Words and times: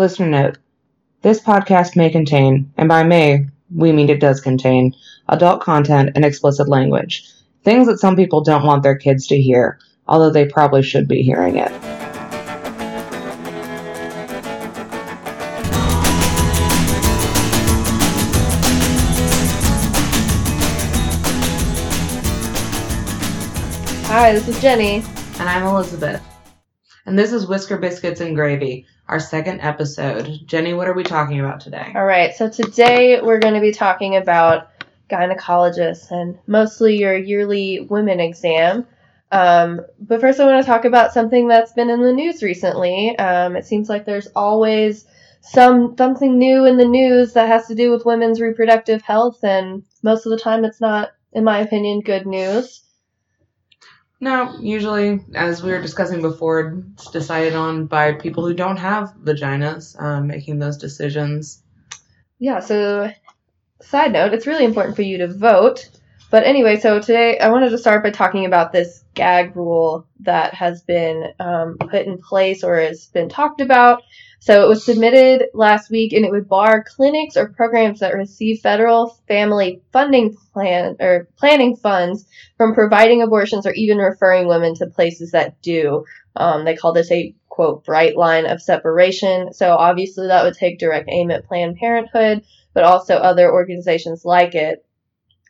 Listener 0.00 0.28
note 0.30 0.56
this 1.20 1.42
podcast 1.42 1.94
may 1.94 2.08
contain, 2.08 2.72
and 2.78 2.88
by 2.88 3.02
may, 3.02 3.44
we 3.76 3.92
mean 3.92 4.08
it 4.08 4.18
does 4.18 4.40
contain, 4.40 4.94
adult 5.28 5.60
content 5.60 6.12
and 6.14 6.24
explicit 6.24 6.70
language. 6.70 7.30
Things 7.64 7.86
that 7.86 7.98
some 7.98 8.16
people 8.16 8.40
don't 8.40 8.64
want 8.64 8.82
their 8.82 8.96
kids 8.96 9.26
to 9.26 9.38
hear, 9.38 9.78
although 10.08 10.30
they 10.30 10.46
probably 10.46 10.82
should 10.82 11.06
be 11.06 11.20
hearing 11.20 11.58
it. 11.58 11.70
Hi, 24.06 24.32
this 24.32 24.48
is 24.48 24.58
Jenny. 24.62 25.04
And 25.38 25.46
I'm 25.46 25.66
Elizabeth. 25.66 26.22
And 27.04 27.18
this 27.18 27.32
is 27.32 27.46
Whisker 27.46 27.76
Biscuits 27.76 28.20
and 28.20 28.34
Gravy, 28.34 28.86
our 29.10 29.18
second 29.18 29.60
episode. 29.60 30.40
Jenny, 30.46 30.72
what 30.72 30.86
are 30.86 30.94
we 30.94 31.02
talking 31.02 31.40
about 31.40 31.60
today? 31.60 31.92
All 31.96 32.04
right, 32.04 32.32
so 32.32 32.48
today 32.48 33.20
we're 33.20 33.40
going 33.40 33.54
to 33.54 33.60
be 33.60 33.72
talking 33.72 34.14
about 34.14 34.68
gynecologists 35.10 36.12
and 36.12 36.38
mostly 36.46 36.96
your 36.96 37.16
yearly 37.16 37.80
women 37.80 38.20
exam. 38.20 38.86
Um, 39.32 39.80
but 39.98 40.20
first, 40.20 40.38
I 40.38 40.46
want 40.46 40.64
to 40.64 40.70
talk 40.70 40.84
about 40.84 41.12
something 41.12 41.48
that's 41.48 41.72
been 41.72 41.90
in 41.90 42.00
the 42.00 42.12
news 42.12 42.40
recently. 42.44 43.18
Um, 43.18 43.56
it 43.56 43.66
seems 43.66 43.88
like 43.88 44.04
there's 44.04 44.28
always 44.28 45.06
some 45.40 45.96
something 45.98 46.38
new 46.38 46.64
in 46.66 46.76
the 46.76 46.84
news 46.84 47.32
that 47.32 47.48
has 47.48 47.66
to 47.66 47.74
do 47.74 47.90
with 47.90 48.06
women's 48.06 48.40
reproductive 48.40 49.02
health, 49.02 49.42
and 49.42 49.82
most 50.04 50.24
of 50.24 50.30
the 50.30 50.38
time, 50.38 50.64
it's 50.64 50.80
not, 50.80 51.10
in 51.32 51.42
my 51.42 51.58
opinion, 51.58 52.00
good 52.00 52.26
news. 52.26 52.84
No, 54.22 54.58
usually, 54.60 55.20
as 55.34 55.62
we 55.62 55.72
were 55.72 55.80
discussing 55.80 56.20
before, 56.20 56.84
it's 56.92 57.10
decided 57.10 57.54
on 57.54 57.86
by 57.86 58.12
people 58.12 58.46
who 58.46 58.52
don't 58.52 58.76
have 58.76 59.14
vaginas 59.22 60.00
um, 60.00 60.26
making 60.26 60.58
those 60.58 60.76
decisions. 60.76 61.62
Yeah, 62.38 62.60
so 62.60 63.10
side 63.80 64.12
note, 64.12 64.34
it's 64.34 64.46
really 64.46 64.66
important 64.66 64.94
for 64.94 65.02
you 65.02 65.18
to 65.18 65.28
vote. 65.28 65.88
But 66.30 66.44
anyway, 66.44 66.78
so 66.78 67.00
today 67.00 67.38
I 67.38 67.48
wanted 67.48 67.70
to 67.70 67.78
start 67.78 68.04
by 68.04 68.10
talking 68.10 68.44
about 68.44 68.72
this 68.72 69.04
gag 69.14 69.56
rule 69.56 70.06
that 70.20 70.54
has 70.54 70.82
been 70.82 71.32
um, 71.40 71.76
put 71.78 72.06
in 72.06 72.18
place 72.18 72.62
or 72.62 72.78
has 72.78 73.06
been 73.06 73.28
talked 73.28 73.60
about. 73.60 74.02
So 74.40 74.64
it 74.64 74.68
was 74.68 74.84
submitted 74.86 75.48
last 75.52 75.90
week 75.90 76.14
and 76.14 76.24
it 76.24 76.30
would 76.30 76.48
bar 76.48 76.82
clinics 76.82 77.36
or 77.36 77.50
programs 77.50 78.00
that 78.00 78.14
receive 78.14 78.60
federal 78.60 79.08
family 79.28 79.82
funding 79.92 80.34
plan 80.54 80.96
or 80.98 81.28
planning 81.36 81.76
funds 81.76 82.24
from 82.56 82.74
providing 82.74 83.22
abortions 83.22 83.66
or 83.66 83.72
even 83.72 83.98
referring 83.98 84.48
women 84.48 84.74
to 84.76 84.86
places 84.86 85.32
that 85.32 85.60
do. 85.60 86.06
Um, 86.36 86.64
they 86.64 86.74
call 86.74 86.94
this 86.94 87.12
a 87.12 87.34
quote 87.50 87.84
bright 87.84 88.16
line 88.16 88.46
of 88.46 88.62
separation. 88.62 89.52
So 89.52 89.76
obviously 89.76 90.28
that 90.28 90.44
would 90.44 90.54
take 90.54 90.78
direct 90.78 91.10
aim 91.12 91.30
at 91.30 91.46
Planned 91.46 91.76
Parenthood, 91.76 92.42
but 92.72 92.84
also 92.84 93.16
other 93.16 93.52
organizations 93.52 94.24
like 94.24 94.54
it. 94.54 94.86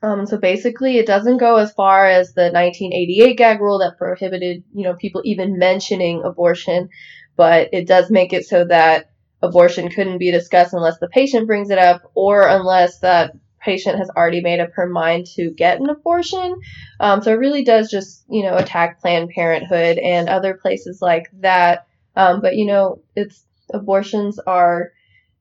Um, 0.02 0.26
so 0.26 0.38
basically, 0.38 0.96
it 0.96 1.06
doesn't 1.06 1.36
go 1.36 1.56
as 1.56 1.74
far 1.74 2.06
as 2.06 2.32
the 2.32 2.50
1988 2.50 3.36
gag 3.36 3.60
rule 3.60 3.80
that 3.80 3.98
prohibited, 3.98 4.64
you 4.72 4.84
know, 4.84 4.94
people 4.94 5.20
even 5.24 5.58
mentioning 5.58 6.22
abortion, 6.24 6.88
but 7.36 7.68
it 7.72 7.86
does 7.86 8.10
make 8.10 8.32
it 8.32 8.46
so 8.46 8.64
that 8.64 9.10
abortion 9.42 9.88
couldn't 9.88 10.18
be 10.18 10.30
discussed 10.30 10.74
unless 10.74 10.98
the 10.98 11.08
patient 11.08 11.46
brings 11.46 11.70
it 11.70 11.78
up 11.78 12.10
or 12.14 12.46
unless 12.46 12.98
that 12.98 13.32
patient 13.60 13.98
has 13.98 14.10
already 14.10 14.40
made 14.40 14.60
up 14.60 14.70
her 14.72 14.86
mind 14.86 15.26
to 15.26 15.50
get 15.50 15.80
an 15.80 15.88
abortion. 15.88 16.60
Um, 16.98 17.22
so 17.22 17.32
it 17.32 17.38
really 17.38 17.64
does 17.64 17.90
just, 17.90 18.24
you 18.28 18.42
know, 18.42 18.56
attack 18.56 19.00
Planned 19.00 19.30
Parenthood 19.30 19.98
and 19.98 20.28
other 20.28 20.54
places 20.54 21.02
like 21.02 21.30
that. 21.40 21.86
Um, 22.16 22.40
but, 22.40 22.56
you 22.56 22.66
know, 22.66 23.02
it's 23.16 23.44
abortions 23.72 24.38
are 24.38 24.92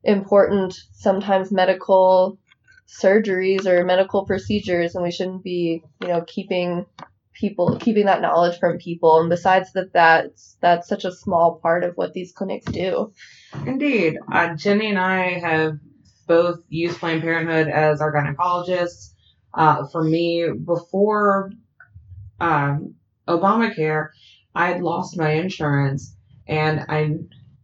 important, 0.04 0.80
sometimes 0.92 1.52
medical 1.52 2.38
surgeries 2.90 3.68
or 3.68 3.86
medical 3.86 4.26
procedures 4.26 4.96
and 4.96 5.04
we 5.04 5.12
shouldn't 5.12 5.44
be 5.44 5.84
you 6.02 6.08
know 6.08 6.24
keeping 6.26 6.86
people 7.40 7.78
keeping 7.80 8.06
that 8.06 8.22
knowledge 8.22 8.60
from 8.60 8.78
people. 8.78 9.20
And 9.20 9.30
besides 9.30 9.72
that 9.74 9.94
that's 9.94 10.58
that's 10.62 10.88
such 10.88 11.06
a 11.06 11.12
small 11.12 11.60
part 11.62 11.84
of 11.84 11.96
what 11.96 12.14
these 12.14 12.32
clinics 12.32 12.66
do. 12.66 13.14
Indeed. 13.66 14.18
Uh, 14.32 14.56
jenny 14.56 14.90
and 14.90 15.00
i 15.00 15.40
have 15.40 15.78
both 16.28 16.60
used 16.70 17.00
planned 17.00 17.22
parenthood 17.22 17.68
as 17.68 18.02
our 18.02 18.14
gynecologists. 18.14 19.14
Uh, 19.54 19.88
for 19.88 20.04
me 20.04 20.48
before 20.64 21.52
um, 22.40 22.94
obamacare 23.28 24.10
i 24.54 24.68
had 24.68 24.82
lost 24.82 25.18
my 25.18 25.32
insurance 25.32 26.16
and 26.48 26.86
i 26.88 27.16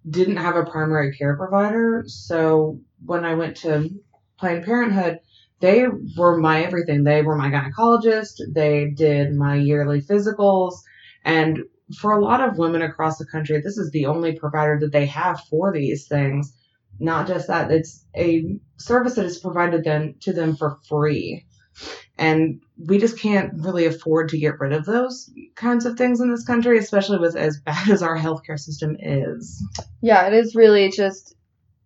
didn't 0.10 0.38
have 0.38 0.56
a 0.56 0.66
primary 0.66 1.16
care 1.16 1.36
provider. 1.36 2.04
So 2.08 2.80
when 3.06 3.26
i 3.26 3.34
went 3.36 3.58
to 3.58 3.90
Planned 4.38 4.66
Parenthood, 4.66 5.20
they 5.60 5.86
were 6.18 6.38
my 6.38 6.64
everything. 6.64 7.04
They 7.04 7.22
were 7.22 7.38
my 7.38 7.50
gynecologist. 7.50 8.42
They 8.54 8.92
did 8.96 9.34
my 9.34 9.56
yearly 9.56 10.02
physicals. 10.02 10.74
And 11.24 11.60
for 11.98 12.12
a 12.12 12.22
lot 12.22 12.42
of 12.42 12.58
women 12.58 12.82
across 12.82 13.18
the 13.18 13.26
country, 13.26 13.62
this 13.62 13.78
is 13.78 13.92
the 13.92 14.08
only 14.08 14.38
provider 14.38 14.80
that 14.82 14.92
they 14.92 15.06
have 15.06 15.40
for 15.50 15.72
these 15.72 16.08
things. 16.08 16.54
Not 17.00 17.28
just 17.28 17.48
that, 17.48 17.72
it's 17.72 18.06
a 18.16 18.58
service 18.78 19.16
that 19.16 19.26
is 19.26 19.40
provided 19.40 19.84
them 19.84 20.16
to 20.22 20.34
them 20.34 20.56
for 20.56 20.80
free. 20.88 21.46
And 22.18 22.62
we 22.78 22.98
just 22.98 23.20
can't 23.20 23.52
really 23.56 23.86
afford 23.86 24.30
to 24.30 24.40
get 24.40 24.60
rid 24.60 24.72
of 24.72 24.86
those 24.86 25.30
kinds 25.56 25.86
of 25.86 25.98
things 25.98 26.22
in 26.22 26.32
this 26.32 26.46
country, 26.46 26.78
especially 26.78 27.18
with 27.18 27.36
as 27.36 27.60
bad 27.60 27.90
as 27.92 28.02
our 28.02 28.18
healthcare 28.18 28.60
system 28.60 28.96
is. 29.00 29.62
Yeah, 30.02 30.28
it 30.28 30.34
is 30.34 30.56
really 30.56 30.90
just 30.90 31.35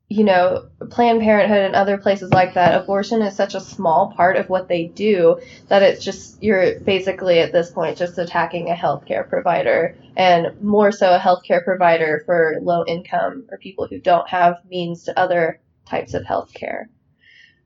you 0.10 0.24
know, 0.24 0.68
Planned 0.90 1.22
Parenthood 1.22 1.60
and 1.60 1.76
other 1.76 2.00
places 2.00 2.34
like 2.34 2.56
that, 2.56 2.82
abortion 2.82 3.22
is 3.22 3.36
such 3.36 3.54
a 3.54 3.60
small 3.60 4.12
part 4.16 4.38
of 4.38 4.50
what 4.50 4.68
they 4.68 4.88
do 4.88 5.40
that 5.68 5.84
it's 5.84 6.04
just, 6.04 6.42
you're 6.42 6.80
basically 6.80 7.40
at 7.40 7.52
this 7.52 7.70
point 7.70 7.96
just 7.96 8.18
attacking 8.18 8.70
a 8.70 8.74
healthcare 8.74 9.30
provider 9.30 9.96
and 10.18 10.60
more 10.64 10.92
so 10.92 11.14
a 11.14 11.20
healthcare 11.20 11.64
provider 11.64 12.24
for 12.26 12.58
low 12.64 12.84
income 12.88 13.46
or 13.52 13.60
people 13.60 13.86
who 13.88 14.00
don't 14.00 14.28
have 14.28 14.56
means 14.68 15.04
to 15.04 15.18
other 15.18 15.62
types 15.86 16.16
of 16.16 16.24
healthcare. 16.24 16.86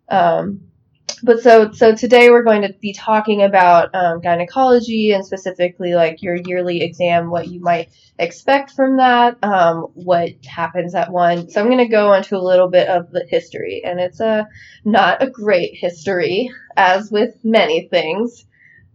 Um, 0.09 0.72
but 1.23 1.41
so 1.41 1.71
so 1.71 1.95
today 1.95 2.29
we're 2.29 2.43
going 2.43 2.63
to 2.63 2.73
be 2.81 2.93
talking 2.93 3.43
about 3.43 3.93
um, 3.95 4.21
gynecology 4.21 5.11
and 5.11 5.25
specifically 5.25 5.93
like 5.93 6.21
your 6.21 6.35
yearly 6.35 6.81
exam, 6.81 7.29
what 7.29 7.47
you 7.47 7.61
might 7.61 7.89
expect 8.19 8.71
from 8.71 8.97
that, 8.97 9.37
um, 9.43 9.87
what 9.93 10.29
happens 10.45 10.95
at 10.95 11.11
one. 11.11 11.49
So 11.49 11.61
I'm 11.61 11.67
going 11.67 11.77
to 11.77 11.87
go 11.87 12.13
into 12.13 12.37
a 12.37 12.43
little 12.43 12.69
bit 12.69 12.87
of 12.87 13.11
the 13.11 13.25
history, 13.27 13.83
and 13.85 13.99
it's 13.99 14.19
a 14.19 14.47
not 14.83 15.23
a 15.23 15.29
great 15.29 15.75
history 15.75 16.51
as 16.75 17.09
with 17.11 17.35
many 17.43 17.87
things, 17.87 18.45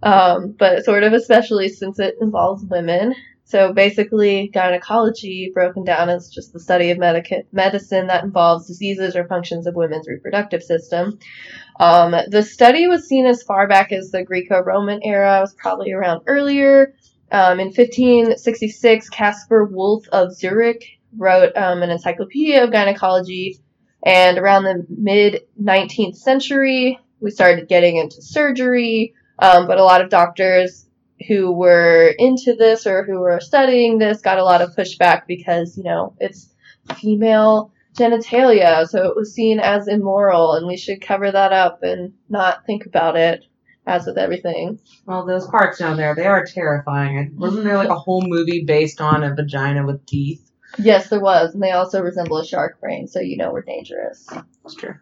um, 0.03 0.55
but 0.59 0.85
sort 0.85 1.05
of 1.05 1.15
especially 1.15 1.69
since 1.69 1.99
it 1.99 2.17
involves 2.21 2.65
women. 2.65 3.15
So 3.49 3.73
basically, 3.73 4.49
gynecology, 4.53 5.51
broken 5.55 5.83
down 5.83 6.11
as 6.11 6.29
just 6.29 6.53
the 6.53 6.61
study 6.61 6.91
of 6.91 6.99
medica- 6.99 7.45
medicine 7.51 8.09
that 8.09 8.23
involves 8.23 8.67
diseases 8.67 9.17
or 9.17 9.27
functions 9.27 9.67
of 9.67 9.75
women's 9.75 10.07
reproductive 10.07 10.63
system. 10.63 11.19
Um, 11.81 12.15
the 12.29 12.43
study 12.43 12.89
was 12.89 13.09
seen 13.09 13.25
as 13.25 13.43
far 13.43 13.67
back 13.67 13.91
as 13.91 14.11
the 14.11 14.23
Greco-Roman 14.23 15.01
era. 15.03 15.39
It 15.39 15.41
was 15.41 15.55
probably 15.55 15.93
around 15.93 16.25
earlier. 16.27 16.95
Um, 17.33 17.59
in 17.59 17.69
1566, 17.69 19.09
Caspar 19.09 19.65
Wolf 19.65 20.07
of 20.13 20.35
Zurich 20.35 20.85
wrote 21.17 21.57
um, 21.57 21.83
an 21.83 21.89
encyclopedia 21.89 22.63
of 22.63 22.71
gynecology, 22.71 23.59
and 24.05 24.37
around 24.37 24.65
the 24.65 24.87
mid 24.91 25.41
19th 25.59 26.17
century, 26.17 26.99
we 27.21 27.31
started 27.31 27.67
getting 27.67 27.97
into 27.97 28.21
surgery. 28.21 29.15
Um, 29.39 29.67
but 29.67 29.79
a 29.79 29.85
lot 29.85 30.03
of 30.03 30.11
doctors 30.11 30.88
who 31.27 31.53
were 31.53 32.15
into 32.19 32.55
this 32.55 32.87
or 32.87 33.05
who 33.05 33.21
were 33.21 33.41
studying 33.41 33.99
this 33.99 34.21
got 34.21 34.39
a 34.39 34.45
lot 34.45 34.63
of 34.63 34.75
pushback 34.77 35.23
because, 35.27 35.77
you 35.77 35.85
know, 35.85 36.15
it's 36.21 36.55
female 36.97 37.73
genitalia, 37.99 38.87
so 38.87 39.09
it 39.09 39.17
was 39.17 39.35
seen 39.35 39.59
as 39.59 39.89
immoral, 39.89 40.55
and 40.55 40.67
we 40.67 40.77
should 40.77 41.01
cover 41.01 41.31
that 41.31 41.53
up 41.53 41.83
and 41.83 42.13
not 42.29 42.65
think 42.65 42.87
about 42.87 43.17
it, 43.17 43.45
as 43.87 44.07
with 44.07 44.19
everything. 44.19 44.79
Well, 45.07 45.27
those 45.27 45.49
parts 45.49 45.79
down 45.79 45.97
there, 45.97 46.15
they 46.15 46.27
are 46.27 46.45
terrifying. 46.45 47.35
Wasn't 47.37 47.65
there 47.65 47.77
like 47.77 47.89
a 47.89 47.99
whole 47.99 48.23
movie 48.25 48.65
based 48.65 49.01
on 49.01 49.25
a 49.25 49.35
vagina 49.35 49.85
with 49.85 50.07
teeth? 50.07 50.51
Yes, 50.79 51.09
there 51.09 51.21
was, 51.21 51.55
and 51.55 51.63
they 51.63 51.73
also 51.73 52.03
resemble 52.03 52.39
a 52.39 52.47
shark 52.47 52.81
brain, 52.81 53.09
so 53.09 53.21
you 53.21 53.37
know 53.37 53.53
we're 53.53 53.63
dangerous. 53.63 54.27
That's 54.63 54.75
true. 54.77 54.95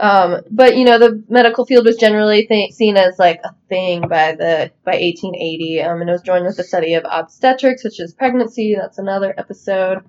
Um, 0.00 0.42
but 0.50 0.76
you 0.76 0.84
know, 0.84 0.98
the 0.98 1.24
medical 1.28 1.66
field 1.66 1.86
was 1.86 1.96
generally 1.96 2.46
th- 2.46 2.72
seen 2.72 2.96
as 2.96 3.18
like 3.18 3.40
a 3.44 3.54
thing 3.68 4.02
by 4.02 4.32
the 4.32 4.70
by 4.84 4.92
1880, 4.92 5.82
um, 5.82 6.00
and 6.00 6.08
it 6.08 6.12
was 6.12 6.22
joined 6.22 6.46
with 6.46 6.56
the 6.56 6.64
study 6.64 6.94
of 6.94 7.04
obstetrics, 7.10 7.82
which 7.84 8.00
is 8.00 8.12
pregnancy. 8.12 8.76
That's 8.76 8.98
another 8.98 9.34
episode. 9.36 10.04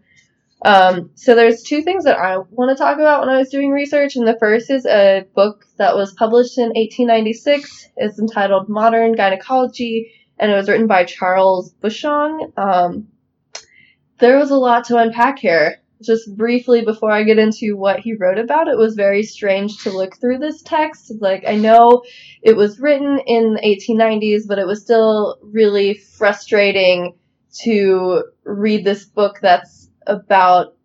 Um, 0.64 1.12
so 1.16 1.36
there's 1.36 1.64
two 1.64 1.82
things 1.82 2.04
that 2.04 2.20
I 2.20 2.38
want 2.38 2.76
to 2.76 2.82
talk 2.82 2.98
about 2.98 3.22
when 3.22 3.30
I 3.30 3.38
was 3.38 3.50
doing 3.50 3.72
research, 3.72 4.16
and 4.16 4.28
the 4.28 4.38
first 4.40 4.70
is 4.70 4.86
a 4.86 5.26
book 5.34 5.66
that 5.78 5.96
was 5.96 6.14
published 6.14 6.58
in 6.58 6.68
1896. 6.68 7.90
It's 7.98 8.20
entitled 8.20 8.70
Modern 8.70 9.14
Gynecology, 9.14 10.12
and 10.38 10.52
it 10.52 10.56
was 10.56 10.70
written 10.70 10.88
by 10.88 11.06
Charles 11.06 11.74
Bushong. 11.82 12.52
Um, 12.58 13.08
there 14.20 14.38
was 14.38 14.52
a 14.52 14.58
lot 14.58 14.86
to 14.86 14.98
unpack 14.98 15.40
here. 15.40 15.82
Just 16.02 16.36
briefly 16.38 16.84
before 16.84 17.12
I 17.12 17.24
get 17.24 17.40
into 17.40 17.76
what 17.76 18.00
he 18.00 18.16
wrote 18.16 18.38
about, 18.38 18.68
it 18.68 18.78
was 18.78 18.96
very 18.96 19.24
strange 19.24 19.84
to 19.84 19.92
look 19.92 20.18
through 20.20 20.38
this 20.40 20.62
text. 20.62 21.12
Like, 21.20 21.44
I 21.48 21.56
know 21.56 22.04
it 22.42 22.56
was 22.56 22.80
written 22.80 23.20
in 23.26 23.56
the 23.56 23.62
1890s, 23.62 24.48
but 24.48 24.60
it 24.60 24.68
was 24.68 24.82
still 24.82 25.38
really 25.42 25.96
frustrating 25.96 27.18
to 27.62 28.24
read 28.44 28.86
this 28.86 29.06
book 29.06 29.40
that's 29.42 29.90
about 30.08 30.76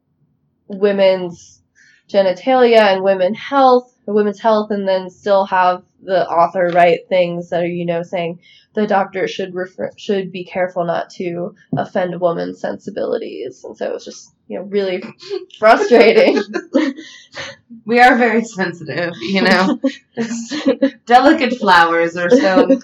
women's 0.66 1.62
genitalia 2.08 2.80
and 2.80 3.04
women 3.04 3.34
health, 3.34 3.92
women's 4.06 4.40
health, 4.40 4.70
and 4.70 4.86
then 4.88 5.10
still 5.10 5.46
have 5.46 5.82
the 6.02 6.28
author 6.28 6.70
write 6.74 7.08
things 7.08 7.50
that 7.50 7.62
are, 7.62 7.66
you 7.66 7.86
know, 7.86 8.02
saying 8.02 8.40
the 8.74 8.86
doctor 8.86 9.26
should 9.26 9.54
refer, 9.54 9.90
should 9.96 10.32
be 10.32 10.44
careful 10.44 10.84
not 10.84 11.08
to 11.08 11.54
offend 11.76 12.14
a 12.14 12.18
woman's 12.18 12.60
sensibilities. 12.60 13.64
And 13.64 13.76
so 13.76 13.86
it 13.86 13.92
was 13.92 14.04
just, 14.04 14.33
you 14.48 14.58
know, 14.58 14.64
really 14.64 15.02
frustrating. 15.58 16.40
we 17.84 18.00
are 18.00 18.16
very 18.16 18.44
sensitive, 18.44 19.14
you 19.20 19.42
know. 19.42 19.80
Delicate 21.06 21.58
flowers 21.58 22.16
or 22.16 22.30
so 22.30 22.80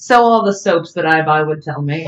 so 0.00 0.22
all 0.22 0.44
the 0.44 0.54
soaps 0.54 0.94
that 0.94 1.06
I 1.06 1.20
buy 1.22 1.42
would 1.42 1.62
tell 1.62 1.82
me. 1.82 2.06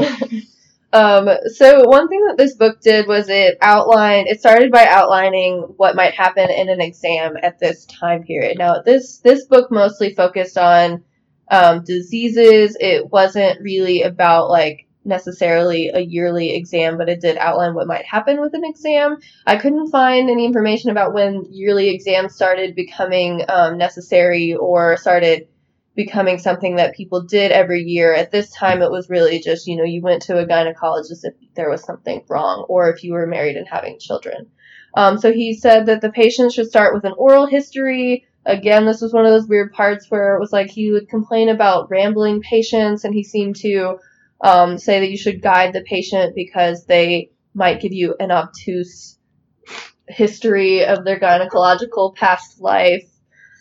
Um, 0.94 1.28
so 1.46 1.86
one 1.86 2.08
thing 2.08 2.24
that 2.26 2.36
this 2.38 2.54
book 2.54 2.80
did 2.80 3.06
was 3.06 3.28
it 3.28 3.58
outlined, 3.60 4.28
it 4.28 4.40
started 4.40 4.72
by 4.72 4.86
outlining 4.86 5.60
what 5.76 5.94
might 5.94 6.14
happen 6.14 6.50
in 6.50 6.70
an 6.70 6.80
exam 6.80 7.36
at 7.42 7.58
this 7.58 7.84
time 7.86 8.24
period. 8.24 8.58
Now, 8.58 8.80
this, 8.80 9.18
this 9.18 9.44
book 9.44 9.70
mostly 9.70 10.14
focused 10.14 10.56
on, 10.56 11.04
um, 11.50 11.84
diseases. 11.84 12.76
It 12.80 13.10
wasn't 13.10 13.60
really 13.60 14.02
about 14.02 14.48
like 14.48 14.86
necessarily 15.04 15.88
a 15.88 16.00
yearly 16.00 16.54
exam, 16.54 16.96
but 16.98 17.08
it 17.08 17.20
did 17.20 17.36
outline 17.36 17.74
what 17.74 17.86
might 17.86 18.04
happen 18.04 18.40
with 18.40 18.54
an 18.54 18.64
exam. 18.64 19.18
I 19.46 19.56
couldn't 19.56 19.90
find 19.90 20.30
any 20.30 20.44
information 20.44 20.90
about 20.90 21.14
when 21.14 21.46
yearly 21.50 21.88
exams 21.88 22.34
started 22.34 22.74
becoming, 22.74 23.44
um, 23.48 23.78
necessary 23.78 24.54
or 24.54 24.96
started 24.96 25.48
becoming 25.94 26.38
something 26.38 26.76
that 26.76 26.94
people 26.94 27.22
did 27.22 27.52
every 27.52 27.82
year. 27.82 28.14
At 28.14 28.30
this 28.30 28.50
time, 28.50 28.82
it 28.82 28.90
was 28.90 29.10
really 29.10 29.40
just, 29.40 29.66
you 29.66 29.76
know, 29.76 29.84
you 29.84 30.00
went 30.00 30.22
to 30.22 30.38
a 30.38 30.46
gynecologist 30.46 31.24
if 31.24 31.34
there 31.54 31.70
was 31.70 31.84
something 31.84 32.24
wrong 32.28 32.64
or 32.68 32.90
if 32.90 33.04
you 33.04 33.12
were 33.12 33.26
married 33.26 33.56
and 33.56 33.68
having 33.68 33.98
children. 33.98 34.50
Um, 34.94 35.18
so 35.18 35.32
he 35.32 35.54
said 35.54 35.86
that 35.86 36.00
the 36.00 36.10
patient 36.10 36.52
should 36.52 36.68
start 36.68 36.94
with 36.94 37.04
an 37.04 37.14
oral 37.16 37.46
history. 37.46 38.26
Again, 38.44 38.86
this 38.86 39.00
was 39.00 39.12
one 39.12 39.24
of 39.24 39.32
those 39.32 39.48
weird 39.48 39.72
parts 39.72 40.10
where 40.10 40.34
it 40.34 40.40
was 40.40 40.52
like 40.52 40.70
he 40.70 40.90
would 40.90 41.08
complain 41.08 41.48
about 41.48 41.90
rambling 41.90 42.40
patients 42.40 43.04
and 43.04 43.14
he 43.14 43.22
seemed 43.22 43.56
to 43.56 43.98
um, 44.42 44.76
say 44.76 45.00
that 45.00 45.10
you 45.10 45.16
should 45.16 45.40
guide 45.40 45.72
the 45.72 45.82
patient 45.82 46.34
because 46.34 46.84
they 46.84 47.30
might 47.54 47.80
give 47.80 47.92
you 47.92 48.14
an 48.18 48.30
obtuse 48.30 49.18
history 50.08 50.84
of 50.84 51.04
their 51.04 51.20
gynecological 51.20 52.14
past 52.14 52.60
life. 52.60 53.08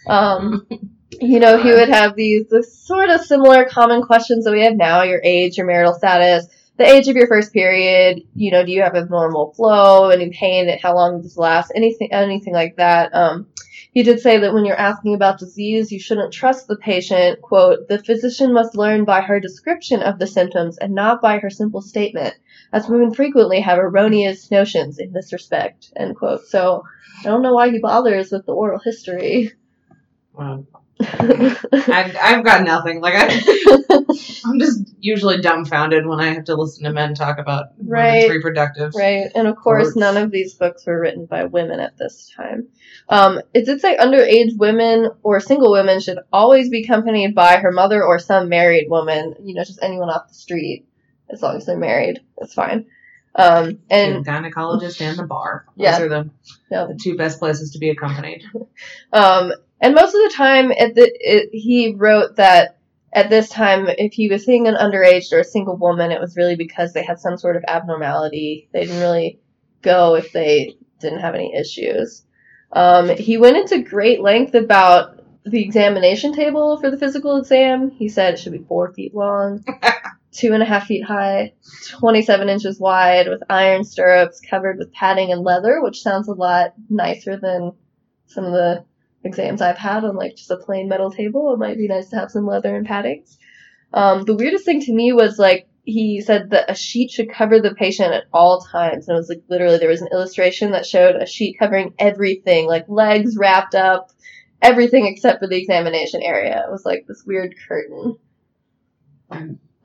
Um, 0.07 0.67
you 1.21 1.39
know, 1.39 1.61
he 1.61 1.71
would 1.71 1.89
have 1.89 2.15
these 2.15 2.45
sort 2.85 3.09
of 3.09 3.21
similar 3.21 3.65
common 3.65 4.01
questions 4.01 4.45
that 4.45 4.51
we 4.51 4.63
have 4.63 4.75
now: 4.75 5.03
your 5.03 5.21
age, 5.23 5.57
your 5.57 5.67
marital 5.67 5.93
status, 5.93 6.47
the 6.77 6.85
age 6.85 7.07
of 7.07 7.15
your 7.15 7.27
first 7.27 7.53
period. 7.53 8.23
You 8.33 8.51
know, 8.51 8.65
do 8.65 8.71
you 8.71 8.81
have 8.81 8.95
abnormal 8.95 9.53
flow, 9.53 10.09
any 10.09 10.31
pain, 10.31 10.75
how 10.81 10.95
long 10.95 11.17
does 11.17 11.23
this 11.23 11.37
last, 11.37 11.71
anything, 11.75 12.11
anything 12.11 12.53
like 12.53 12.77
that. 12.77 13.13
Um, 13.13 13.47
he 13.91 14.03
did 14.03 14.21
say 14.21 14.37
that 14.37 14.53
when 14.53 14.63
you're 14.63 14.75
asking 14.75 15.13
about 15.13 15.39
disease, 15.39 15.91
you 15.91 15.99
shouldn't 15.99 16.31
trust 16.31 16.67
the 16.67 16.77
patient. 16.77 17.41
Quote, 17.41 17.89
the 17.89 18.01
physician 18.01 18.53
must 18.53 18.77
learn 18.77 19.03
by 19.03 19.19
her 19.19 19.39
description 19.39 20.01
of 20.01 20.17
the 20.17 20.27
symptoms 20.27 20.77
and 20.77 20.95
not 20.95 21.21
by 21.21 21.39
her 21.39 21.49
simple 21.49 21.81
statement, 21.81 22.33
as 22.71 22.87
women 22.87 23.13
frequently 23.13 23.59
have 23.59 23.77
erroneous 23.77 24.49
notions 24.49 24.97
in 24.97 25.11
this 25.11 25.33
respect. 25.33 25.91
End 25.97 26.15
quote. 26.15 26.45
So 26.45 26.83
I 27.19 27.23
don't 27.23 27.41
know 27.41 27.53
why 27.53 27.69
he 27.69 27.79
bothers 27.79 28.31
with 28.31 28.45
the 28.45 28.53
oral 28.53 28.79
history. 28.79 29.51
I've, 31.01 32.15
I've 32.21 32.43
got 32.43 32.63
nothing. 32.63 33.01
Like 33.01 33.15
I, 33.15 33.25
I'm 34.45 34.59
just 34.59 34.93
usually 34.99 35.41
dumbfounded 35.41 36.05
when 36.05 36.19
I 36.19 36.33
have 36.33 36.45
to 36.45 36.55
listen 36.55 36.83
to 36.83 36.91
men 36.91 37.15
talk 37.15 37.37
about 37.37 37.67
right, 37.83 38.23
women's 38.23 38.29
reproductive. 38.31 38.93
Right, 38.95 39.31
and 39.35 39.47
of 39.47 39.55
course, 39.55 39.95
none 39.95 40.17
of 40.17 40.31
these 40.31 40.53
books 40.53 40.85
were 40.85 40.99
written 40.99 41.25
by 41.25 41.45
women 41.45 41.79
at 41.79 41.97
this 41.97 42.31
time. 42.35 42.67
Um, 43.09 43.41
it 43.53 43.65
did 43.65 43.81
say 43.81 43.97
underage 43.97 44.57
women 44.57 45.09
or 45.23 45.39
single 45.39 45.71
women 45.71 45.99
should 45.99 46.19
always 46.31 46.69
be 46.69 46.83
accompanied 46.83 47.35
by 47.35 47.57
her 47.57 47.71
mother 47.71 48.03
or 48.03 48.19
some 48.19 48.49
married 48.49 48.89
woman. 48.89 49.35
You 49.43 49.55
know, 49.55 49.63
just 49.63 49.83
anyone 49.83 50.09
off 50.09 50.29
the 50.29 50.33
street, 50.33 50.87
as 51.29 51.41
long 51.41 51.57
as 51.57 51.65
they're 51.65 51.77
married, 51.77 52.21
that's 52.37 52.53
fine. 52.53 52.85
Um, 53.33 53.79
and 53.89 54.25
the 54.25 54.29
gynecologist 54.29 54.99
and 55.01 55.17
the 55.17 55.23
bar. 55.23 55.65
Those 55.77 55.85
yeah, 55.85 56.01
are 56.01 56.09
the, 56.09 56.29
yeah. 56.69 56.85
the 56.87 56.99
two 57.01 57.15
best 57.15 57.39
places 57.39 57.71
to 57.71 57.79
be 57.79 57.89
accompanied. 57.89 58.43
Um, 59.13 59.51
and 59.81 59.95
most 59.95 60.13
of 60.13 60.21
the 60.21 60.33
time, 60.33 60.71
at 60.71 60.95
the, 60.95 61.11
it, 61.19 61.49
he 61.51 61.95
wrote 61.95 62.35
that 62.35 62.77
at 63.13 63.29
this 63.29 63.49
time, 63.49 63.87
if 63.97 64.13
he 64.13 64.29
was 64.29 64.45
seeing 64.45 64.67
an 64.67 64.75
underage 64.75 65.33
or 65.33 65.39
a 65.39 65.43
single 65.43 65.75
woman, 65.75 66.11
it 66.11 66.21
was 66.21 66.37
really 66.37 66.55
because 66.55 66.93
they 66.93 67.03
had 67.03 67.19
some 67.19 67.37
sort 67.37 67.55
of 67.55 67.63
abnormality. 67.67 68.69
They 68.71 68.81
didn't 68.81 69.01
really 69.01 69.39
go 69.81 70.15
if 70.15 70.31
they 70.31 70.75
didn't 70.99 71.19
have 71.19 71.35
any 71.35 71.53
issues. 71.55 72.23
Um, 72.71 73.09
he 73.09 73.37
went 73.37 73.57
into 73.57 73.81
great 73.83 74.21
length 74.21 74.53
about 74.53 75.19
the 75.45 75.61
examination 75.61 76.33
table 76.33 76.79
for 76.79 76.89
the 76.89 76.97
physical 76.97 77.37
exam. 77.37 77.89
He 77.89 78.07
said 78.07 78.33
it 78.35 78.39
should 78.39 78.53
be 78.53 78.63
four 78.67 78.93
feet 78.93 79.13
long, 79.13 79.65
two 80.31 80.53
and 80.53 80.63
a 80.63 80.65
half 80.65 80.85
feet 80.85 81.03
high, 81.03 81.53
27 81.89 82.47
inches 82.47 82.79
wide, 82.79 83.27
with 83.27 83.41
iron 83.49 83.83
stirrups 83.83 84.39
covered 84.39 84.77
with 84.77 84.93
padding 84.93 85.31
and 85.31 85.43
leather, 85.43 85.81
which 85.81 86.01
sounds 86.01 86.27
a 86.27 86.33
lot 86.33 86.73
nicer 86.89 87.37
than 87.37 87.73
some 88.27 88.45
of 88.45 88.53
the 88.53 88.85
exams 89.23 89.61
I've 89.61 89.77
had 89.77 90.03
on 90.03 90.15
like 90.15 90.35
just 90.35 90.51
a 90.51 90.57
plain 90.57 90.87
metal 90.87 91.11
table. 91.11 91.53
It 91.53 91.59
might 91.59 91.77
be 91.77 91.87
nice 91.87 92.09
to 92.09 92.17
have 92.17 92.31
some 92.31 92.47
leather 92.47 92.75
and 92.75 92.85
padding. 92.85 93.25
Um, 93.93 94.23
the 94.23 94.35
weirdest 94.35 94.65
thing 94.65 94.81
to 94.81 94.93
me 94.93 95.13
was 95.13 95.37
like 95.37 95.67
he 95.83 96.21
said 96.21 96.51
that 96.51 96.69
a 96.69 96.75
sheet 96.75 97.11
should 97.11 97.31
cover 97.31 97.59
the 97.59 97.73
patient 97.73 98.13
at 98.13 98.25
all 98.31 98.61
times. 98.61 99.07
And 99.07 99.15
it 99.15 99.19
was 99.19 99.29
like 99.29 99.43
literally 99.49 99.77
there 99.77 99.89
was 99.89 100.01
an 100.01 100.09
illustration 100.11 100.71
that 100.71 100.85
showed 100.85 101.15
a 101.15 101.25
sheet 101.25 101.57
covering 101.57 101.93
everything, 101.97 102.67
like 102.67 102.85
legs 102.87 103.35
wrapped 103.37 103.75
up, 103.75 104.11
everything 104.61 105.07
except 105.07 105.39
for 105.39 105.47
the 105.47 105.57
examination 105.57 106.21
area. 106.21 106.63
It 106.65 106.71
was 106.71 106.85
like 106.85 107.05
this 107.07 107.23
weird 107.25 107.55
curtain. 107.67 108.17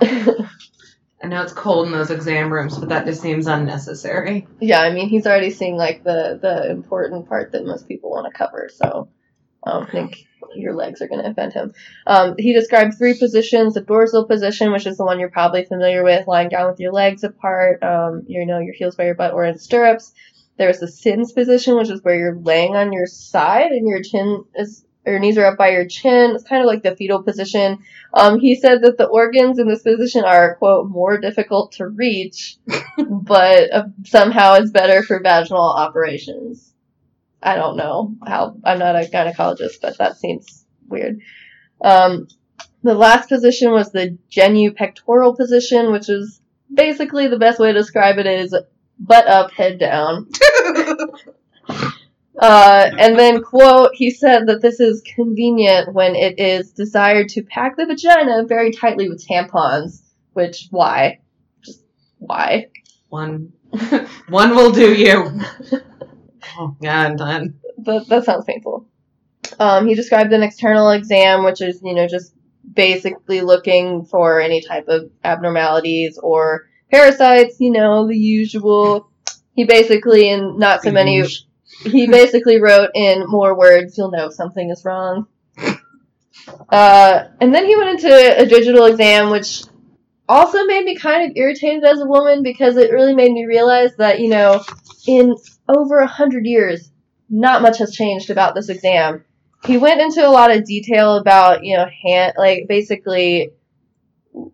I 1.22 1.28
know 1.28 1.42
it's 1.42 1.52
cold 1.52 1.86
in 1.86 1.92
those 1.92 2.10
exam 2.10 2.52
rooms, 2.52 2.76
but 2.76 2.90
that 2.90 3.06
just 3.06 3.22
seems 3.22 3.46
unnecessary. 3.46 4.46
Yeah, 4.60 4.80
I 4.80 4.92
mean 4.92 5.08
he's 5.08 5.26
already 5.26 5.50
seeing 5.50 5.76
like 5.76 6.04
the 6.04 6.38
the 6.40 6.70
important 6.70 7.28
part 7.28 7.52
that 7.52 7.64
most 7.64 7.88
people 7.88 8.10
want 8.10 8.26
to 8.26 8.36
cover, 8.36 8.68
so 8.72 9.08
I 9.66 9.72
don't 9.72 9.90
think 9.90 10.26
your 10.54 10.74
legs 10.74 11.02
are 11.02 11.08
going 11.08 11.22
to 11.22 11.30
offend 11.30 11.52
him. 11.52 11.74
Um, 12.06 12.34
he 12.38 12.52
described 12.52 12.96
three 12.96 13.18
positions: 13.18 13.74
the 13.74 13.80
dorsal 13.80 14.26
position, 14.26 14.72
which 14.72 14.86
is 14.86 14.96
the 14.96 15.04
one 15.04 15.18
you're 15.18 15.30
probably 15.30 15.64
familiar 15.64 16.02
with, 16.04 16.26
lying 16.26 16.48
down 16.48 16.70
with 16.70 16.80
your 16.80 16.92
legs 16.92 17.24
apart, 17.24 17.82
um, 17.82 18.22
you 18.26 18.46
know, 18.46 18.60
your 18.60 18.74
heels 18.74 18.96
by 18.96 19.04
your 19.04 19.14
butt 19.14 19.34
or 19.34 19.44
in 19.44 19.58
stirrups. 19.58 20.12
There's 20.58 20.78
the 20.78 20.88
Sims 20.88 21.32
position, 21.32 21.76
which 21.76 21.90
is 21.90 22.02
where 22.02 22.16
you're 22.16 22.36
laying 22.36 22.76
on 22.76 22.92
your 22.92 23.06
side 23.06 23.72
and 23.72 23.86
your 23.86 24.02
chin 24.02 24.44
is 24.54 24.84
your 25.04 25.18
knees 25.20 25.38
are 25.38 25.46
up 25.46 25.58
by 25.58 25.70
your 25.70 25.86
chin. 25.86 26.32
It's 26.34 26.44
kind 26.44 26.62
of 26.62 26.66
like 26.66 26.82
the 26.82 26.96
fetal 26.96 27.22
position. 27.22 27.78
Um, 28.12 28.40
he 28.40 28.56
said 28.56 28.82
that 28.82 28.98
the 28.98 29.06
organs 29.06 29.58
in 29.58 29.68
this 29.68 29.82
position 29.82 30.24
are, 30.24 30.56
quote, 30.56 30.88
more 30.88 31.18
difficult 31.18 31.72
to 31.72 31.86
reach, 31.86 32.56
but 33.08 33.72
uh, 33.72 33.84
somehow 34.04 34.54
it's 34.54 34.72
better 34.72 35.02
for 35.02 35.20
vaginal 35.20 35.62
operations. 35.62 36.72
I 37.42 37.54
don't 37.56 37.76
know 37.76 38.14
how, 38.26 38.56
I'm 38.64 38.78
not 38.78 38.96
a 38.96 39.00
gynecologist, 39.00 39.80
but 39.82 39.98
that 39.98 40.18
seems 40.18 40.64
weird. 40.88 41.20
Um, 41.82 42.28
the 42.82 42.94
last 42.94 43.28
position 43.28 43.72
was 43.72 43.92
the 43.92 44.16
genupectoral 44.30 45.36
position, 45.36 45.92
which 45.92 46.08
is 46.08 46.40
basically 46.72 47.28
the 47.28 47.38
best 47.38 47.58
way 47.58 47.72
to 47.72 47.78
describe 47.78 48.18
it 48.18 48.26
is 48.26 48.54
butt 48.98 49.26
up, 49.26 49.50
head 49.52 49.78
down. 49.78 50.30
Uh, 52.38 52.90
and 52.98 53.18
then, 53.18 53.42
quote, 53.42 53.92
he 53.94 54.10
said 54.10 54.46
that 54.46 54.60
this 54.60 54.78
is 54.78 55.02
convenient 55.14 55.94
when 55.94 56.14
it 56.14 56.38
is 56.38 56.70
desired 56.70 57.28
to 57.30 57.42
pack 57.42 57.76
the 57.76 57.86
vagina 57.86 58.44
very 58.44 58.70
tightly 58.72 59.08
with 59.08 59.26
tampons. 59.26 60.02
Which, 60.34 60.68
why? 60.70 61.20
Just 61.62 61.82
why? 62.18 62.68
One, 63.08 63.54
one 64.28 64.54
will 64.54 64.70
do 64.70 64.92
you. 64.92 65.40
oh, 66.58 66.76
yeah, 66.80 67.00
I'm 67.00 67.16
done. 67.16 67.58
That, 67.78 68.08
that 68.08 68.24
sounds 68.24 68.44
painful. 68.44 68.86
Um, 69.58 69.86
he 69.86 69.94
described 69.94 70.32
an 70.32 70.42
external 70.42 70.90
exam, 70.90 71.44
which 71.44 71.60
is, 71.60 71.80
you 71.82 71.94
know, 71.94 72.06
just 72.06 72.34
basically 72.74 73.40
looking 73.42 74.04
for 74.04 74.40
any 74.40 74.60
type 74.60 74.88
of 74.88 75.10
abnormalities 75.22 76.18
or 76.18 76.68
parasites, 76.90 77.60
you 77.60 77.70
know, 77.70 78.06
the 78.06 78.16
usual. 78.16 79.10
He 79.54 79.64
basically, 79.64 80.28
in 80.28 80.58
not 80.58 80.82
so 80.82 80.90
many 80.90 81.24
he 81.82 82.06
basically 82.06 82.60
wrote 82.60 82.90
in 82.94 83.26
more 83.26 83.56
words, 83.56 83.96
you'll 83.96 84.10
know 84.10 84.30
something 84.30 84.70
is 84.70 84.84
wrong. 84.84 85.26
Uh, 86.68 87.24
and 87.40 87.54
then 87.54 87.66
he 87.66 87.76
went 87.76 87.90
into 87.90 88.40
a 88.40 88.46
digital 88.46 88.86
exam, 88.86 89.30
which 89.30 89.62
also 90.28 90.64
made 90.64 90.84
me 90.84 90.96
kind 90.96 91.28
of 91.28 91.36
irritated 91.36 91.84
as 91.84 92.00
a 92.00 92.06
woman 92.06 92.42
because 92.42 92.76
it 92.76 92.92
really 92.92 93.14
made 93.14 93.32
me 93.32 93.44
realize 93.46 93.94
that, 93.96 94.20
you 94.20 94.28
know, 94.28 94.62
in 95.06 95.36
over 95.68 95.98
a 95.98 96.06
hundred 96.06 96.46
years, 96.46 96.90
not 97.28 97.62
much 97.62 97.78
has 97.78 97.94
changed 97.94 98.30
about 98.30 98.54
this 98.54 98.68
exam. 98.68 99.24
He 99.64 99.78
went 99.78 100.00
into 100.00 100.26
a 100.26 100.30
lot 100.30 100.54
of 100.54 100.64
detail 100.64 101.16
about, 101.16 101.64
you 101.64 101.76
know, 101.76 101.86
hand, 102.04 102.34
like 102.38 102.66
basically, 102.68 103.50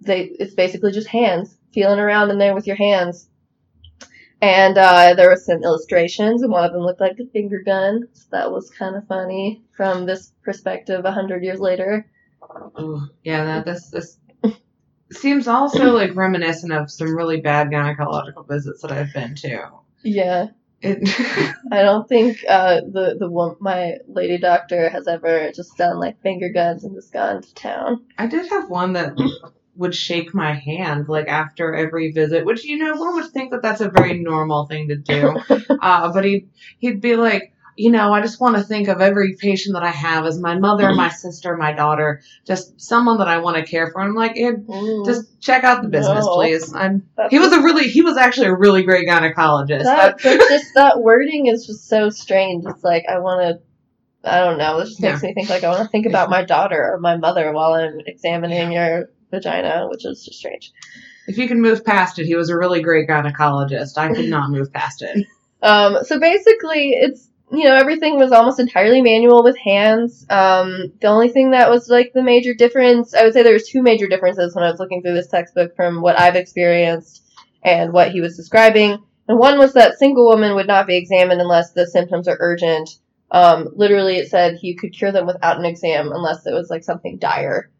they, 0.01 0.31
it's 0.39 0.55
basically 0.55 0.93
just 0.93 1.09
hands, 1.09 1.57
feeling 1.73 1.99
around 1.99 2.31
in 2.31 2.39
there 2.39 2.55
with 2.55 2.67
your 2.67 2.77
hands. 2.77 3.29
And 4.41 4.77
uh, 4.77 5.15
there 5.15 5.31
was 5.31 5.47
some 5.47 5.63
illustrations, 5.63 6.43
and 6.43 6.51
one 6.51 6.65
of 6.65 6.73
them 6.73 6.83
looked 6.83 7.01
like 7.01 7.19
a 7.21 7.27
finger 7.27 7.63
gun. 7.65 8.09
So 8.13 8.25
that 8.33 8.51
was 8.51 8.71
kind 8.71 8.97
of 8.97 9.07
funny 9.07 9.63
from 9.77 10.05
this 10.05 10.33
perspective, 10.43 11.05
a 11.05 11.13
hundred 11.13 11.45
years 11.45 11.61
later. 11.61 12.11
Oh, 12.77 13.07
yeah, 13.23 13.45
that 13.45 13.65
this 13.65 13.91
this 13.91 14.19
seems 15.13 15.47
also 15.47 15.93
like 15.93 16.17
reminiscent 16.17 16.73
of 16.73 16.91
some 16.91 17.15
really 17.15 17.41
bad 17.41 17.69
gynecological 17.69 18.49
visits 18.49 18.83
that 18.83 18.91
I've 18.91 19.13
been 19.13 19.35
to. 19.37 19.69
Yeah, 20.03 20.49
It, 20.83 21.55
I 21.73 21.83
don't 21.83 22.09
think 22.09 22.45
uh, 22.49 22.81
the 22.81 23.17
the 23.19 23.31
one, 23.31 23.57
my 23.61 23.99
lady 24.09 24.39
doctor 24.39 24.89
has 24.89 25.07
ever 25.07 25.53
just 25.53 25.77
done 25.77 25.99
like 25.99 26.21
finger 26.23 26.49
guns 26.49 26.85
and 26.85 26.95
just 26.95 27.13
gone 27.13 27.43
to 27.43 27.55
town. 27.55 28.05
I 28.19 28.27
did 28.27 28.49
have 28.49 28.69
one 28.69 28.95
that 28.95 29.17
would 29.77 29.95
shake 29.95 30.35
my 30.35 30.53
hand 30.53 31.09
like 31.09 31.29
after 31.29 31.75
every 31.75 32.13
visit, 32.13 32.45
which 32.45 32.65
you 32.65 32.79
know 32.79 32.97
one 32.97 33.15
would 33.15 33.31
think 33.31 33.53
that 33.53 33.63
that's 33.63 33.81
a 33.81 33.91
very 33.91 34.19
normal 34.19 34.67
thing 34.67 34.89
to 34.89 34.97
do. 34.97 35.37
uh, 35.81 36.13
but 36.13 36.25
he 36.25 36.47
he'd 36.79 37.01
be 37.01 37.17
like, 37.17 37.55
you 37.77 37.91
know, 37.91 38.13
I 38.13 38.21
just 38.21 38.41
want 38.41 38.57
to 38.57 38.63
think 38.63 38.89
of 38.89 39.01
every 39.01 39.35
patient 39.39 39.75
that 39.75 39.83
I 39.83 39.91
have 39.91 40.27
as 40.27 40.39
my 40.39 40.59
mother, 40.59 40.93
my 40.95 41.09
sister, 41.09 41.57
my 41.57 41.73
daughter, 41.73 42.21
just 42.47 42.81
someone 42.81 43.19
that 43.19 43.29
I 43.29 43.39
want 43.39 43.57
to 43.57 43.63
care 43.65 43.91
for. 43.91 44.01
I'm 44.01 44.15
like, 44.15 44.33
eh, 44.37 44.53
Mm, 44.53 45.07
just 45.07 45.41
check 45.41 45.65
out 45.65 45.83
the 45.83 45.89
business, 45.89 46.25
No. 46.27 46.35
please. 46.35 46.75
I'm. 46.75 47.09
that's 47.17 47.31
He 47.33 47.39
was 47.39 47.53
a 47.53 47.61
really 47.63 47.89
he 47.89 48.03
was 48.03 48.17
actually 48.17 48.49
a 48.49 48.55
really 48.55 48.83
great 48.83 49.09
gynecologist. 49.09 49.85
that, 49.85 50.19
just 50.19 50.75
that 50.75 51.01
wording 51.03 51.47
is 51.47 51.67
just 51.67 51.89
so 51.89 52.11
strange. 52.11 52.65
It's 52.67 52.85
like 52.85 53.05
I 53.09 53.19
want 53.19 53.41
to. 53.41 54.31
I 54.31 54.39
don't 54.45 54.59
know. 54.59 54.79
This 54.79 54.91
just 54.91 55.01
makes 55.03 55.23
Yeah. 55.23 55.29
me 55.31 55.35
think 55.35 55.49
like 55.51 55.65
I 55.65 55.69
want 55.71 55.83
to 55.83 55.89
think 55.89 56.07
about 56.07 56.31
my 56.31 56.45
daughter 56.45 56.93
or 56.93 57.01
my 57.01 57.17
mother 57.17 57.53
while 57.53 57.73
I'm 57.73 57.99
examining 58.07 58.71
your 58.73 59.07
vagina, 59.31 59.87
which 59.89 60.05
is 60.05 60.25
just 60.25 60.39
strange. 60.39 60.71
if 61.27 61.39
you 61.39 61.49
can 61.49 61.61
move 61.61 61.85
past 61.85 62.19
it, 62.19 62.27
he 62.27 62.35
was 62.37 62.51
a 62.51 62.57
really 62.59 62.83
great 62.83 63.09
gynecologist. 63.09 63.97
I 63.97 64.13
could 64.13 64.29
not 64.29 64.51
move 64.51 64.73
past 64.73 65.03
it. 65.03 65.27
Um, 65.65 65.99
so 66.03 66.19
basically, 66.19 66.91
it's 66.91 67.29
you 67.53 67.65
know 67.65 67.77
everything 67.77 68.19
was 68.19 68.33
almost 68.33 68.59
entirely 68.59 69.03
manual 69.03 69.45
with 69.45 69.59
hands. 69.59 70.25
Um, 70.31 70.93
the 71.01 71.09
only 71.09 71.29
thing 71.29 71.51
that 71.51 71.71
was 71.71 71.89
like 71.89 72.13
the 72.15 72.23
major 72.23 72.55
difference, 72.55 73.15
I 73.15 73.25
would 73.25 73.35
say 73.35 73.43
there 73.43 73.53
was 73.53 73.69
two 73.69 73.83
major 73.83 74.09
differences 74.09 74.55
when 74.55 74.65
I 74.65 74.71
was 74.71 74.81
looking 74.81 75.03
through 75.03 75.15
this 75.15 75.29
textbook 75.29 75.77
from 75.77 76.01
what 76.01 76.19
I've 76.19 76.37
experienced 76.37 77.23
and 77.63 77.93
what 77.93 78.11
he 78.11 78.21
was 78.21 78.37
describing. 78.37 78.99
And 79.29 79.39
one 79.39 79.59
was 79.59 79.75
that 79.75 79.99
single 79.99 80.29
women 80.29 80.55
would 80.55 80.67
not 80.67 80.87
be 80.87 80.97
examined 80.97 81.41
unless 81.41 81.73
the 81.73 81.87
symptoms 81.87 82.27
are 82.27 82.39
urgent. 82.41 82.91
Um, 83.31 83.69
literally, 83.75 84.17
it 84.17 84.29
said 84.29 84.59
you 84.63 84.77
could 84.77 84.93
cure 84.93 85.13
them 85.13 85.27
without 85.27 85.59
an 85.59 85.65
exam 85.65 86.13
unless 86.13 86.47
it 86.47 86.53
was 86.53 86.71
like 86.71 86.85
something 86.85 87.19
dire. 87.19 87.71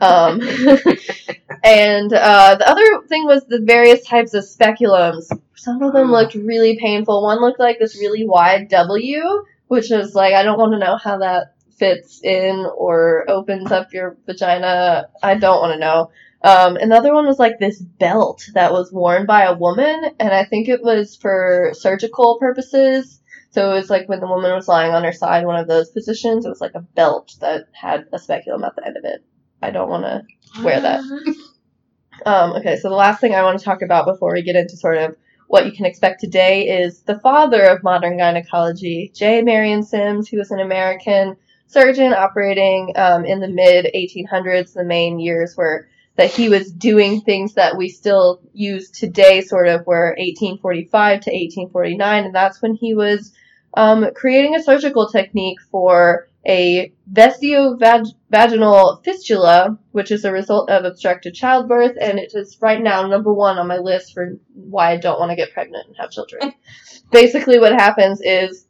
Um, 0.00 0.40
and 1.64 2.12
uh, 2.12 2.56
the 2.56 2.68
other 2.68 3.06
thing 3.08 3.24
was 3.26 3.44
the 3.46 3.60
various 3.60 4.04
types 4.06 4.34
of 4.34 4.44
speculums. 4.44 5.26
Some 5.54 5.82
of 5.82 5.92
them 5.92 6.10
looked 6.10 6.34
really 6.34 6.78
painful. 6.78 7.22
One 7.22 7.40
looked 7.40 7.60
like 7.60 7.78
this 7.78 7.98
really 7.98 8.26
wide 8.26 8.68
W, 8.68 9.44
which 9.68 9.90
is 9.90 10.14
like 10.14 10.34
I 10.34 10.42
don't 10.42 10.58
want 10.58 10.72
to 10.72 10.78
know 10.78 10.96
how 10.96 11.18
that 11.18 11.54
fits 11.78 12.22
in 12.22 12.66
or 12.76 13.24
opens 13.28 13.72
up 13.72 13.92
your 13.92 14.16
vagina. 14.26 15.08
I 15.22 15.36
don't 15.36 15.60
want 15.60 15.72
to 15.72 15.78
know. 15.78 16.10
Um, 16.42 16.76
another 16.76 17.14
one 17.14 17.26
was 17.26 17.38
like 17.38 17.58
this 17.58 17.80
belt 17.80 18.46
that 18.52 18.72
was 18.72 18.92
worn 18.92 19.24
by 19.24 19.44
a 19.44 19.56
woman, 19.56 20.04
and 20.20 20.30
I 20.30 20.44
think 20.44 20.68
it 20.68 20.82
was 20.82 21.16
for 21.16 21.72
surgical 21.72 22.36
purposes. 22.38 23.20
So 23.50 23.70
it 23.70 23.74
was 23.74 23.88
like 23.88 24.08
when 24.08 24.20
the 24.20 24.26
woman 24.26 24.52
was 24.52 24.68
lying 24.68 24.92
on 24.92 25.04
her 25.04 25.12
side, 25.12 25.46
one 25.46 25.58
of 25.58 25.68
those 25.68 25.90
positions, 25.90 26.44
it 26.44 26.50
was 26.50 26.60
like 26.60 26.74
a 26.74 26.80
belt 26.80 27.34
that 27.40 27.68
had 27.72 28.06
a 28.12 28.18
speculum 28.18 28.64
at 28.64 28.76
the 28.76 28.86
end 28.86 28.96
of 28.98 29.04
it. 29.04 29.24
I 29.64 29.70
don't 29.70 29.88
want 29.88 30.04
to 30.04 30.22
Wear 30.62 30.80
that. 30.80 31.00
um, 32.26 32.52
okay, 32.52 32.76
so 32.76 32.88
the 32.88 32.94
last 32.94 33.20
thing 33.20 33.34
I 33.34 33.42
want 33.42 33.58
to 33.58 33.64
talk 33.64 33.82
about 33.82 34.06
before 34.06 34.32
we 34.32 34.42
get 34.42 34.56
into 34.56 34.76
sort 34.76 34.98
of 34.98 35.16
what 35.48 35.66
you 35.66 35.72
can 35.72 35.84
expect 35.84 36.20
today 36.20 36.68
is 36.82 37.02
the 37.02 37.18
father 37.18 37.62
of 37.64 37.82
modern 37.82 38.16
gynecology, 38.16 39.10
J. 39.14 39.42
Marion 39.42 39.82
Sims, 39.82 40.28
who 40.28 40.38
was 40.38 40.50
an 40.50 40.60
American 40.60 41.36
surgeon 41.66 42.12
operating 42.12 42.92
um, 42.96 43.24
in 43.24 43.40
the 43.40 43.48
mid 43.48 43.90
1800s. 43.94 44.74
The 44.74 44.84
main 44.84 45.18
years 45.18 45.56
were 45.56 45.88
that 46.16 46.30
he 46.30 46.48
was 46.48 46.70
doing 46.70 47.20
things 47.20 47.54
that 47.54 47.76
we 47.76 47.88
still 47.88 48.40
use 48.52 48.90
today, 48.90 49.40
sort 49.40 49.66
of 49.66 49.84
were 49.86 50.14
1845 50.16 50.90
to 50.92 51.30
1849, 51.30 52.24
and 52.24 52.34
that's 52.34 52.62
when 52.62 52.74
he 52.74 52.94
was 52.94 53.32
um, 53.76 54.06
creating 54.14 54.54
a 54.54 54.62
surgical 54.62 55.08
technique 55.08 55.58
for 55.72 56.28
a 56.46 56.92
vesiovag- 57.10 58.14
fistula, 59.04 59.78
which 59.92 60.10
is 60.10 60.24
a 60.24 60.32
result 60.32 60.70
of 60.70 60.84
obstructed 60.84 61.34
childbirth, 61.34 61.96
and 62.00 62.18
it 62.18 62.32
is 62.34 62.58
right 62.60 62.82
now 62.82 63.06
number 63.06 63.32
one 63.32 63.58
on 63.58 63.68
my 63.68 63.78
list 63.78 64.12
for 64.12 64.38
why 64.54 64.92
I 64.92 64.96
don't 64.96 65.20
want 65.20 65.30
to 65.30 65.36
get 65.36 65.52
pregnant 65.52 65.86
and 65.88 65.96
have 65.96 66.10
children. 66.10 66.52
Basically, 67.10 67.58
what 67.58 67.72
happens 67.72 68.20
is 68.22 68.66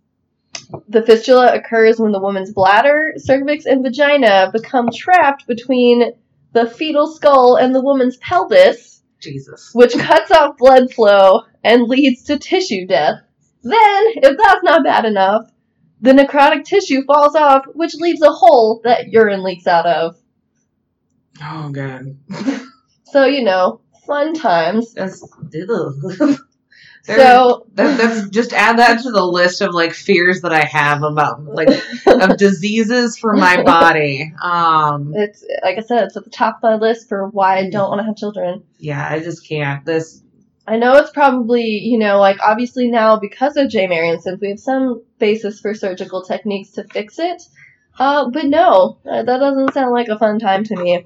the 0.88 1.02
fistula 1.02 1.54
occurs 1.54 1.98
when 1.98 2.12
the 2.12 2.20
woman's 2.20 2.52
bladder, 2.52 3.14
cervix, 3.16 3.66
and 3.66 3.82
vagina 3.82 4.50
become 4.52 4.88
trapped 4.94 5.46
between 5.46 6.12
the 6.52 6.68
fetal 6.68 7.06
skull 7.12 7.56
and 7.56 7.74
the 7.74 7.82
woman's 7.82 8.16
pelvis, 8.18 9.02
Jesus. 9.20 9.70
which 9.72 9.94
cuts 9.94 10.30
off 10.30 10.56
blood 10.58 10.92
flow 10.92 11.42
and 11.62 11.88
leads 11.88 12.24
to 12.24 12.38
tissue 12.38 12.86
death. 12.86 13.20
Then, 13.62 14.04
if 14.16 14.36
that's 14.36 14.62
not 14.62 14.84
bad 14.84 15.04
enough, 15.06 15.50
the 16.00 16.12
necrotic 16.12 16.64
tissue 16.64 17.04
falls 17.04 17.34
off, 17.34 17.64
which 17.74 17.94
leaves 17.94 18.20
a 18.22 18.30
hole 18.30 18.80
that 18.84 19.08
urine 19.08 19.42
leaks 19.42 19.66
out 19.66 19.86
of. 19.86 20.16
Oh 21.42 21.68
god. 21.70 22.16
So, 23.04 23.24
you 23.26 23.42
know, 23.44 23.80
fun 24.06 24.34
times. 24.34 24.92
That's. 24.94 25.22
There- 27.06 27.18
So, 27.18 27.66
that, 27.74 27.98
that's 27.98 28.30
just 28.30 28.54
add 28.54 28.78
that 28.78 29.02
to 29.02 29.10
the 29.10 29.22
list 29.22 29.60
of 29.60 29.74
like 29.74 29.92
fears 29.92 30.40
that 30.40 30.52
I 30.54 30.64
have 30.64 31.02
about 31.02 31.44
like 31.44 31.68
of 32.06 32.38
diseases 32.38 33.18
for 33.18 33.34
my 33.36 33.62
body. 33.62 34.32
Um, 34.42 35.12
it's, 35.14 35.44
like 35.62 35.76
I 35.76 35.82
said, 35.82 36.04
it's 36.04 36.16
at 36.16 36.24
the 36.24 36.30
top 36.30 36.56
of 36.56 36.62
my 36.62 36.74
list 36.76 37.10
for 37.10 37.28
why 37.28 37.58
I 37.58 37.68
don't 37.68 37.90
want 37.90 38.00
to 38.00 38.04
have 38.06 38.16
children. 38.16 38.62
yeah, 38.78 39.06
I 39.06 39.20
just 39.20 39.46
can't. 39.46 39.84
This 39.84 40.22
I 40.66 40.76
know 40.76 40.96
it's 40.96 41.10
probably, 41.10 41.64
you 41.64 41.98
know, 41.98 42.18
like 42.18 42.38
obviously 42.40 42.88
now 42.88 43.18
because 43.18 43.56
of 43.56 43.68
J. 43.68 43.86
Marion 43.86 44.20
Sims, 44.20 44.40
we 44.40 44.48
have 44.48 44.60
some 44.60 45.02
basis 45.18 45.60
for 45.60 45.74
surgical 45.74 46.22
techniques 46.22 46.70
to 46.72 46.84
fix 46.84 47.18
it. 47.18 47.42
Uh, 47.98 48.30
but 48.30 48.46
no, 48.46 48.98
uh, 49.08 49.22
that 49.22 49.38
doesn't 49.38 49.74
sound 49.74 49.92
like 49.92 50.08
a 50.08 50.18
fun 50.18 50.38
time 50.38 50.64
to 50.64 50.76
me. 50.76 51.04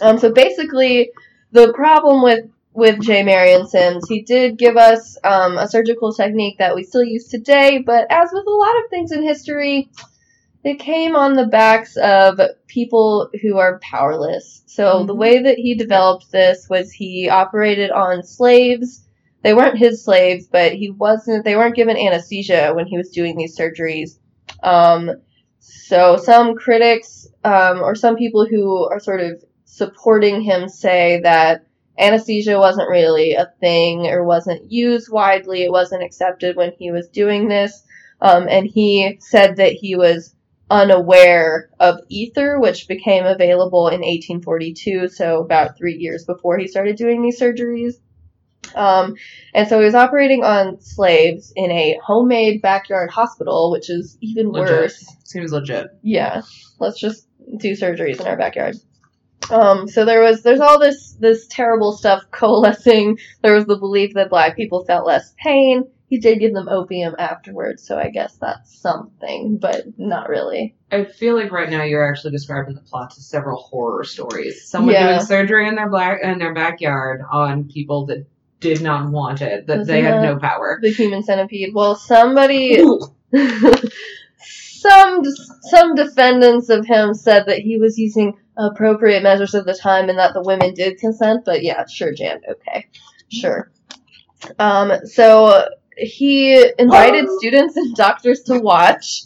Um, 0.00 0.18
so 0.18 0.32
basically, 0.32 1.10
the 1.52 1.72
problem 1.72 2.22
with 2.22 2.50
with 2.72 3.00
J. 3.00 3.24
Marion 3.24 3.66
Sims, 3.66 4.08
he 4.08 4.22
did 4.22 4.56
give 4.56 4.76
us 4.76 5.18
um, 5.24 5.58
a 5.58 5.68
surgical 5.68 6.12
technique 6.12 6.58
that 6.58 6.74
we 6.74 6.84
still 6.84 7.02
use 7.02 7.26
today, 7.26 7.82
but 7.84 8.06
as 8.10 8.30
with 8.32 8.46
a 8.46 8.50
lot 8.50 8.76
of 8.78 8.90
things 8.90 9.10
in 9.10 9.24
history, 9.24 9.90
it 10.62 10.78
came 10.78 11.16
on 11.16 11.34
the 11.34 11.46
backs 11.46 11.96
of 11.96 12.38
people 12.66 13.30
who 13.40 13.56
are 13.58 13.80
powerless. 13.82 14.62
So 14.66 15.04
the 15.04 15.14
Mhm. 15.14 15.18
way 15.18 15.42
that 15.42 15.58
he 15.58 15.74
developed 15.74 16.30
this 16.30 16.68
was 16.68 16.92
he 16.92 17.28
operated 17.30 17.90
on 17.90 18.22
slaves. 18.22 19.06
They 19.42 19.54
weren't 19.54 19.78
his 19.78 20.04
slaves, 20.04 20.46
but 20.46 20.72
he 20.72 20.90
wasn't. 20.90 21.44
They 21.44 21.56
weren't 21.56 21.76
given 21.76 21.96
anesthesia 21.96 22.72
when 22.74 22.86
he 22.86 22.98
was 22.98 23.10
doing 23.10 23.36
these 23.36 23.56
surgeries. 23.56 24.18
Um, 24.62 25.10
so 25.60 26.16
some 26.16 26.54
critics 26.56 27.26
um, 27.44 27.80
or 27.80 27.94
some 27.94 28.16
people 28.16 28.46
who 28.46 28.86
are 28.88 29.00
sort 29.00 29.20
of 29.20 29.42
supporting 29.64 30.42
him 30.42 30.68
say 30.68 31.20
that 31.22 31.64
anesthesia 31.98 32.58
wasn't 32.58 32.88
really 32.88 33.32
a 33.34 33.50
thing 33.60 34.06
or 34.08 34.24
wasn't 34.24 34.70
used 34.70 35.10
widely. 35.10 35.62
It 35.62 35.72
wasn't 35.72 36.02
accepted 36.02 36.56
when 36.56 36.72
he 36.78 36.90
was 36.90 37.08
doing 37.08 37.48
this. 37.48 37.82
Um, 38.20 38.46
and 38.48 38.66
he 38.66 39.16
said 39.20 39.56
that 39.56 39.72
he 39.72 39.96
was 39.96 40.34
unaware 40.70 41.68
of 41.80 41.98
ether, 42.08 42.58
which 42.60 42.88
became 42.88 43.26
available 43.26 43.88
in 43.88 44.00
1842, 44.00 45.08
so 45.08 45.42
about 45.42 45.76
three 45.76 45.96
years 45.96 46.24
before 46.24 46.58
he 46.58 46.68
started 46.68 46.96
doing 46.96 47.22
these 47.22 47.40
surgeries. 47.40 47.94
Um, 48.74 49.16
and 49.52 49.68
so 49.68 49.78
he 49.80 49.84
was 49.84 49.94
operating 49.94 50.44
on 50.44 50.80
slaves 50.80 51.52
in 51.56 51.70
a 51.70 51.98
homemade 52.04 52.62
backyard 52.62 53.10
hospital, 53.10 53.72
which 53.72 53.90
is 53.90 54.16
even 54.20 54.50
Legit. 54.50 54.76
worse. 54.76 55.16
seems 55.24 55.52
legit. 55.52 55.88
Yeah, 56.02 56.42
let's 56.78 57.00
just 57.00 57.26
do 57.56 57.72
surgeries 57.72 58.20
in 58.20 58.26
our 58.26 58.36
backyard. 58.36 58.76
Um, 59.50 59.88
so 59.88 60.04
there 60.04 60.22
was 60.22 60.42
there's 60.42 60.60
all 60.60 60.78
this 60.78 61.16
this 61.18 61.46
terrible 61.48 61.92
stuff 61.92 62.24
coalescing. 62.30 63.18
There 63.42 63.54
was 63.54 63.66
the 63.66 63.78
belief 63.78 64.14
that 64.14 64.30
black 64.30 64.56
people 64.56 64.84
felt 64.84 65.06
less 65.06 65.34
pain. 65.42 65.84
He 66.10 66.18
did 66.18 66.40
give 66.40 66.52
them 66.52 66.68
opium 66.68 67.14
afterwards, 67.18 67.82
so 67.86 67.96
I 67.96 68.10
guess 68.10 68.36
that's 68.36 68.76
something, 68.78 69.58
but 69.58 69.96
not 69.96 70.28
really. 70.28 70.74
I 70.90 71.04
feel 71.04 71.36
like 71.36 71.52
right 71.52 71.70
now 71.70 71.84
you're 71.84 72.04
actually 72.06 72.32
describing 72.32 72.74
the 72.74 72.80
plots 72.80 73.16
of 73.16 73.22
several 73.22 73.62
horror 73.62 74.02
stories. 74.02 74.68
Someone 74.68 74.94
Yeah. 74.94 75.06
doing 75.12 75.20
surgery 75.24 75.68
in 75.68 75.76
their 75.76 75.88
black 75.88 76.20
in 76.22 76.40
their 76.40 76.52
backyard 76.52 77.22
on 77.30 77.64
people 77.68 78.06
that 78.06 78.26
did 78.58 78.82
not 78.82 79.10
want 79.12 79.40
it, 79.40 79.68
that 79.68 79.78
Wasn't 79.78 79.86
they 79.96 80.02
had 80.02 80.20
no 80.20 80.36
power. 80.36 80.80
the 80.82 80.90
human 80.90 81.22
centipede. 81.22 81.72
Well, 81.74 81.94
somebody, 81.94 82.82
some 84.42 85.22
some 85.62 85.94
defendants 85.94 86.68
of 86.70 86.84
him 86.86 87.14
said 87.14 87.46
that 87.46 87.58
he 87.60 87.78
was 87.78 87.98
using 87.98 88.36
appropriate 88.56 89.22
measures 89.22 89.54
of 89.54 89.64
the 89.64 89.74
time 89.74 90.08
and 90.08 90.18
that 90.18 90.34
the 90.34 90.42
women 90.42 90.74
did 90.74 90.98
consent. 90.98 91.44
But 91.44 91.62
yeah, 91.62 91.86
sure, 91.86 92.12
Jan. 92.12 92.40
Okay, 92.50 92.88
sure. 93.28 93.70
Um, 94.58 94.92
so 95.04 95.66
he 96.00 96.70
invited 96.78 97.28
students 97.38 97.76
and 97.76 97.94
doctors 97.94 98.42
to 98.44 98.58
watch. 98.58 99.22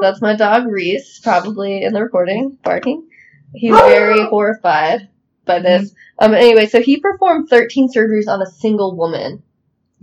That's 0.00 0.20
my 0.20 0.34
dog 0.34 0.66
Reese, 0.66 1.20
probably 1.20 1.82
in 1.82 1.92
the 1.92 2.02
recording, 2.02 2.58
barking. 2.62 3.08
He's 3.54 3.70
very 3.80 4.24
horrified 4.24 5.08
by 5.44 5.60
this. 5.60 5.94
Um, 6.18 6.34
anyway, 6.34 6.66
so 6.66 6.80
he 6.80 6.98
performed 6.98 7.48
13 7.48 7.88
surgeries 7.88 8.28
on 8.28 8.42
a 8.42 8.46
single 8.46 8.96
woman 8.96 9.42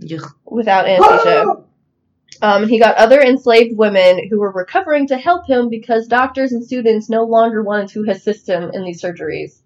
Yuck. 0.00 0.32
without 0.44 0.88
anesthesia. 0.88 1.44
Um, 2.42 2.62
and 2.62 2.70
he 2.70 2.80
got 2.80 2.96
other 2.96 3.20
enslaved 3.20 3.78
women 3.78 4.28
who 4.28 4.40
were 4.40 4.50
recovering 4.50 5.06
to 5.06 5.16
help 5.16 5.46
him 5.46 5.68
because 5.68 6.08
doctors 6.08 6.50
and 6.50 6.64
students 6.64 7.08
no 7.08 7.22
longer 7.22 7.62
wanted 7.62 7.88
to 7.90 8.10
assist 8.10 8.48
him 8.48 8.72
in 8.74 8.82
these 8.82 9.00
surgeries. 9.00 9.60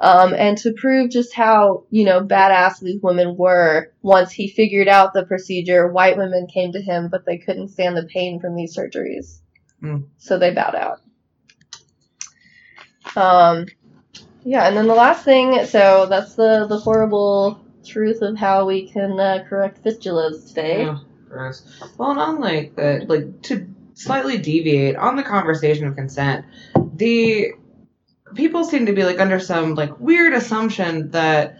Um, 0.00 0.32
and 0.32 0.56
to 0.58 0.72
prove 0.72 1.10
just 1.10 1.34
how, 1.34 1.84
you 1.90 2.04
know, 2.04 2.20
badass 2.20 2.78
these 2.80 3.02
women 3.02 3.36
were, 3.36 3.92
once 4.00 4.30
he 4.30 4.48
figured 4.48 4.86
out 4.86 5.12
the 5.12 5.26
procedure, 5.26 5.88
white 5.88 6.16
women 6.16 6.46
came 6.46 6.72
to 6.72 6.80
him, 6.80 7.08
but 7.08 7.26
they 7.26 7.38
couldn't 7.38 7.68
stand 7.68 7.96
the 7.96 8.04
pain 8.04 8.38
from 8.38 8.54
these 8.54 8.76
surgeries. 8.76 9.40
Hmm. 9.80 10.02
So 10.18 10.38
they 10.38 10.54
bowed 10.54 10.76
out. 10.76 11.00
Um, 13.16 13.66
yeah, 14.44 14.68
and 14.68 14.76
then 14.76 14.86
the 14.86 14.94
last 14.94 15.24
thing, 15.24 15.66
so 15.66 16.06
that's 16.06 16.34
the, 16.34 16.66
the 16.68 16.78
horrible 16.78 17.60
truth 17.84 18.22
of 18.22 18.36
how 18.36 18.66
we 18.66 18.88
can 18.88 19.18
uh, 19.18 19.44
correct 19.48 19.82
fistulas 19.82 20.46
today. 20.48 20.84
Yeah, 20.84 20.98
gross. 21.28 21.80
Well, 21.96 22.12
and 22.12 22.20
unlike 22.20 22.76
that, 22.76 23.08
like 23.08 23.42
to 23.42 23.66
slightly 23.94 24.38
deviate 24.38 24.94
on 24.94 25.16
the 25.16 25.24
conversation 25.24 25.86
of 25.86 25.96
consent, 25.96 26.44
the 26.94 27.52
people 28.34 28.64
seem 28.64 28.86
to 28.86 28.92
be 28.92 29.04
like 29.04 29.20
under 29.20 29.40
some 29.40 29.74
like 29.74 29.98
weird 30.00 30.32
assumption 30.32 31.10
that 31.10 31.58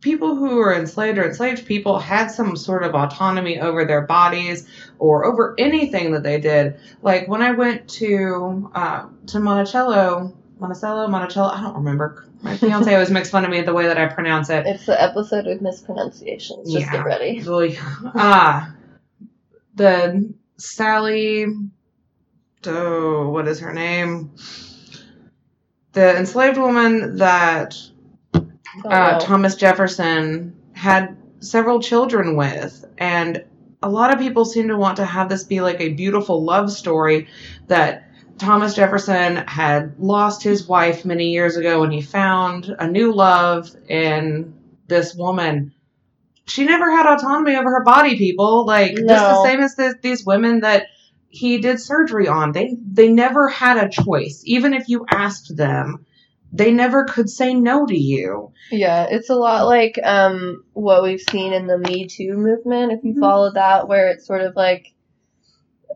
people 0.00 0.36
who 0.36 0.58
are 0.60 0.74
enslaved 0.74 1.18
or 1.18 1.26
enslaved 1.26 1.66
people 1.66 1.98
had 1.98 2.28
some 2.28 2.56
sort 2.56 2.84
of 2.84 2.94
autonomy 2.94 3.58
over 3.58 3.84
their 3.84 4.02
bodies 4.02 4.68
or 4.98 5.24
over 5.24 5.54
anything 5.58 6.12
that 6.12 6.22
they 6.22 6.38
did. 6.38 6.78
Like 7.02 7.28
when 7.28 7.42
I 7.42 7.52
went 7.52 7.88
to 7.90 8.70
uh, 8.74 9.06
to 9.28 9.40
Monticello, 9.40 10.32
Monticello, 10.58 11.08
Monticello, 11.08 11.48
I 11.48 11.60
don't 11.62 11.76
remember. 11.76 12.24
My 12.42 12.56
fiance 12.56 12.92
always 12.92 13.10
makes 13.10 13.30
fun 13.30 13.44
of 13.44 13.50
me 13.50 13.62
the 13.62 13.74
way 13.74 13.86
that 13.86 13.98
I 13.98 14.06
pronounce 14.06 14.50
it. 14.50 14.66
It's 14.66 14.86
the 14.86 15.00
episode 15.02 15.46
with 15.46 15.60
mispronunciations. 15.60 16.72
Just 16.72 16.86
Yeah. 16.86 16.92
get 16.92 17.04
ready. 17.04 17.42
Well, 17.44 17.68
ah, 18.14 18.72
the 19.74 20.32
Sally, 20.56 21.46
oh, 22.66 23.30
what 23.30 23.48
is 23.48 23.60
her 23.60 23.72
name? 23.72 24.30
The 25.96 26.14
enslaved 26.18 26.58
woman 26.58 27.16
that 27.16 27.74
uh, 28.34 28.40
no. 28.84 29.18
Thomas 29.18 29.54
Jefferson 29.54 30.54
had 30.74 31.16
several 31.40 31.80
children 31.80 32.36
with, 32.36 32.84
and 32.98 33.42
a 33.82 33.88
lot 33.88 34.12
of 34.12 34.18
people 34.18 34.44
seem 34.44 34.68
to 34.68 34.76
want 34.76 34.98
to 34.98 35.06
have 35.06 35.30
this 35.30 35.44
be 35.44 35.62
like 35.62 35.80
a 35.80 35.94
beautiful 35.94 36.44
love 36.44 36.70
story 36.70 37.28
that 37.68 38.10
Thomas 38.36 38.74
Jefferson 38.74 39.36
had 39.36 39.98
lost 39.98 40.42
his 40.42 40.68
wife 40.68 41.06
many 41.06 41.30
years 41.30 41.56
ago 41.56 41.82
and 41.82 41.90
he 41.90 42.02
found 42.02 42.76
a 42.78 42.86
new 42.86 43.10
love 43.14 43.74
in 43.88 44.52
this 44.88 45.14
woman. 45.14 45.72
She 46.44 46.66
never 46.66 46.90
had 46.90 47.06
autonomy 47.06 47.56
over 47.56 47.70
her 47.70 47.84
body, 47.84 48.18
people. 48.18 48.66
Like 48.66 48.96
just 48.96 49.06
the 49.08 49.44
same 49.44 49.60
as 49.60 49.76
the, 49.76 49.94
these 50.02 50.26
women 50.26 50.60
that 50.60 50.88
he 51.36 51.58
did 51.58 51.80
surgery 51.80 52.28
on. 52.28 52.52
They 52.52 52.76
they 52.92 53.08
never 53.08 53.48
had 53.48 53.76
a 53.76 53.88
choice. 53.88 54.42
Even 54.44 54.72
if 54.74 54.88
you 54.88 55.04
asked 55.10 55.56
them, 55.56 56.06
they 56.52 56.70
never 56.72 57.04
could 57.04 57.28
say 57.28 57.54
no 57.54 57.86
to 57.86 57.96
you. 57.96 58.52
Yeah, 58.70 59.06
it's 59.10 59.30
a 59.30 59.34
lot 59.34 59.66
like 59.66 59.98
um 60.02 60.64
what 60.72 61.02
we've 61.02 61.20
seen 61.20 61.52
in 61.52 61.66
the 61.66 61.78
Me 61.78 62.06
Too 62.06 62.34
movement, 62.36 62.92
if 62.92 63.04
you 63.04 63.14
Mhm. 63.14 63.20
follow 63.20 63.52
that, 63.52 63.88
where 63.88 64.08
it's 64.08 64.26
sort 64.26 64.40
of 64.42 64.56
like 64.56 64.92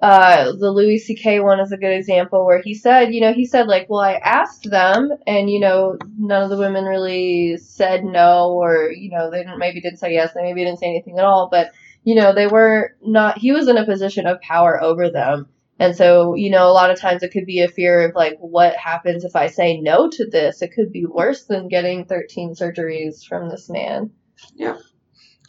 uh 0.03 0.53
the 0.53 0.71
Louis 0.71 0.99
C.K. 0.99 1.41
one 1.41 1.61
is 1.61 1.73
a 1.73 1.77
good 1.77 1.93
example 1.93 2.47
where 2.47 2.63
he 2.63 2.75
said, 2.75 3.13
you 3.15 3.21
know, 3.21 3.33
he 3.33 3.45
said 3.45 3.67
like, 3.67 3.89
well, 3.91 4.01
I 4.01 4.15
asked 4.15 4.71
them, 4.71 5.11
and 5.27 5.51
you 5.51 5.61
know, 5.61 5.97
none 6.19 6.43
of 6.43 6.51
the 6.51 6.57
women 6.57 6.85
really 6.85 7.57
said 7.59 8.05
no, 8.05 8.51
or 8.53 8.91
you 8.91 9.11
know, 9.11 9.31
they 9.31 9.39
didn't 9.39 9.59
maybe 9.59 9.81
didn't 9.81 9.99
say 9.99 10.13
yes, 10.15 10.33
they 10.35 10.43
maybe 10.43 10.65
didn't 10.65 10.79
say 10.79 10.89
anything 10.89 11.19
at 11.19 11.25
all, 11.25 11.49
but 11.51 11.73
you 12.03 12.15
know, 12.15 12.35
they 12.35 12.47
were 12.47 12.97
not. 13.03 13.39
He 13.39 13.53
was 13.53 13.69
in 13.69 13.77
a 13.77 13.85
position 13.85 14.27
of 14.27 14.41
power 14.41 14.83
over 14.83 15.11
them. 15.11 15.49
And 15.79 15.97
so, 15.97 16.35
you 16.35 16.51
know, 16.51 16.69
a 16.69 16.75
lot 16.75 16.91
of 16.91 17.01
times 17.01 17.23
it 17.23 17.33
could 17.33 17.47
be 17.47 17.61
a 17.61 17.69
fear 17.69 18.07
of 18.07 18.15
like, 18.15 18.37
what 18.39 18.77
happens 18.77 19.25
if 19.25 19.35
I 19.35 19.47
say 19.47 19.81
no 19.81 20.11
to 20.11 20.27
this? 20.29 20.61
It 20.61 20.75
could 20.75 20.93
be 20.93 21.07
worse 21.07 21.45
than 21.45 21.69
getting 21.69 22.05
13 22.05 22.55
surgeries 22.55 23.25
from 23.25 23.49
this 23.49 23.71
man. 23.71 24.11
Yeah. 24.55 24.77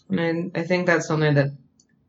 And 0.09 0.51
I 0.55 0.63
think 0.63 0.85
that's 0.85 1.05
something 1.05 1.33
that 1.33 1.51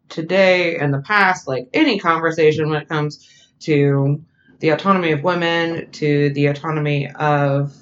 today 0.09 0.77
and 0.77 0.95
the 0.95 1.03
past, 1.03 1.49
like 1.49 1.69
any 1.73 1.99
conversation 1.99 2.71
when 2.71 2.81
it 2.81 2.89
comes 2.89 3.29
to 3.61 4.23
the 4.61 4.69
autonomy 4.69 5.11
of 5.11 5.25
women, 5.25 5.91
to 5.91 6.31
the 6.31 6.47
autonomy 6.47 7.11
of 7.11 7.75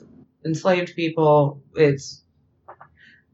enslaved 0.44 0.94
people, 0.96 1.62
it's 1.74 2.19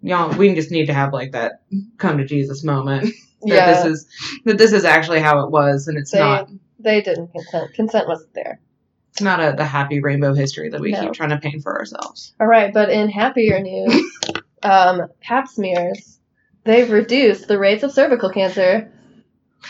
y'all 0.07 0.37
we 0.37 0.55
just 0.55 0.71
need 0.71 0.87
to 0.87 0.95
have 0.95 1.13
like 1.13 1.33
that 1.33 1.63
come 1.99 2.19
to 2.19 2.25
Jesus 2.25 2.63
moment. 2.65 3.05
that 3.43 3.49
yeah, 3.49 3.67
this 3.67 3.85
is 3.85 4.07
that 4.45 4.57
this 4.59 4.73
is 4.73 4.85
actually 4.85 5.21
how 5.21 5.45
it 5.45 5.51
was 5.51 5.89
and 5.89 5.99
it's 5.99 6.11
they, 6.13 6.19
not 6.21 6.49
they 6.79 7.01
didn't 7.03 7.29
consent. 7.33 7.75
Consent 7.75 8.09
wasn't 8.09 8.33
there. 8.35 8.61
it's 9.13 9.21
not 9.21 9.41
a 9.41 9.55
the 9.57 9.65
happy 9.65 10.01
rainbow 10.01 10.33
history 10.33 10.69
that 10.71 10.81
we 10.81 10.93
No. 10.93 11.01
keep 11.03 11.13
trying 11.13 11.31
to 11.31 11.39
paint 11.39 11.63
for 11.63 11.77
ourselves. 11.79 12.35
All 12.41 12.47
right, 12.47 12.73
but 12.73 12.89
in 12.91 13.09
happier 13.09 13.61
news, 13.61 14.13
um, 14.63 15.09
pap 15.21 15.49
smears, 15.49 16.19
they've 16.65 16.91
reduced 16.91 17.49
the 17.49 17.59
rates 17.59 17.83
of 17.83 17.93
cervical 17.93 18.31
cancer. 18.31 18.91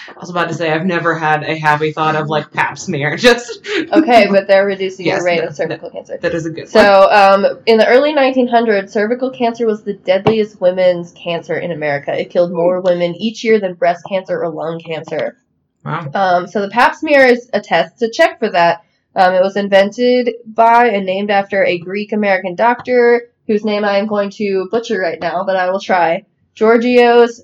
I 0.09 0.20
was 0.20 0.31
about 0.31 0.49
to 0.49 0.55
say 0.55 0.70
I've 0.70 0.85
never 0.85 1.14
had 1.14 1.42
a 1.42 1.57
happy 1.57 1.92
thought 1.92 2.16
of 2.16 2.29
like 2.29 2.53
pap 2.53 2.79
smear. 2.79 3.16
Just 3.16 3.66
Okay, 3.92 4.27
but 4.31 4.46
they're 4.46 4.66
reducing 4.66 5.07
Yes, 5.07 5.20
the 5.20 5.25
rate 5.27 5.40
no, 5.40 5.49
of 5.49 5.57
cervical 5.57 5.90
cancer. 5.90 6.18
that 6.18 6.35
is 6.35 6.46
a 6.46 6.51
good. 6.51 6.68
So, 6.68 7.11
um, 7.11 7.61
in 7.66 7.79
the 7.79 7.87
early 7.87 8.12
1900s, 8.14 8.90
cervical 8.90 9.31
cancer 9.31 9.66
was 9.66 9.83
the 9.85 9.94
deadliest 9.94 10.61
women's 10.61 11.12
cancer 11.12 11.57
in 11.57 11.72
America. 11.72 12.18
It 12.18 12.31
killed 12.31 12.53
more 12.53 12.81
women 12.81 13.14
each 13.14 13.42
year 13.44 13.59
than 13.61 13.75
breast 13.75 14.05
cancer 14.09 14.42
or 14.42 14.51
lung 14.51 14.81
cancer. 14.81 15.38
Wow. 15.85 16.11
Um, 16.14 16.46
so 16.46 16.62
the 16.62 16.70
pap 16.70 16.94
smear 16.94 17.25
is 17.27 17.49
a 17.53 17.61
test 17.61 17.99
to 18.01 18.11
check 18.11 18.38
for 18.38 18.51
that. 18.51 18.85
Um, 19.14 19.35
it 19.35 19.42
was 19.42 19.57
invented 19.57 20.35
by 20.44 20.88
and 20.88 21.07
named 21.07 21.31
after 21.31 21.64
a 21.64 21.79
Greek 21.79 22.12
American 22.12 22.55
doctor 22.55 23.31
whose 23.46 23.64
name 23.64 23.85
I 23.85 23.99
am 23.99 24.07
going 24.07 24.31
to 24.31 24.68
butcher 24.70 24.99
right 24.99 25.18
now, 25.20 25.44
but 25.44 25.57
I 25.57 25.70
will 25.70 25.81
try. 25.81 26.25
Georgios 26.55 27.40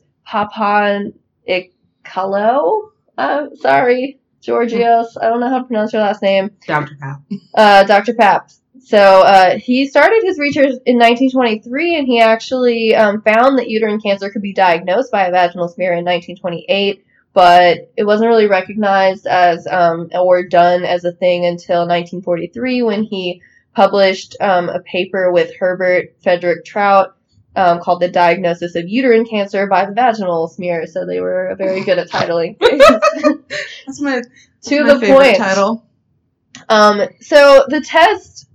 Papanikolaou. 2.04 2.90
I'm 3.18 3.56
sorry, 3.56 4.20
Georgios. 4.40 5.16
I 5.16 5.28
don't 5.28 5.40
know 5.40 5.48
how 5.48 5.58
to 5.58 5.64
pronounce 5.64 5.92
your 5.92 6.02
last 6.02 6.22
name 6.22 6.50
Dr. 6.66 6.96
Pap. 7.00 7.20
uh, 7.54 7.84
Dr. 7.84 8.14
Paps. 8.14 8.60
So 8.84 8.98
uh, 8.98 9.58
he 9.58 9.86
started 9.86 10.22
his 10.24 10.38
research 10.38 10.72
in 10.86 10.98
1923, 10.98 11.98
and 11.98 12.06
he 12.06 12.20
actually 12.20 12.94
um, 12.94 13.22
found 13.22 13.58
that 13.58 13.68
uterine 13.68 14.00
cancer 14.00 14.30
could 14.30 14.42
be 14.42 14.54
diagnosed 14.54 15.12
by 15.12 15.26
a 15.26 15.30
vaginal 15.30 15.68
smear 15.68 15.92
in 15.92 16.04
1928, 16.04 17.04
but 17.32 17.92
it 17.96 18.04
wasn't 18.04 18.28
really 18.28 18.48
recognized 18.48 19.26
as 19.26 19.66
um, 19.68 20.08
or 20.12 20.42
done 20.42 20.84
as 20.84 21.04
a 21.04 21.12
thing 21.12 21.44
until 21.44 21.80
1943 21.86 22.82
when 22.82 23.04
he 23.04 23.40
published 23.74 24.36
um, 24.40 24.68
a 24.68 24.80
paper 24.80 25.30
with 25.30 25.54
Herbert 25.58 26.16
Frederick 26.22 26.64
Traut 26.64 27.12
um, 27.56 27.80
called 27.80 28.00
"The 28.00 28.08
Diagnosis 28.08 28.74
of 28.74 28.88
Uterine 28.88 29.26
Cancer 29.26 29.66
by 29.66 29.86
the 29.86 29.92
Vaginal 29.92 30.48
Smear." 30.48 30.86
So 30.86 31.06
they 31.06 31.20
were 31.20 31.54
very 31.58 31.84
good 31.84 31.98
at 31.98 32.08
titling. 32.08 32.58
That's 33.86 34.00
my, 34.00 34.22
to 34.62 34.84
my 34.84 34.94
the 34.94 35.00
favorite 35.00 35.16
point. 35.16 35.36
title. 35.36 35.86
Um, 36.68 37.02
so 37.20 37.64
the 37.68 37.80
test 37.80 38.48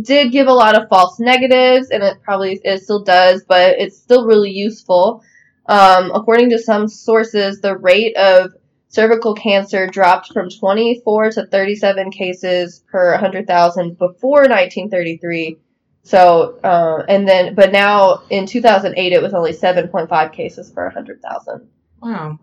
did 0.00 0.32
give 0.32 0.46
a 0.48 0.52
lot 0.52 0.74
of 0.74 0.88
false 0.88 1.20
negatives, 1.20 1.90
and 1.90 2.02
it 2.02 2.22
probably 2.22 2.60
it 2.64 2.82
still 2.82 3.02
does, 3.02 3.44
but 3.46 3.76
it's 3.78 3.98
still 3.98 4.26
really 4.26 4.50
useful. 4.50 5.22
Um, 5.66 6.10
according 6.12 6.50
to 6.50 6.58
some 6.58 6.88
sources, 6.88 7.60
the 7.60 7.76
rate 7.76 8.16
of 8.16 8.52
cervical 8.88 9.34
cancer 9.34 9.86
dropped 9.86 10.32
from 10.32 10.50
24 10.50 11.30
to 11.32 11.46
37 11.46 12.10
cases 12.10 12.82
per 12.90 13.12
100,000 13.12 13.96
before 13.96 14.40
1933. 14.40 15.58
So, 16.04 16.58
uh, 16.64 17.04
and 17.08 17.28
then, 17.28 17.54
but 17.54 17.72
now 17.72 18.22
in 18.28 18.46
2008, 18.46 19.12
it 19.12 19.22
was 19.22 19.34
only 19.34 19.52
7.5 19.52 20.32
cases 20.32 20.70
per 20.70 20.84
100,000. 20.86 21.68
Wow. 22.02 22.38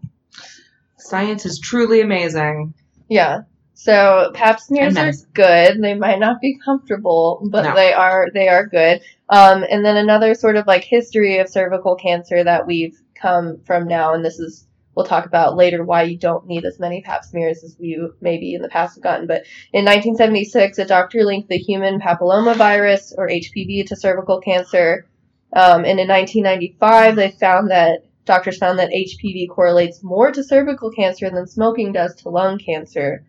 Science 0.97 1.45
is 1.45 1.59
truly 1.59 2.01
amazing. 2.01 2.73
Yeah. 3.09 3.41
So 3.73 4.31
pap 4.33 4.59
smears 4.59 4.97
are 4.97 5.11
good. 5.33 5.81
They 5.81 5.93
might 5.93 6.19
not 6.19 6.41
be 6.41 6.59
comfortable, 6.63 7.47
but 7.49 7.63
No. 7.63 7.75
they 7.75 7.93
are 7.93 8.27
they 8.33 8.49
are 8.49 8.67
good. 8.67 9.01
Um, 9.29 9.63
and 9.69 9.85
then 9.85 9.95
another 9.95 10.35
sort 10.35 10.57
of 10.57 10.67
like 10.67 10.83
history 10.83 11.37
of 11.39 11.47
cervical 11.49 11.95
cancer 11.95 12.43
that 12.43 12.67
we've 12.67 12.97
come 13.15 13.59
from 13.65 13.87
now, 13.87 14.13
and 14.13 14.23
this 14.23 14.37
is 14.37 14.67
we'll 14.99 15.07
talk 15.07 15.25
about 15.25 15.55
later 15.55 15.81
why 15.81 16.03
you 16.03 16.17
don't 16.17 16.45
need 16.45 16.65
as 16.65 16.77
many 16.77 17.01
pap 17.01 17.23
smears 17.23 17.63
as 17.63 17.73
you 17.79 18.13
maybe 18.19 18.53
in 18.53 18.61
the 18.61 18.67
past 18.67 18.95
have 18.95 19.03
gotten. 19.03 19.27
But 19.27 19.43
in 19.71 19.85
1976, 19.85 20.77
a 20.77 20.85
doctor 20.85 21.23
linked 21.23 21.47
the 21.47 21.57
human 21.57 22.01
papillomavirus 22.01 23.13
or 23.17 23.29
HPV 23.29 23.87
to 23.87 23.95
cervical 23.95 24.41
cancer. 24.41 25.07
Um, 25.53 25.85
and 25.85 26.01
in 26.01 26.09
1995, 26.09 27.15
they 27.15 27.31
found 27.31 27.71
that 27.71 28.03
doctors 28.25 28.57
found 28.57 28.77
that 28.79 28.91
HPV 28.91 29.49
correlates 29.49 30.03
more 30.03 30.33
to 30.33 30.43
cervical 30.43 30.91
cancer 30.91 31.29
than 31.29 31.47
smoking 31.47 31.93
does 31.93 32.13
to 32.15 32.29
lung 32.29 32.59
cancer. 32.59 33.23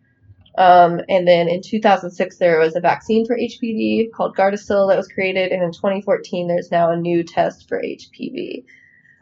Um, 0.59 1.00
and 1.09 1.26
then 1.26 1.48
in 1.48 1.62
2006, 1.62 2.37
there 2.38 2.59
was 2.59 2.74
a 2.74 2.80
vaccine 2.80 3.26
for 3.26 3.38
HPV 3.38 4.11
called 4.11 4.37
Gardasil 4.37 4.90
that 4.90 4.96
was 4.96 5.06
created, 5.06 5.52
and 5.52 5.62
in 5.62 5.70
2014, 5.70 6.48
there's 6.48 6.72
now 6.72 6.90
a 6.90 6.96
new 6.96 7.22
test 7.22 7.68
for 7.68 7.80
HPV. 7.80 8.64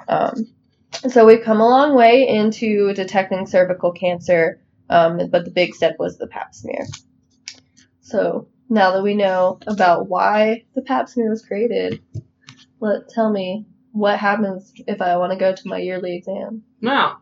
Um, 0.09 0.47
so 1.09 1.27
we've 1.27 1.43
come 1.43 1.61
a 1.61 1.69
long 1.69 1.95
way 1.95 2.27
into 2.29 2.93
detecting 2.95 3.47
cervical 3.47 3.93
cancer, 3.93 4.61
um, 4.91 5.29
but 5.31 5.45
the 5.45 5.51
big 5.51 5.75
step 5.75 5.97
was 5.99 6.19
the 6.19 6.27
Pap 6.27 6.55
smear. 6.55 6.87
So 8.01 8.49
now 8.69 8.93
that 8.93 9.03
we 9.03 9.15
know 9.15 9.59
about 9.67 10.09
why 10.09 10.65
the 10.75 10.83
Pap 10.83 11.09
smear 11.09 11.31
was 11.31 11.45
created, 11.45 12.03
let 12.81 13.09
tell 13.09 13.31
me 13.31 13.67
what 13.93 14.19
happens 14.19 14.73
if 14.87 15.01
I 15.01 15.17
want 15.17 15.33
to 15.33 15.39
go 15.39 15.55
to 15.55 15.69
my 15.69 15.79
yearly 15.79 16.17
exam. 16.17 16.63
No. 16.81 17.17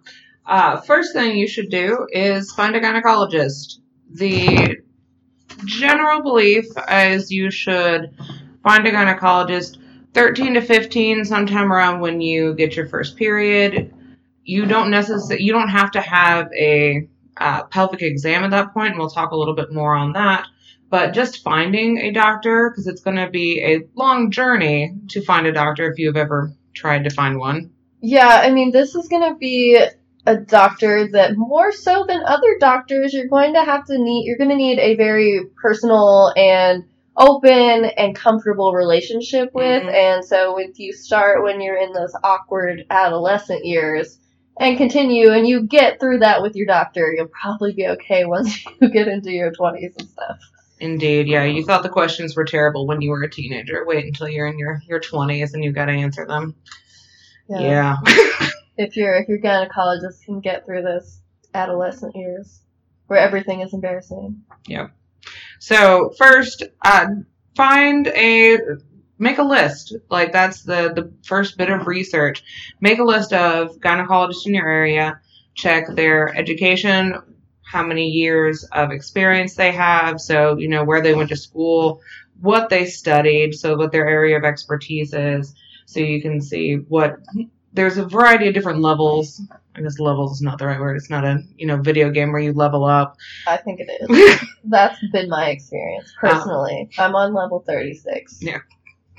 Uh, 0.45 0.81
first 0.81 1.13
thing 1.13 1.37
you 1.37 1.49
should 1.49 1.71
do 1.71 2.07
is 2.13 2.53
find 2.53 2.77
a 2.77 2.81
gynecologist. 2.81 3.81
The 4.13 4.77
general 5.65 6.23
belief 6.23 6.67
is 6.89 7.31
you 7.31 7.51
should 7.51 8.15
find 8.63 8.87
a 8.87 8.93
gynecologist 8.93 9.79
13 10.17 10.55
to 10.55 10.63
15, 10.63 11.27
sometime 11.27 11.71
around 11.71 12.01
when 12.01 12.23
you 12.23 12.55
get 12.55 12.75
your 12.75 12.89
first 12.89 13.19
period. 13.19 13.93
You 14.45 14.65
don't 14.65 14.91
necessarily, 14.91 15.45
you 15.45 15.53
don't 15.53 15.69
have 15.69 15.91
to 15.91 16.01
have 16.01 16.49
a 16.55 17.07
uh, 17.37 17.65
pelvic 17.65 18.01
exam 18.01 18.43
at 18.43 18.51
that 18.51 18.73
point, 18.73 18.93
and 18.93 18.99
we'll 18.99 19.11
talk 19.11 19.33
a 19.33 19.37
little 19.37 19.55
bit 19.55 19.71
more 19.75 19.95
on 19.95 20.15
that. 20.15 20.47
But 20.89 21.13
just 21.13 21.43
finding 21.43 21.99
a 21.99 22.13
doctor, 22.13 22.71
because 22.71 22.87
it's 22.87 23.03
going 23.03 23.19
to 23.19 23.29
be 23.29 23.63
a 23.63 23.87
long 23.95 24.31
journey 24.31 24.95
to 25.09 25.21
find 25.21 25.47
a 25.47 25.53
doctor 25.53 25.91
if 25.93 25.99
you've 25.99 26.17
ever 26.17 26.51
tried 26.73 27.05
to 27.05 27.11
find 27.11 27.39
one. 27.39 27.71
Yeah, 28.01 28.41
I 28.43 28.51
mean, 28.51 28.73
this 28.73 28.95
is 28.95 29.09
going 29.09 29.31
to 29.31 29.39
be 29.39 29.79
a 30.25 30.37
doctor 30.39 31.09
that 31.13 31.37
more 31.37 31.73
so 31.73 32.07
than 32.09 32.23
other 32.25 32.57
doctors, 32.59 33.13
you're 33.13 33.29
going 33.29 33.53
to 33.53 33.63
have 33.63 33.85
to 33.89 33.99
need, 33.99 34.25
you're 34.25 34.39
going 34.39 34.49
to 34.49 34.57
need 34.57 34.79
a 34.79 34.97
very 34.97 35.43
personal 35.61 36.33
and 36.35 36.85
open 37.17 37.87
and 37.97 38.15
comfortable 38.15 38.73
relationship 38.73 39.51
with. 39.55 39.83
Mhm. 39.83 39.95
And 39.95 40.25
so 40.25 40.59
if 40.59 40.79
you 40.79 40.93
start 40.93 41.43
when 41.43 41.61
you're 41.61 41.79
in 41.79 41.93
those 41.93 42.15
awkward 42.23 42.85
adolescent 42.91 43.65
years 43.65 44.19
and 44.59 44.77
continue 44.77 45.33
and 45.33 45.47
you 45.47 45.63
get 45.63 45.99
through 46.01 46.19
that 46.21 46.43
with 46.43 46.57
your 46.57 46.67
doctor, 46.67 47.13
you'll 47.17 47.29
probably 47.29 47.73
be 47.73 47.87
okay 47.87 48.25
once 48.27 48.65
you 48.81 48.91
get 48.91 49.09
into 49.09 49.31
your 49.31 49.53
20s 49.53 49.95
and 49.99 50.09
stuff. 50.09 50.39
Indeed, 50.79 51.27
yeah. 51.27 51.45
You 51.45 51.65
thought 51.65 51.83
the 51.83 51.89
questions 51.89 52.37
were 52.37 52.45
terrible 52.45 52.87
when 52.87 53.01
you 53.01 53.11
were 53.11 53.23
a 53.23 53.31
teenager. 53.31 53.85
Wait 53.87 54.05
until 54.05 54.29
you're 54.29 54.47
in 54.47 54.59
your 54.59 54.83
your 54.87 55.01
twenties 55.01 55.55
and 55.55 55.65
you've 55.65 55.75
got 55.75 55.87
to 55.87 55.93
answer 55.93 56.27
them. 56.27 56.55
Yeah. 57.49 57.97
If 58.79 58.95
your 58.95 59.15
if 59.15 59.27
your 59.27 59.39
gynecologist 59.39 60.23
can 60.27 60.41
get 60.41 60.67
through 60.67 60.83
those 60.83 61.23
adolescent 61.55 62.15
years 62.15 62.61
where 63.07 63.19
everything 63.19 63.63
is 63.63 63.73
embarrassing. 63.73 64.43
So 65.67 66.11
first, 66.17 66.63
uh, 66.85 67.09
find 67.57 68.07
a 68.07 68.57
make 69.19 69.39
a 69.39 69.43
list. 69.43 69.97
Like 70.09 70.31
that's 70.31 70.63
the 70.63 70.93
the 70.95 71.13
first 71.25 71.59
bit 71.59 71.71
of 71.71 71.89
research. 71.89 72.45
Make 72.81 73.01
a 73.01 73.05
list 73.05 73.33
of 73.33 73.81
gynecologists 73.81 74.47
in 74.47 74.55
your 74.55 74.69
area. 74.69 75.21
Check 75.57 75.89
their 75.89 76.33
education, 76.37 77.21
how 77.65 77.85
many 77.85 78.07
years 78.07 78.63
of 78.71 78.93
experience 78.93 79.57
they 79.57 79.73
have. 79.73 80.21
So 80.21 80.57
you 80.57 80.69
know 80.69 80.85
where 80.85 81.03
they 81.03 81.15
went 81.15 81.31
to 81.31 81.37
school, 81.37 82.01
what 82.41 82.69
they 82.69 82.87
studied, 82.87 83.57
so 83.57 83.77
what 83.77 83.91
their 83.91 84.07
area 84.07 84.37
of 84.37 84.45
expertise 84.45 85.15
is. 85.15 85.53
So 85.87 85.99
you 85.99 86.23
can 86.23 86.41
see 86.41 86.75
what 86.77 87.19
there's 87.77 87.99
a 87.99 88.07
variety 88.07 88.49
of 88.49 88.55
different 88.55 88.81
levels. 88.81 89.41
I 89.77 89.83
guess 89.83 89.99
levels 89.99 90.33
is 90.33 90.43
not 90.43 90.59
the 90.59 90.67
right 90.67 90.81
word. 90.81 90.97
It's 90.97 91.11
not 91.11 91.25
a 91.25 91.43
you 91.57 91.67
know 91.67 91.77
video 91.77 92.11
game 92.11 92.33
where 92.33 92.41
you 92.41 92.53
level 92.53 92.85
up. 92.85 93.17
I 93.47 93.59
think 93.59 93.81
it 93.81 94.11
is. 94.11 94.41
That's 94.65 94.99
been 95.13 95.29
my 95.29 95.51
experience 95.51 96.13
personally. 96.19 96.89
I'm 96.99 97.15
on 97.15 97.35
level 97.35 97.63
36. 97.67 98.43
Yeah. 98.43 98.59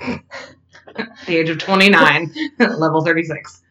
the 0.00 1.36
age 1.36 1.48
of 1.48 1.58
29, 1.58 2.32
level 2.58 3.04
36. 3.04 3.62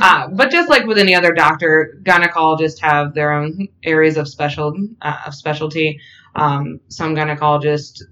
Uh, 0.00 0.28
but 0.28 0.50
just 0.50 0.68
like 0.68 0.86
with 0.86 0.98
any 0.98 1.14
other 1.14 1.32
doctor, 1.32 1.98
gynecologists 2.04 2.80
have 2.80 3.14
their 3.14 3.32
own 3.32 3.68
areas 3.82 4.16
of 4.16 4.28
special 4.28 4.74
uh, 5.02 5.18
of 5.26 5.34
specialty. 5.34 6.00
Um, 6.36 6.80
some 6.88 7.16
gynecologists 7.16 8.02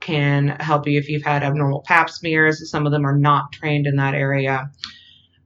can 0.00 0.48
help 0.60 0.86
you 0.86 0.98
if 0.98 1.08
you've 1.08 1.22
had 1.22 1.42
abnormal 1.42 1.82
pap 1.86 2.10
smears. 2.10 2.70
Some 2.70 2.84
of 2.84 2.92
them 2.92 3.06
are 3.06 3.16
not 3.16 3.52
trained 3.52 3.86
in 3.86 3.96
that 3.96 4.12
area. 4.12 4.70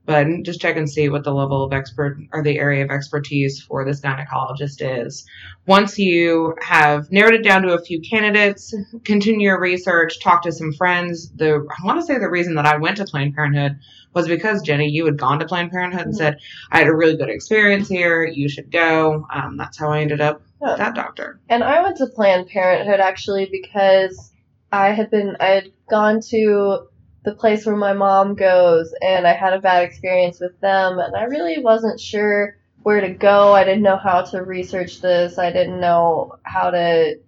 But 0.09 0.25
just 0.41 0.59
check 0.59 0.75
and 0.75 0.89
see 0.89 1.07
what 1.07 1.23
the 1.23 1.31
level 1.31 1.63
of 1.63 1.71
expert 1.71 2.17
or 2.33 2.41
the 2.41 2.57
area 2.57 2.83
of 2.83 2.89
expertise 2.89 3.61
for 3.61 3.85
this 3.85 4.01
gynecologist 4.01 4.77
is. 4.81 5.23
Once 5.67 5.99
you 5.99 6.55
have 6.61 7.11
narrowed 7.11 7.35
it 7.35 7.43
down 7.43 7.61
to 7.61 7.75
a 7.75 7.79
few 7.79 8.01
candidates, 8.01 8.73
continue 9.05 9.49
your 9.49 9.61
research, 9.61 10.19
talk 10.19 10.41
to 10.41 10.51
some 10.51 10.73
friends. 10.73 11.29
The 11.35 11.63
I 11.79 11.85
want 11.85 11.99
to 11.99 12.05
say 12.07 12.17
the 12.17 12.27
reason 12.27 12.55
that 12.55 12.65
I 12.65 12.77
went 12.77 12.97
to 12.97 13.05
Planned 13.05 13.35
Parenthood 13.35 13.77
was 14.15 14.27
because 14.27 14.63
Jenny, 14.63 14.89
you 14.89 15.05
had 15.05 15.19
gone 15.19 15.37
to 15.41 15.45
Planned 15.45 15.69
Parenthood 15.69 16.07
and 16.07 16.15
Mhm. 16.15 16.17
said 16.17 16.37
I 16.71 16.79
had 16.79 16.87
a 16.87 16.95
really 16.95 17.15
good 17.15 17.29
experience 17.29 17.87
here. 17.87 18.25
You 18.25 18.49
should 18.49 18.71
go. 18.71 19.27
Um, 19.31 19.57
that's 19.57 19.77
how 19.77 19.91
I 19.91 19.99
ended 19.99 20.21
up 20.21 20.41
Yeah. 20.59 20.75
that 20.75 20.95
doctor. 20.95 21.39
And 21.49 21.63
I 21.63 21.83
went 21.83 21.97
to 21.97 22.07
Planned 22.07 22.47
Parenthood 22.47 22.99
actually 22.99 23.47
because 23.51 24.31
I 24.71 24.89
had 24.89 25.11
been 25.11 25.37
I 25.39 25.49
had 25.49 25.71
gone 25.87 26.19
to 26.31 26.87
the 27.29 27.35
place 27.35 27.65
where 27.65 27.75
my 27.75 27.93
mom 27.93 28.35
goes 28.35 28.93
and 29.01 29.27
I 29.27 29.33
had 29.33 29.53
a 29.53 29.61
bad 29.61 29.83
experience 29.83 30.39
with 30.39 30.59
them 30.61 30.99
and 30.99 31.15
I 31.15 31.23
really 31.23 31.59
wasn't 31.59 31.99
sure 31.99 32.57
where 32.81 33.01
to 33.01 33.09
go. 33.09 33.53
I 33.53 33.63
didn't 33.63 33.83
know 33.83 33.97
how 33.97 34.21
to 34.21 34.43
research 34.43 35.01
this. 35.01 35.37
I 35.37 35.51
didn't 35.51 35.79
know 35.79 36.37
how 36.43 36.71
to 36.71 37.19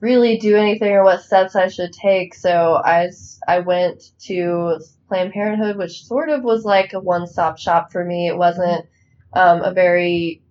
really 0.00 0.38
do 0.38 0.56
anything 0.56 0.92
or 0.92 1.04
what 1.04 1.22
steps 1.22 1.56
I 1.56 1.68
should 1.68 1.92
take. 1.92 2.34
So 2.34 2.80
I, 2.84 3.10
I 3.46 3.60
went 3.60 4.12
to 4.26 4.78
Planned 5.08 5.32
Parenthood, 5.32 5.76
which 5.76 6.04
sort 6.04 6.28
of 6.30 6.42
was 6.42 6.64
like 6.64 6.92
a 6.92 7.00
one-stop 7.00 7.58
shop 7.58 7.92
for 7.92 8.04
me. 8.04 8.28
It 8.28 8.36
wasn't 8.36 8.86
um, 9.32 9.62
a 9.62 9.72
very 9.72 10.42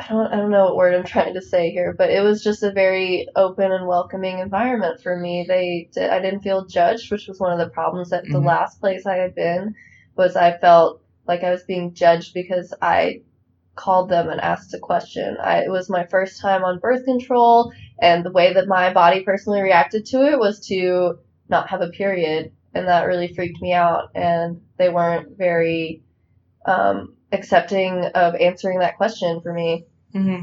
I 0.00 0.08
don't 0.08 0.26
I 0.32 0.36
don't 0.36 0.50
know 0.50 0.64
what 0.66 0.76
word 0.76 0.94
I'm 0.94 1.04
trying 1.04 1.34
to 1.34 1.42
say 1.42 1.70
here, 1.70 1.94
but 1.96 2.10
it 2.10 2.22
was 2.22 2.42
just 2.42 2.62
a 2.62 2.72
very 2.72 3.28
open 3.36 3.70
and 3.70 3.86
welcoming 3.86 4.38
environment 4.38 5.02
for 5.02 5.16
me. 5.16 5.44
They 5.46 5.90
did, 5.92 6.10
I 6.10 6.20
didn't 6.20 6.40
feel 6.40 6.66
judged, 6.66 7.10
which 7.12 7.28
was 7.28 7.38
one 7.38 7.52
of 7.52 7.58
the 7.58 7.68
problems 7.72 8.12
at 8.12 8.24
the 8.24 8.40
Mhm. 8.40 8.46
last 8.46 8.80
place 8.80 9.06
I 9.06 9.16
had 9.16 9.34
been 9.34 9.74
was 10.16 10.36
I 10.36 10.56
felt 10.58 11.02
like 11.28 11.44
I 11.44 11.50
was 11.50 11.64
being 11.64 11.94
judged 11.94 12.34
because 12.34 12.74
I 12.82 13.22
called 13.76 14.08
them 14.10 14.30
and 14.30 14.40
asked 14.40 14.74
a 14.74 14.78
question. 14.78 15.36
I, 15.42 15.64
it 15.64 15.70
was 15.70 15.90
my 15.90 16.06
first 16.06 16.40
time 16.40 16.64
on 16.64 16.78
birth 16.80 17.04
control, 17.04 17.72
and 18.00 18.24
the 18.24 18.32
way 18.32 18.52
that 18.54 18.68
my 18.68 18.92
body 18.92 19.22
personally 19.22 19.62
reacted 19.62 20.06
to 20.06 20.26
it 20.32 20.38
was 20.38 20.66
to 20.68 21.18
not 21.48 21.68
have 21.70 21.82
a 21.82 21.90
period, 21.90 22.52
and 22.74 22.88
that 22.88 23.06
really 23.06 23.34
freaked 23.34 23.62
me 23.62 23.72
out. 23.74 24.10
And 24.14 24.62
they 24.78 24.88
weren't 24.90 25.36
very 25.38 26.02
um, 26.66 27.16
accepting 27.32 28.04
of 28.14 28.34
answering 28.36 28.80
that 28.80 28.96
question 28.96 29.40
for 29.42 29.52
me 29.52 29.86
hmm 30.12 30.40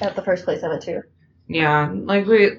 at 0.00 0.16
the 0.16 0.22
first 0.22 0.44
place 0.44 0.62
I 0.62 0.68
went 0.68 0.82
to. 0.82 1.02
Yeah, 1.46 1.90
like 1.92 2.26
we, 2.26 2.50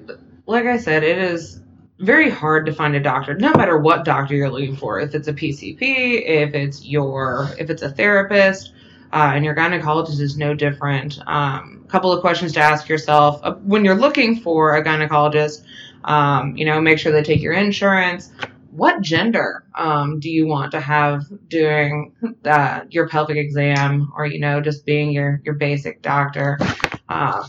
like 0.45 0.65
I 0.65 0.77
said, 0.77 1.03
it 1.03 1.17
is 1.17 1.61
very 1.99 2.29
hard 2.29 2.65
to 2.65 2.73
find 2.73 2.95
a 2.95 2.99
doctor, 2.99 3.33
no 3.35 3.51
matter 3.53 3.77
what 3.77 4.05
doctor 4.05 4.35
you're 4.35 4.49
looking 4.49 4.75
for. 4.75 4.99
If 4.99 5.15
it's 5.15 5.27
a 5.27 5.33
PCP, 5.33 5.81
if 6.25 6.53
it's 6.53 6.85
your, 6.85 7.49
if 7.57 7.69
it's 7.69 7.81
a 7.81 7.89
therapist, 7.89 8.73
uh, 9.13 9.31
and 9.33 9.45
your 9.45 9.55
gynecologist 9.55 10.19
is 10.19 10.37
no 10.37 10.53
different. 10.53 11.19
Um, 11.25 11.83
a 11.85 11.87
couple 11.87 12.11
of 12.11 12.21
questions 12.21 12.51
to 12.53 12.59
ask 12.59 12.89
yourself 12.89 13.39
uh, 13.43 13.53
when 13.55 13.85
you're 13.85 13.95
looking 13.95 14.39
for 14.39 14.75
a 14.75 14.83
gynecologist. 14.83 15.63
Um, 16.03 16.55
you 16.55 16.65
know, 16.65 16.79
make 16.81 16.99
sure 16.99 17.11
they 17.11 17.23
take 17.23 17.41
your 17.41 17.53
insurance. 17.53 18.31
What 18.75 19.01
gender 19.01 19.63
um, 19.73 20.19
do 20.19 20.29
you 20.29 20.47
want 20.47 20.71
to 20.71 20.81
have 20.81 21.23
doing 21.47 22.13
uh, 22.43 22.81
your 22.89 23.07
pelvic 23.07 23.37
exam, 23.37 24.11
or 24.15 24.25
you 24.25 24.39
know, 24.39 24.59
just 24.61 24.85
being 24.85 25.11
your 25.11 25.41
your 25.45 25.55
basic 25.55 26.01
doctor? 26.01 26.57
Um, 27.07 27.43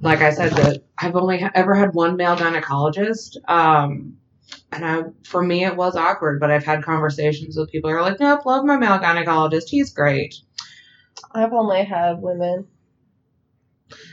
like 0.00 0.22
I 0.22 0.30
said, 0.30 0.52
that 0.52 0.82
I've 0.98 1.14
only 1.16 1.44
ever 1.54 1.74
had 1.74 1.94
one 1.94 2.16
male 2.16 2.36
gynecologist. 2.36 3.36
Um, 3.48 4.16
and 4.72 4.84
I, 4.84 5.02
for 5.24 5.42
me, 5.42 5.64
it 5.64 5.76
was 5.76 5.96
awkward, 5.96 6.40
but 6.40 6.50
I've 6.50 6.64
had 6.64 6.82
conversations 6.82 7.56
with 7.56 7.70
people 7.70 7.90
who 7.90 7.96
are 7.96 8.02
like, 8.02 8.18
nope, 8.20 8.46
love 8.46 8.64
my 8.64 8.76
male 8.76 8.98
gynecologist. 8.98 9.68
He's 9.68 9.92
great. 9.92 10.34
I've 11.32 11.52
only 11.52 11.84
had 11.84 12.20
women. 12.20 12.66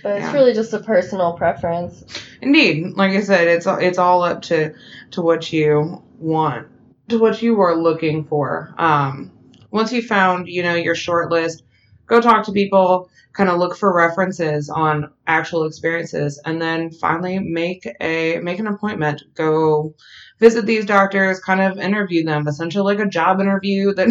But 0.03 0.17
it's 0.17 0.25
Yeah. 0.25 0.33
really 0.33 0.53
just 0.53 0.73
a 0.73 0.79
personal 0.79 1.33
preference. 1.33 2.03
Indeed, 2.41 2.93
like 2.95 3.11
I 3.11 3.21
said, 3.21 3.47
it's 3.47 3.67
it's 3.67 3.97
all 3.97 4.23
up 4.23 4.41
to 4.43 4.73
to 5.11 5.21
what 5.21 5.51
you 5.53 6.01
want, 6.19 6.67
to 7.09 7.19
what 7.19 7.41
you 7.41 7.59
are 7.61 7.75
looking 7.75 8.25
for. 8.25 8.73
Um, 8.77 9.31
once 9.71 9.91
you 9.91 10.01
found, 10.01 10.47
you 10.47 10.63
know, 10.63 10.75
your 10.75 10.95
short 10.95 11.31
list, 11.31 11.63
go 12.05 12.21
talk 12.21 12.45
to 12.45 12.51
people, 12.51 13.09
kind 13.33 13.49
of 13.49 13.59
look 13.59 13.77
for 13.77 13.93
references 13.93 14.69
on 14.69 15.11
actual 15.27 15.65
experiences, 15.65 16.41
and 16.43 16.61
then 16.61 16.91
finally 16.91 17.39
make 17.39 17.87
a 18.01 18.39
make 18.39 18.59
an 18.59 18.67
appointment. 18.67 19.23
Go 19.35 19.93
visit 20.39 20.65
these 20.65 20.85
doctors, 20.85 21.39
kind 21.39 21.61
of 21.61 21.77
interview 21.77 22.23
them, 22.23 22.47
essentially 22.47 22.95
like 22.95 23.05
a 23.05 23.09
job 23.09 23.39
interview 23.39 23.93
that 23.95 24.09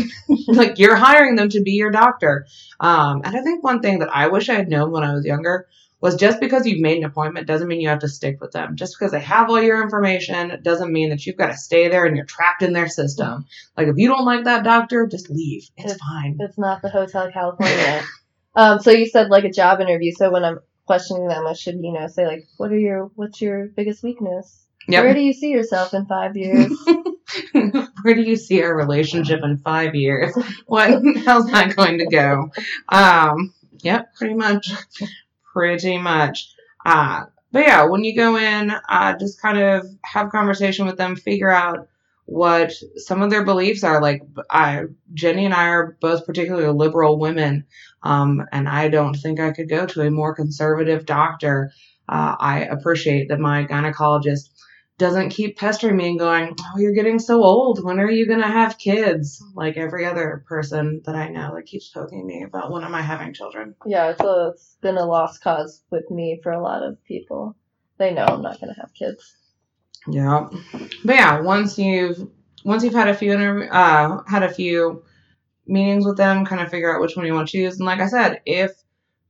like 0.49 0.79
you're 0.79 0.97
hiring 0.97 1.37
them 1.37 1.49
to 1.49 1.63
be 1.63 1.73
your 1.73 1.91
doctor. 1.91 2.47
Um, 2.79 3.23
and 3.25 3.37
I 3.37 3.43
think 3.43 3.65
one 3.65 3.81
thing 3.81 4.01
that 4.01 4.15
I 4.15 4.29
wish 4.29 4.49
I 4.49 4.55
had 4.55 4.69
known 4.69 4.93
when 4.93 5.05
I 5.05 5.15
was 5.15 5.25
younger 5.25 5.67
was 6.07 6.15
just 6.15 6.39
because 6.39 6.65
you've 6.67 6.81
made 6.81 6.99
an 6.99 7.05
appointment 7.05 7.49
doesn't 7.49 7.67
mean 7.67 7.81
you 7.81 7.89
have 7.89 7.99
to 7.99 8.09
stick 8.09 8.41
with 8.41 8.53
them. 8.53 8.77
Just 8.77 8.95
because 8.97 9.11
they 9.11 9.19
have 9.21 9.51
all 9.51 9.61
your 9.61 9.83
information 9.83 10.61
doesn't 10.63 10.93
mean 10.93 11.11
that 11.11 11.27
you've 11.27 11.37
got 11.37 11.49
to 11.49 11.57
stay 11.57 11.89
there 11.89 12.07
and 12.07 12.17
you're 12.17 12.25
trapped 12.27 12.63
in 12.63 12.73
their 12.73 12.87
system. 12.87 13.45
Like 13.77 13.89
if 13.89 13.97
you 13.97 14.09
don't 14.09 14.25
like 14.25 14.45
that 14.45 14.63
doctor, 14.63 15.09
just 15.09 15.29
leave. 15.31 15.65
It's 15.77 15.93
It's- 15.93 15.99
fine. 15.99 16.37
It's 16.39 16.57
not 16.57 16.81
the 16.81 16.91
Hotel 16.91 17.29
California. 17.33 18.03
um, 18.55 18.79
so 18.79 18.93
you 18.93 19.07
said 19.07 19.31
like 19.31 19.43
a 19.45 19.51
job 19.51 19.81
interview. 19.81 20.13
So 20.13 20.31
when 20.31 20.45
I'm 20.45 20.61
questioning 20.87 21.27
them, 21.27 21.45
I 21.45 21.55
should, 21.55 21.75
you 21.83 21.93
know, 21.93 22.07
say 22.07 22.25
like, 22.25 22.47
what 22.57 22.71
are 22.71 22.79
your, 22.79 23.11
what's 23.17 23.41
your 23.41 23.67
biggest 23.67 24.05
weakness? 24.05 24.63
Where 24.89 25.15
do 25.15 25.21
you 25.21 25.33
see 25.33 25.51
yourself 25.51 25.93
in 25.95 26.07
five 26.07 26.37
years? 26.37 26.71
Where 28.03 28.15
do 28.15 28.23
you 28.23 28.37
see 28.37 28.63
our 28.63 28.73
relationship 28.77 29.41
in 29.43 29.59
five 29.59 29.97
years? 29.97 30.33
What? 30.67 30.91
How's 31.27 31.51
that 31.51 31.75
going 31.75 31.99
to 31.99 32.07
go? 32.07 32.51
Um. 32.89 33.53
Yep. 33.83 34.15
Pretty 34.15 34.35
much. 34.35 34.71
Pretty 35.57 35.97
much. 35.99 36.55
Uh. 36.85 37.25
But 37.53 37.67
yeah, 37.67 37.85
when 37.85 38.05
you 38.05 38.15
go 38.15 38.37
in, 38.37 38.71
uh, 38.71 39.17
just 39.19 39.41
kind 39.41 39.59
of 39.59 39.87
have 40.03 40.31
conversation 40.31 40.85
with 40.85 40.99
them, 40.99 41.17
figure 41.17 41.51
out 41.51 41.89
what 42.27 42.73
some 42.97 43.23
of 43.23 43.31
their 43.31 43.45
beliefs 43.45 43.83
are. 43.85 44.03
Like, 44.03 44.21
I, 44.51 44.83
Jenny 45.15 45.45
and 45.47 45.55
I 45.55 45.69
are 45.69 45.97
both 46.01 46.27
particularly 46.27 46.71
liberal 46.77 47.19
women, 47.19 47.65
um, 48.03 48.45
and 48.53 48.69
I 48.69 48.89
don't 48.89 49.15
think 49.15 49.41
I 49.41 49.53
could 49.53 49.71
go 49.71 49.87
to 49.87 50.03
a 50.03 50.11
more 50.11 50.35
conservative 50.35 51.07
doctor. 51.07 51.73
Uh, 52.09 52.35
I 52.39 52.61
appreciate 52.65 53.29
that 53.29 53.41
my 53.41 53.65
gynecologist 53.65 54.51
doesn't 54.99 55.31
keep 55.31 55.59
pestering 55.59 55.97
me 55.97 56.09
and 56.09 56.19
going, 56.19 56.55
Oh, 56.59 56.79
you're 56.79 56.95
getting 56.95 57.19
so 57.19 57.43
old. 57.43 57.85
When 57.85 58.01
are 58.01 58.11
you 58.11 58.27
going 58.27 58.41
to 58.41 58.47
have 58.47 58.79
kids? 58.79 59.43
Like 59.55 59.77
every 59.77 60.07
other 60.07 60.45
person 60.49 61.03
that 61.05 61.15
I 61.15 61.29
know 61.29 61.55
that 61.55 61.67
keeps 61.67 61.89
poking 61.89 62.27
me 62.27 62.45
about 62.45 62.71
when 62.71 62.85
am 62.85 62.95
I 62.95 63.03
having 63.03 63.35
children. 63.35 63.75
yeah, 63.85 64.11
it's, 64.11 64.21
a, 64.23 64.53
it's 64.55 64.77
been 64.81 64.97
a 64.97 65.05
lost 65.05 65.43
cause 65.43 65.83
with 65.91 66.11
me 66.11 66.41
for 66.43 66.53
a 66.53 66.63
lot 66.63 66.83
of 66.83 67.03
people. 67.05 67.55
They 67.99 68.13
know 68.13 68.25
I'm 68.25 68.43
not 68.43 68.61
going 68.61 68.75
to 68.75 68.81
have 68.81 68.93
kids. 68.95 69.37
Yeah. 70.09 70.49
But 71.05 71.17
yeah, 71.17 71.41
once 71.41 71.79
you've, 71.79 72.29
once 72.65 72.83
you've 72.85 72.95
had 72.95 73.09
a 73.09 73.15
few, 73.15 73.33
interv- 73.33 73.69
uh, 73.71 74.23
had 74.27 74.43
a 74.43 74.53
few 74.53 75.03
meetings 75.67 76.07
with 76.07 76.17
them, 76.17 76.47
kind 76.47 76.63
of 76.63 76.71
figure 76.71 76.95
out 76.95 77.01
which 77.01 77.17
one 77.17 77.27
you 77.27 77.35
want 77.35 77.49
to 77.49 77.53
choose. 77.53 77.77
And 77.77 77.87
like 77.87 78.01
I 78.01 78.07
said, 78.07 78.41
if, 78.47 78.71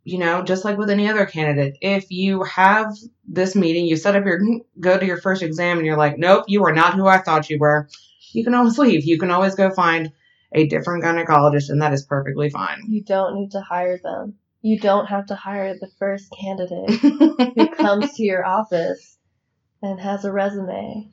you 0.07 0.19
know, 0.19 0.41
just 0.41 0.65
like 0.65 0.79
with 0.79 0.89
any 0.89 1.09
other 1.09 1.27
candidate, 1.27 1.79
if 1.81 2.13
you 2.13 2.45
have 2.45 2.95
this 3.27 3.57
meeting, 3.57 3.87
you 3.87 3.97
set 3.97 4.15
up 4.15 4.25
your, 4.25 4.41
go 4.79 4.97
to 4.97 5.05
your 5.05 5.21
first 5.21 5.43
exam 5.43 5.79
and 5.79 5.87
you're 5.87 5.97
like, 5.97 6.17
nope, 6.17 6.45
you 6.47 6.65
are 6.65 6.73
not 6.73 6.95
who 6.95 7.09
I 7.09 7.19
thought 7.19 7.51
you 7.51 7.59
were, 7.59 7.89
you 8.31 8.45
can 8.45 8.55
always 8.55 8.79
leave. 8.79 9.05
You 9.05 9.19
can 9.19 9.33
always 9.33 9.57
go 9.57 9.69
find 9.69 10.13
a 10.53 10.69
different 10.69 11.03
gynecologist 11.03 11.71
and 11.71 11.83
that 11.83 11.93
is 11.93 12.05
perfectly 12.05 12.51
fine. 12.51 12.85
You 12.87 13.03
don't 13.03 13.35
need 13.35 13.51
to 13.51 13.61
hire 13.61 13.99
them. 14.01 14.35
You 14.63 14.79
don't 14.79 15.07
have 15.07 15.27
to 15.27 15.35
hire 15.35 15.75
the 15.75 15.91
first 15.99 16.33
candidate 16.41 16.91
who 17.57 17.69
comes 17.75 18.15
to 18.15 18.23
your 18.23 18.47
office 18.47 19.19
and 19.83 19.99
has 19.99 20.25
a 20.25 20.31
resume 20.31 21.11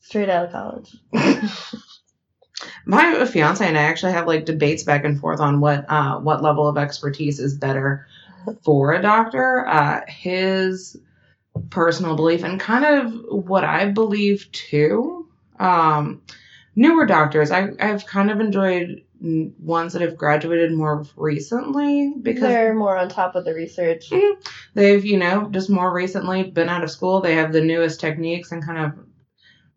straight 0.00 0.28
out 0.28 0.46
of 0.46 0.50
college. 0.50 0.96
My 2.92 3.24
fiance 3.24 3.66
and 3.66 3.78
I 3.78 3.82
actually 3.84 4.12
have 4.12 4.26
like 4.26 4.44
debates 4.44 4.82
back 4.82 5.04
and 5.04 5.18
forth 5.18 5.40
on 5.40 5.60
what 5.60 5.86
uh, 5.88 6.18
what 6.18 6.42
level 6.42 6.68
of 6.68 6.76
expertise 6.76 7.40
is 7.40 7.56
better 7.56 8.06
for 8.62 8.92
a 8.92 9.00
doctor. 9.00 9.66
Uh, 9.66 10.02
his 10.06 10.98
personal 11.70 12.16
belief 12.16 12.44
and 12.44 12.60
kind 12.60 12.84
of 12.84 13.46
what 13.46 13.64
I 13.64 13.86
believe 13.86 14.50
too. 14.52 15.26
Um, 15.58 16.20
newer 16.76 17.06
doctors, 17.06 17.50
I, 17.50 17.70
I've 17.80 18.04
kind 18.06 18.30
of 18.30 18.40
enjoyed 18.40 19.02
ones 19.22 19.92
that 19.92 20.02
have 20.02 20.16
graduated 20.16 20.72
more 20.74 21.06
recently 21.16 22.12
because 22.20 22.42
They're 22.42 22.74
more 22.74 22.98
on 22.98 23.08
top 23.08 23.36
of 23.36 23.44
the 23.44 23.54
research. 23.54 24.12
they've 24.74 25.04
you 25.04 25.16
know 25.16 25.48
just 25.50 25.70
more 25.70 25.94
recently 25.94 26.42
been 26.42 26.68
out 26.68 26.82
of 26.82 26.90
school 26.90 27.20
they 27.20 27.36
have 27.36 27.52
the 27.52 27.60
newest 27.60 28.00
techniques 28.00 28.50
and 28.50 28.64
kind 28.64 28.78
of 28.78 29.06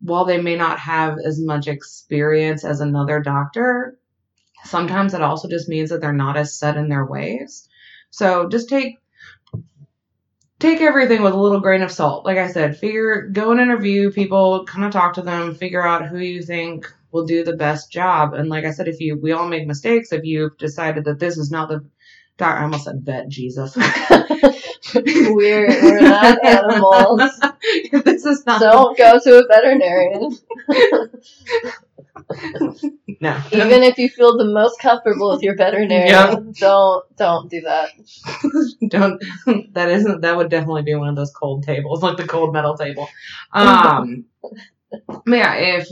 while 0.01 0.25
they 0.25 0.41
may 0.41 0.55
not 0.55 0.79
have 0.79 1.17
as 1.23 1.39
much 1.39 1.67
experience 1.67 2.63
as 2.63 2.81
another 2.81 3.19
doctor 3.19 3.97
sometimes 4.65 5.13
it 5.13 5.21
also 5.21 5.47
just 5.47 5.69
means 5.69 5.89
that 5.89 6.01
they're 6.01 6.13
not 6.13 6.37
as 6.37 6.57
set 6.57 6.77
in 6.77 6.89
their 6.89 7.05
ways. 7.05 7.67
So 8.09 8.49
just 8.49 8.69
take 8.69 8.97
take 10.59 10.81
everything 10.81 11.21
with 11.21 11.33
a 11.33 11.39
little 11.39 11.59
grain 11.59 11.81
of 11.81 11.91
salt. 11.91 12.25
Like 12.25 12.37
i 12.37 12.47
said 12.47 12.77
figure 12.77 13.27
go 13.27 13.51
and 13.51 13.59
interview 13.59 14.11
people 14.11 14.65
kind 14.65 14.85
of 14.85 14.91
talk 14.91 15.13
to 15.15 15.21
them 15.21 15.55
figure 15.55 15.85
out 15.85 16.07
who 16.07 16.17
you 16.17 16.41
think 16.41 16.91
will 17.11 17.25
do 17.25 17.43
the 17.43 17.55
best 17.55 17.91
job. 17.91 18.33
And 18.33 18.49
like 18.49 18.65
i 18.65 18.71
said 18.71 18.87
if 18.87 18.99
you 18.99 19.19
we 19.21 19.31
all 19.31 19.47
make 19.47 19.67
mistakes 19.67 20.11
if 20.11 20.23
you've 20.23 20.57
decided 20.57 21.05
that 21.05 21.19
this 21.19 21.37
is 21.37 21.51
not 21.51 21.69
the 21.69 21.85
doc- 22.37 22.57
i 22.59 22.63
almost 22.63 22.85
said 22.85 23.01
vet 23.03 23.27
jesus 23.29 23.75
we're 24.95 25.67
we're 25.67 26.01
not 26.01 26.43
animals. 26.45 27.21
this 28.05 28.25
is 28.25 28.45
not 28.45 28.61
Don't 28.61 28.97
go 28.97 29.19
to 29.19 29.39
a 29.39 29.47
veterinarian. 29.47 30.31
no 33.21 33.41
Even 33.51 33.83
if 33.83 33.97
you 33.97 34.09
feel 34.09 34.37
the 34.37 34.45
most 34.45 34.79
comfortable 34.79 35.31
with 35.31 35.43
your 35.43 35.55
veterinarian, 35.55 36.07
Yeah. 36.07 36.35
don't 36.59 37.15
don't 37.17 37.49
do 37.49 37.61
that. 37.61 37.89
don't 38.89 39.21
that 39.73 39.89
isn't 39.89 40.21
that 40.21 40.37
would 40.37 40.49
definitely 40.49 40.83
be 40.83 40.95
one 40.95 41.09
of 41.09 41.15
those 41.15 41.31
cold 41.31 41.63
tables 41.63 42.03
like 42.03 42.17
the 42.17 42.27
cold 42.27 42.53
metal 42.53 42.75
table 42.77 43.07
um 43.53 44.25
but 45.07 45.23
yeah 45.27 45.53
if 45.53 45.87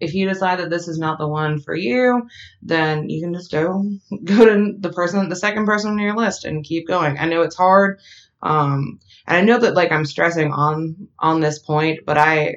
if 0.00 0.14
you 0.14 0.28
decide 0.28 0.58
that 0.58 0.70
this 0.70 0.88
is 0.88 0.98
not 0.98 1.18
the 1.18 1.28
one 1.28 1.60
for 1.60 1.74
you 1.74 2.28
then 2.62 3.08
you 3.08 3.22
can 3.22 3.34
just 3.34 3.50
go 3.50 3.84
go 4.24 4.44
to 4.44 4.74
the 4.78 4.92
person 4.92 5.28
the 5.28 5.36
second 5.36 5.66
person 5.66 5.90
on 5.90 5.98
your 5.98 6.16
list 6.16 6.44
and 6.44 6.64
keep 6.64 6.86
going. 6.86 7.18
I 7.18 7.26
know 7.26 7.42
it's 7.42 7.56
hard 7.56 8.00
um 8.42 8.98
and 9.26 9.36
i 9.36 9.40
know 9.40 9.56
that 9.58 9.74
like 9.74 9.92
i'm 9.92 10.04
stressing 10.04 10.52
on 10.52 11.08
on 11.20 11.40
this 11.40 11.60
point 11.60 12.00
but 12.04 12.18
i 12.18 12.56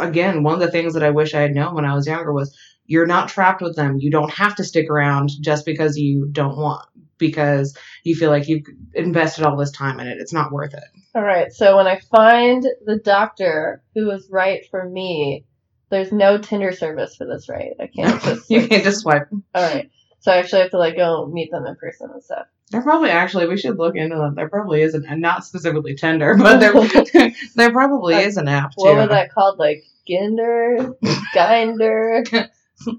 again 0.00 0.42
one 0.42 0.54
of 0.54 0.60
the 0.60 0.70
things 0.70 0.94
that 0.94 1.02
i 1.02 1.10
wish 1.10 1.34
i 1.34 1.40
had 1.40 1.54
known 1.54 1.74
when 1.74 1.84
i 1.84 1.94
was 1.94 2.06
younger 2.06 2.32
was 2.32 2.56
you're 2.86 3.06
not 3.06 3.28
trapped 3.28 3.62
with 3.62 3.76
them. 3.76 3.98
You 3.98 4.10
don't 4.10 4.32
have 4.32 4.56
to 4.56 4.64
stick 4.64 4.90
around 4.90 5.30
just 5.40 5.64
because 5.64 5.96
you 5.96 6.28
don't 6.30 6.56
want 6.58 6.84
because 7.16 7.76
you 8.02 8.16
feel 8.16 8.30
like 8.30 8.48
you've 8.48 8.66
invested 8.94 9.44
all 9.44 9.56
this 9.56 9.70
time 9.70 10.00
in 10.00 10.08
it. 10.08 10.18
It's 10.18 10.32
not 10.32 10.52
worth 10.52 10.74
it 10.74 10.84
All 11.14 11.22
right. 11.22 11.52
So 11.52 11.76
when 11.76 11.86
I 11.86 12.00
find 12.10 12.64
the 12.84 12.96
doctor 12.96 13.82
who 13.94 14.10
is 14.10 14.28
right 14.30 14.64
for 14.70 14.88
me, 14.88 15.44
there's 15.90 16.10
no 16.10 16.38
Tinder 16.38 16.72
service 16.72 17.16
for 17.16 17.26
this, 17.26 17.48
right? 17.48 17.72
I 17.78 17.86
can't 17.86 18.22
just. 18.24 18.50
you 18.50 18.66
can't 18.66 18.84
just 18.84 19.00
swipe 19.00 19.28
All 19.54 19.62
right. 19.62 19.90
So 20.20 20.32
I 20.32 20.36
actually 20.36 20.62
have 20.62 20.70
to 20.70 20.78
like 20.78 20.96
go 20.96 21.26
meet 21.26 21.50
them 21.50 21.66
in 21.66 21.74
person 21.76 22.10
and 22.12 22.22
stuff. 22.22 22.46
There 22.70 22.80
probably 22.80 23.10
actually 23.10 23.46
we 23.48 23.58
should 23.58 23.76
look 23.76 23.96
into 23.96 24.16
that. 24.16 24.34
There 24.34 24.48
probably 24.48 24.80
is 24.80 24.94
an 24.94 25.04
and 25.06 25.20
not 25.20 25.44
specifically 25.44 25.94
Tinder, 25.94 26.34
but 26.38 26.58
there 26.58 26.72
there 27.56 27.72
probably 27.72 28.14
is 28.14 28.36
an 28.36 28.48
app 28.48 28.70
too. 28.70 28.84
What 28.84 28.96
was 28.96 29.08
that 29.08 29.32
called? 29.34 29.58
Like 29.58 29.84
Ginder, 30.08 30.94
Ginder. 31.34 32.48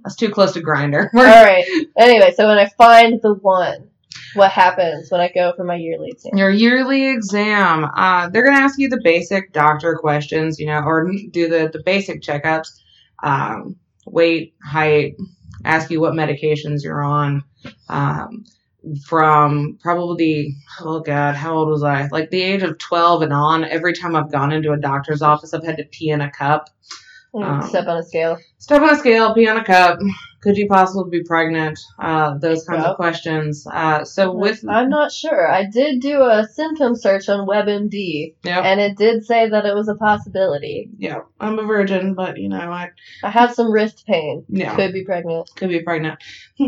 That's 0.04 0.15
too 0.15 0.30
close 0.30 0.54
to 0.54 0.62
Grindr. 0.62 1.10
All 1.13 1.23
right. 1.23 1.65
Anyway, 1.97 2.34
so 2.36 2.47
when 2.47 2.58
I 2.58 2.69
find 2.78 3.21
the 3.21 3.34
one, 3.34 3.89
what 4.34 4.52
happens 4.52 5.12
when 5.12 5.22
I 5.22 5.32
go 5.34 5.54
for 5.56 5.63
my 5.63 5.76
yearly 5.76 6.10
exam? 6.10 6.38
Your 6.38 6.50
yearly 6.50 7.10
exam, 7.10 7.86
uh, 7.86 8.30
they're 8.30 8.46
gonna 8.46 8.58
ask 8.58 8.80
you 8.80 8.89
the 8.89 9.02
basic 9.04 9.54
doctor 9.54 9.96
questions, 9.96 10.60
you 10.60 10.65
know, 10.65 10.82
or 10.84 11.12
do 11.32 11.48
the 11.48 11.69
the 11.72 11.82
basic 11.86 12.22
checkups, 12.22 12.80
um, 13.24 13.76
weight, 14.06 14.56
height, 14.63 15.15
ask 15.65 15.91
you 15.91 16.00
what 16.02 16.13
medications 16.13 16.84
you're 16.84 17.04
on, 17.04 17.43
um, 17.89 18.43
from 19.06 19.78
probably 19.82 20.56
oh 20.82 21.00
god, 21.00 21.36
how 21.36 21.56
old 21.56 21.69
was 21.69 21.84
I? 21.84 22.08
Like 22.08 22.30
the 22.30 22.41
age 22.41 22.63
of 22.63 22.78
twelve 22.78 23.22
and 23.22 23.34
on. 23.34 23.63
Every 23.63 23.93
time 23.93 24.15
I've 24.15 24.32
gone 24.32 24.52
into 24.52 24.72
a 24.72 24.78
doctor's 24.78 25.22
office, 25.22 25.54
I've 25.54 25.63
had 25.65 25.78
to 25.78 25.86
pee 25.86 26.10
in 26.10 26.22
a 26.22 26.32
cup. 26.32 26.69
Um, 27.36 27.62
Step 27.63 27.88
on 27.88 27.98
a 27.98 28.04
scale. 28.04 28.38
Step 28.60 28.82
on 28.82 28.91
a 28.91 28.98
scale, 28.98 29.34
pee 29.34 29.48
on 29.48 29.58
a 29.58 29.63
cup. 29.63 30.00
Could 30.44 30.58
you 30.58 30.68
possibly 30.68 31.20
be 31.20 31.24
pregnant? 31.24 31.80
Uh, 31.98 32.38
those 32.38 32.66
kinds 32.66 32.82
Yep. 32.82 32.90
of 32.92 32.96
questions. 32.98 33.66
Uh, 33.72 34.04
so 34.04 34.32
with 34.34 34.64
I'm 34.68 34.90
not 34.90 35.12
sure. 35.12 35.50
I 35.50 35.66
did 35.66 36.02
do 36.02 36.22
a 36.22 36.46
symptom 36.54 36.96
search 36.96 37.30
on 37.30 37.48
WebMD, 37.48 38.36
yeah, 38.44 38.60
and 38.60 38.82
it 38.82 38.98
did 38.98 39.26
say 39.26 39.48
that 39.50 39.66
it 39.66 39.74
was 39.74 39.88
a 39.88 39.96
possibility. 39.96 40.90
yeah, 40.98 41.22
I'm 41.40 41.58
a 41.60 41.64
virgin, 41.64 42.14
but 42.14 42.38
you 42.38 42.50
know, 42.50 42.60
I 42.60 42.90
I 43.24 43.30
have 43.30 43.54
some 43.54 43.72
wrist 43.72 44.06
pain. 44.06 44.44
yeah 44.50 44.76
Could 44.76 44.92
be 44.94 45.06
pregnant. 45.06 45.50
could 45.56 45.70
be 45.70 45.80
pregnant. 45.82 46.20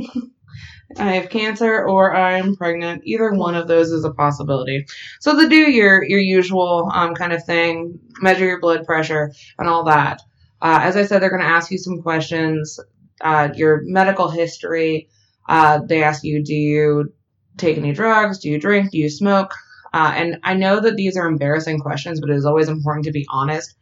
I 0.98 1.14
have 1.14 1.30
cancer 1.30 1.84
or 1.86 2.16
I'm 2.16 2.56
pregnant. 2.56 3.02
Either 3.06 3.34
one 3.34 3.56
of 3.56 3.68
those 3.68 3.92
is 3.92 4.06
a 4.06 4.14
possibility. 4.14 4.86
So 5.20 5.36
they 5.36 5.50
do 5.50 5.58
your 5.70 6.04
your 6.04 6.20
usual 6.20 6.90
um, 6.94 7.14
kind 7.16 7.34
of 7.34 7.44
thing, 7.44 8.00
measure 8.22 8.46
your 8.46 8.60
blood 8.62 8.86
pressure 8.86 9.34
and 9.60 9.68
all 9.68 9.84
that. 9.86 10.22
Uh, 10.62 10.80
as 10.84 10.96
I 10.96 11.04
said, 11.06 11.22
they're 11.22 11.30
going 11.30 11.42
to 11.42 11.48
ask 11.48 11.70
you 11.72 11.78
some 11.78 12.02
questions, 12.02 12.80
uh, 13.22 13.50
your 13.56 13.82
medical 13.86 14.30
history. 14.30 15.10
Uh, 15.48 15.80
they 15.86 16.04
ask 16.04 16.24
you, 16.24 16.44
do 16.44 16.54
you 16.54 17.14
take 17.58 17.78
any 17.78 17.94
drugs? 17.94 18.40
Do 18.40 18.50
you 18.50 18.60
drink? 18.60 18.92
Do 18.92 18.98
you 18.98 19.10
smoke? 19.10 19.54
Uh, 19.94 20.12
and 20.16 20.40
I 20.44 20.56
know 20.56 20.82
that 20.82 20.98
these 20.98 21.16
are 21.16 21.28
embarrassing 21.28 21.80
questions, 21.80 22.20
but 22.20 22.30
it 22.30 22.36
is 22.36 22.46
always 22.46 22.68
important 22.68 23.06
to 23.06 23.12
be 23.12 23.26
honest. 23.30 23.76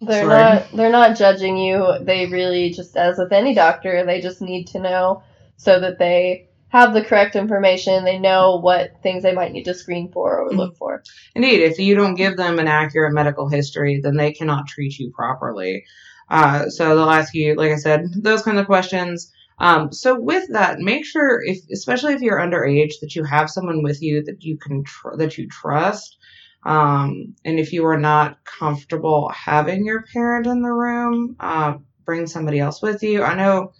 They're 0.00 0.24
Sorry. 0.24 0.28
not 0.28 0.72
they're 0.72 0.92
not 0.92 1.16
judging 1.16 1.56
you. 1.56 1.94
They 2.02 2.26
really 2.26 2.70
just 2.70 2.96
as 2.96 3.18
with 3.18 3.32
any 3.32 3.54
doctor, 3.54 4.04
they 4.04 4.20
just 4.20 4.40
need 4.40 4.68
to 4.68 4.80
know 4.80 5.22
so 5.56 5.80
that 5.80 5.98
they 5.98 6.48
have 6.68 6.92
the 6.92 7.02
correct 7.02 7.34
information. 7.34 8.04
They 8.04 8.18
know 8.18 8.60
what 8.60 9.02
things 9.02 9.22
they 9.22 9.32
might 9.32 9.52
need 9.52 9.64
to 9.64 9.74
screen 9.74 10.12
for 10.12 10.40
or 10.40 10.52
look 10.52 10.76
for. 10.76 11.02
Indeed, 11.34 11.62
if 11.62 11.78
you 11.78 11.94
don't 11.94 12.14
give 12.14 12.36
them 12.36 12.58
an 12.58 12.68
accurate 12.68 13.14
medical 13.14 13.48
history, 13.48 14.00
then 14.02 14.16
they 14.16 14.32
cannot 14.32 14.68
treat 14.68 14.98
you 14.98 15.10
properly. 15.10 15.84
Uh, 16.30 16.68
so 16.68 16.96
they'll 16.96 17.10
ask 17.10 17.34
you, 17.34 17.54
like 17.54 17.72
I 17.72 17.76
said, 17.76 18.06
those 18.16 18.42
kind 18.42 18.58
of 18.58 18.66
questions. 18.66 19.32
Um, 19.58 19.92
so 19.92 20.18
with 20.18 20.44
that, 20.52 20.78
make 20.78 21.04
sure, 21.04 21.42
if 21.42 21.58
especially 21.72 22.14
if 22.14 22.20
you're 22.20 22.38
underage, 22.38 23.00
that 23.00 23.14
you 23.16 23.24
have 23.24 23.50
someone 23.50 23.82
with 23.82 24.00
you 24.02 24.22
that 24.24 24.42
you 24.42 24.56
can 24.56 24.84
tr- 24.84 25.16
that 25.16 25.36
you 25.36 25.48
trust. 25.48 26.16
Um, 26.64 27.34
and 27.44 27.58
if 27.58 27.72
you 27.72 27.86
are 27.86 27.98
not 27.98 28.44
comfortable 28.44 29.30
having 29.34 29.84
your 29.84 30.04
parent 30.12 30.46
in 30.46 30.62
the 30.62 30.72
room, 30.72 31.36
uh, 31.40 31.74
bring 32.04 32.26
somebody 32.26 32.58
else 32.58 32.82
with 32.82 33.02
you. 33.02 33.22
I 33.22 33.34
know 33.34 33.72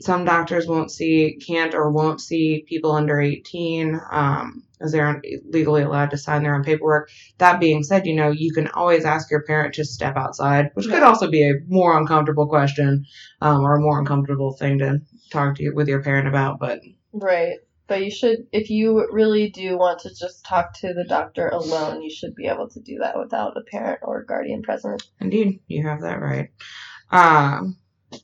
some 0.00 0.24
doctors 0.24 0.66
won't 0.66 0.90
see, 0.90 1.38
can't 1.44 1.74
or 1.74 1.90
won't 1.90 2.20
see 2.20 2.64
people 2.68 2.92
under 2.92 3.20
18, 3.20 4.00
um, 4.10 4.62
as 4.80 4.92
they 4.92 5.00
aren't 5.00 5.24
legally 5.50 5.82
allowed 5.82 6.10
to 6.10 6.18
sign 6.18 6.42
their 6.42 6.54
own 6.54 6.64
paperwork. 6.64 7.10
That 7.38 7.60
being 7.60 7.82
said, 7.82 8.06
you 8.06 8.14
know, 8.14 8.30
you 8.30 8.52
can 8.52 8.68
always 8.68 9.04
ask 9.04 9.30
your 9.30 9.42
parent 9.42 9.74
to 9.74 9.84
step 9.84 10.16
outside, 10.16 10.70
which 10.74 10.88
could 10.88 11.02
also 11.02 11.30
be 11.30 11.42
a 11.42 11.54
more 11.66 11.98
uncomfortable 11.98 12.46
question, 12.46 13.06
um, 13.40 13.62
or 13.62 13.76
a 13.76 13.80
more 13.80 13.98
uncomfortable 13.98 14.52
thing 14.52 14.78
to 14.78 15.00
talk 15.30 15.56
to 15.56 15.62
you, 15.62 15.74
with 15.74 15.88
your 15.88 16.02
parent 16.02 16.28
about, 16.28 16.58
but 16.58 16.80
Right. 17.12 17.58
But 17.86 18.04
you 18.04 18.10
should 18.10 18.46
if 18.52 18.68
you 18.68 19.08
really 19.10 19.48
do 19.48 19.78
want 19.78 20.00
to 20.00 20.10
just 20.14 20.44
talk 20.44 20.74
to 20.80 20.92
the 20.92 21.04
doctor 21.04 21.48
alone, 21.48 22.02
you 22.02 22.10
should 22.10 22.34
be 22.34 22.46
able 22.46 22.68
to 22.68 22.80
do 22.80 22.98
that 22.98 23.18
without 23.18 23.56
a 23.56 23.62
parent 23.62 24.00
or 24.02 24.24
guardian 24.24 24.62
present. 24.62 25.02
Indeed, 25.20 25.60
you 25.68 25.86
have 25.86 26.02
that 26.02 26.20
right. 26.20 26.50
Um, 27.10 27.76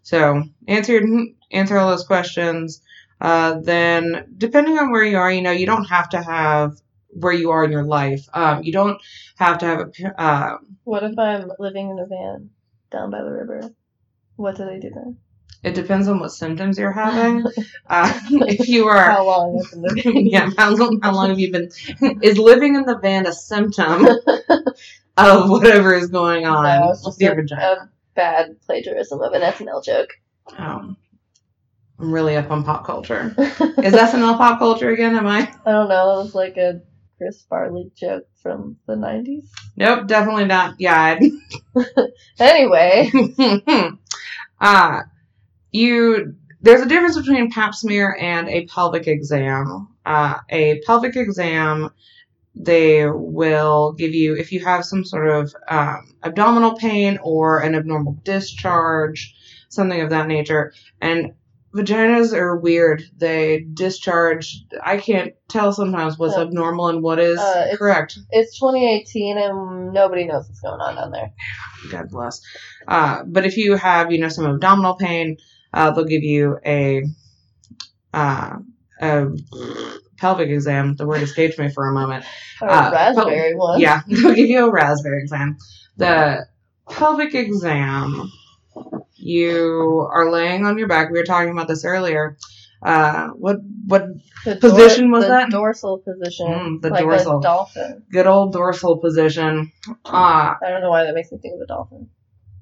so 0.02 0.42
answer 0.68 1.00
answer 1.50 1.78
all 1.78 1.90
those 1.90 2.06
questions. 2.06 2.82
Uh, 3.20 3.60
then 3.60 4.34
depending 4.36 4.78
on 4.78 4.90
where 4.90 5.04
you 5.04 5.16
are, 5.16 5.30
you 5.32 5.42
know, 5.42 5.50
you 5.52 5.66
don't 5.66 5.84
have 5.86 6.08
to 6.10 6.22
have 6.22 6.80
where 7.10 7.32
you 7.32 7.50
are 7.50 7.64
in 7.64 7.70
your 7.72 7.84
life. 7.84 8.26
Um, 8.34 8.62
you 8.62 8.72
don't 8.72 9.00
have 9.36 9.58
to 9.58 9.66
have 9.66 9.80
a. 9.80 10.20
Uh, 10.20 10.58
What 10.84 11.02
if 11.04 11.18
I'm 11.18 11.50
living 11.58 11.90
in 11.90 11.98
a 11.98 12.06
van 12.06 12.50
down 12.90 13.10
by 13.10 13.22
the 13.22 13.30
river? 13.30 13.70
What 14.36 14.56
do 14.56 14.66
they 14.66 14.78
do 14.80 14.90
then? 14.90 15.18
it 15.62 15.74
depends 15.74 16.08
on 16.08 16.20
what 16.20 16.30
symptoms 16.30 16.76
you're 16.78 16.92
having. 16.92 17.42
Uh, 17.88 18.12
if 18.30 18.68
you 18.68 18.86
are. 18.94 19.10
How 19.10 19.24
long 19.26 19.56
has 19.56 19.70
been 19.70 19.82
living? 19.82 20.26
yeah, 20.26 20.50
how 20.58 20.74
long, 20.74 21.00
how 21.02 21.14
long 21.14 21.28
have 21.30 21.38
you 21.38 21.52
been? 21.52 21.70
Is 22.22 22.36
living 22.38 22.74
in 22.74 22.84
the 22.84 22.98
van 22.98 23.26
a 23.26 23.32
symptom 23.32 24.06
of 25.16 25.50
whatever 25.50 25.94
is 25.94 26.08
going 26.08 26.44
on 26.46 26.64
No, 26.64 26.94
with 27.04 27.20
your 27.20 27.32
a, 27.32 27.36
vagina? 27.36 27.62
a 27.62 27.88
bad 28.14 28.60
plagiarism 28.66 29.20
of 29.20 29.32
an 29.32 29.42
SNL 29.42 29.84
joke. 29.84 30.10
Um, 30.56 30.96
I'm 31.98 32.12
really 32.12 32.36
up 32.36 32.50
on 32.50 32.64
pop 32.64 32.84
culture. 32.84 33.34
Is 33.38 33.94
SNL 33.94 34.36
pop 34.36 34.58
culture 34.58 34.90
again? 34.90 35.16
Am 35.16 35.26
I? 35.26 35.52
I 35.64 35.72
don't 35.72 35.88
know. 35.88 36.20
It 36.20 36.24
was 36.24 36.34
like 36.34 36.56
a 36.56 36.80
Chris 37.18 37.44
Farley 37.48 37.90
joke 37.96 38.26
from 38.42 38.76
the 38.86 38.94
90s. 38.94 39.48
Nope, 39.76 40.06
definitely 40.06 40.46
not. 40.46 40.74
Yeah. 40.78 41.18
Anyway, 42.38 43.10
uh, 44.60 45.00
you. 45.70 46.34
There's 46.60 46.80
a 46.80 46.88
difference 46.88 47.16
between 47.16 47.50
Pap 47.50 47.74
smear 47.74 48.16
and 48.18 48.48
a 48.48 48.66
pelvic 48.66 49.06
exam. 49.06 49.88
Uh, 50.04 50.38
a 50.48 50.80
pelvic 50.80 51.14
exam, 51.14 51.90
they 52.54 53.06
will 53.06 53.92
give 53.92 54.14
you 54.14 54.34
if 54.34 54.50
you 54.50 54.60
have 54.64 54.84
some 54.84 55.04
sort 55.04 55.28
of 55.28 55.54
um, 55.68 56.14
abdominal 56.22 56.74
pain 56.74 57.18
or 57.22 57.60
an 57.60 57.74
abnormal 57.74 58.18
discharge, 58.24 59.34
something 59.68 60.00
of 60.00 60.10
that 60.10 60.26
nature, 60.26 60.72
and 61.00 61.34
vaginas 61.74 62.32
are 62.32 62.56
weird. 62.56 63.02
They 63.16 63.66
discharge. 63.74 64.64
I 64.82 64.96
can't 64.98 65.32
tell 65.48 65.72
sometimes 65.72 66.18
what's 66.18 66.36
abnormal 66.36 66.88
and 66.88 67.02
what 67.02 67.18
is 67.18 67.38
Uh, 67.38 67.62
it's- 67.64 67.78
correct. 67.78 68.18
it's 68.30 68.58
2018 68.58 69.38
and 69.38 69.92
nobody 69.92 70.24
knows 70.26 70.46
what's 70.48 70.60
going 70.60 70.80
on 70.80 70.94
down 70.96 71.10
there. 71.10 71.32
God 71.90 72.10
bless. 72.10 72.40
Uh, 72.86 73.22
but 73.26 73.44
if 73.44 73.56
you 73.56 73.74
have, 73.76 74.12
you 74.12 74.18
know, 74.20 74.28
some 74.28 74.46
abdominal 74.46 74.94
pain, 74.94 75.36
uh, 75.72 75.90
they'll 75.90 76.04
give 76.04 76.22
you 76.22 76.58
a, 76.64 77.02
uh, 78.12 78.56
a 79.00 79.26
pelvic 80.18 80.48
exam. 80.50 80.94
The 80.96 81.06
word 81.06 81.22
escaped 81.22 81.58
me 81.58 81.70
for 81.70 81.88
a 81.88 81.92
moment. 81.92 82.24
Or 82.62 82.70
Uh, 82.70 82.92
raspberry 82.92 83.54
one. 83.54 83.80
Yeah, 83.80 84.02
they'll 84.08 84.34
give 84.34 84.48
you 84.48 84.66
a 84.66 84.70
raspberry 84.72 85.20
exam. 85.22 85.56
The 85.96 86.46
pelvic 86.90 87.34
exam, 87.34 88.30
you 89.24 90.06
are 90.12 90.30
laying 90.30 90.66
on 90.66 90.76
your 90.78 90.86
back. 90.88 91.10
We 91.10 91.18
were 91.18 91.24
talking 91.24 91.50
about 91.50 91.66
this 91.68 91.84
earlier. 91.84 92.36
Uh, 92.82 93.28
what 93.30 93.56
what 93.86 94.06
The 94.44 94.56
Position 94.56 95.10
was 95.10 95.24
the 95.24 95.30
that? 95.30 95.50
dorsal 95.50 95.98
position. 95.98 96.46
Mm, 96.46 96.82
the 96.82 96.90
like 96.90 97.00
dorsal. 97.04 97.38
a 97.38 97.42
dolphin. 97.42 98.02
good 98.12 98.26
old 98.26 98.52
dorsal 98.52 98.98
position? 98.98 99.72
Ah. 100.04 100.58
I 100.62 100.68
don't 100.68 100.82
know 100.82 100.90
why 100.90 101.04
that 101.04 101.14
makes 101.14 101.32
me 101.32 101.38
think 101.38 101.54
of 101.54 101.62
a 101.62 101.66
dolphin. 101.66 102.10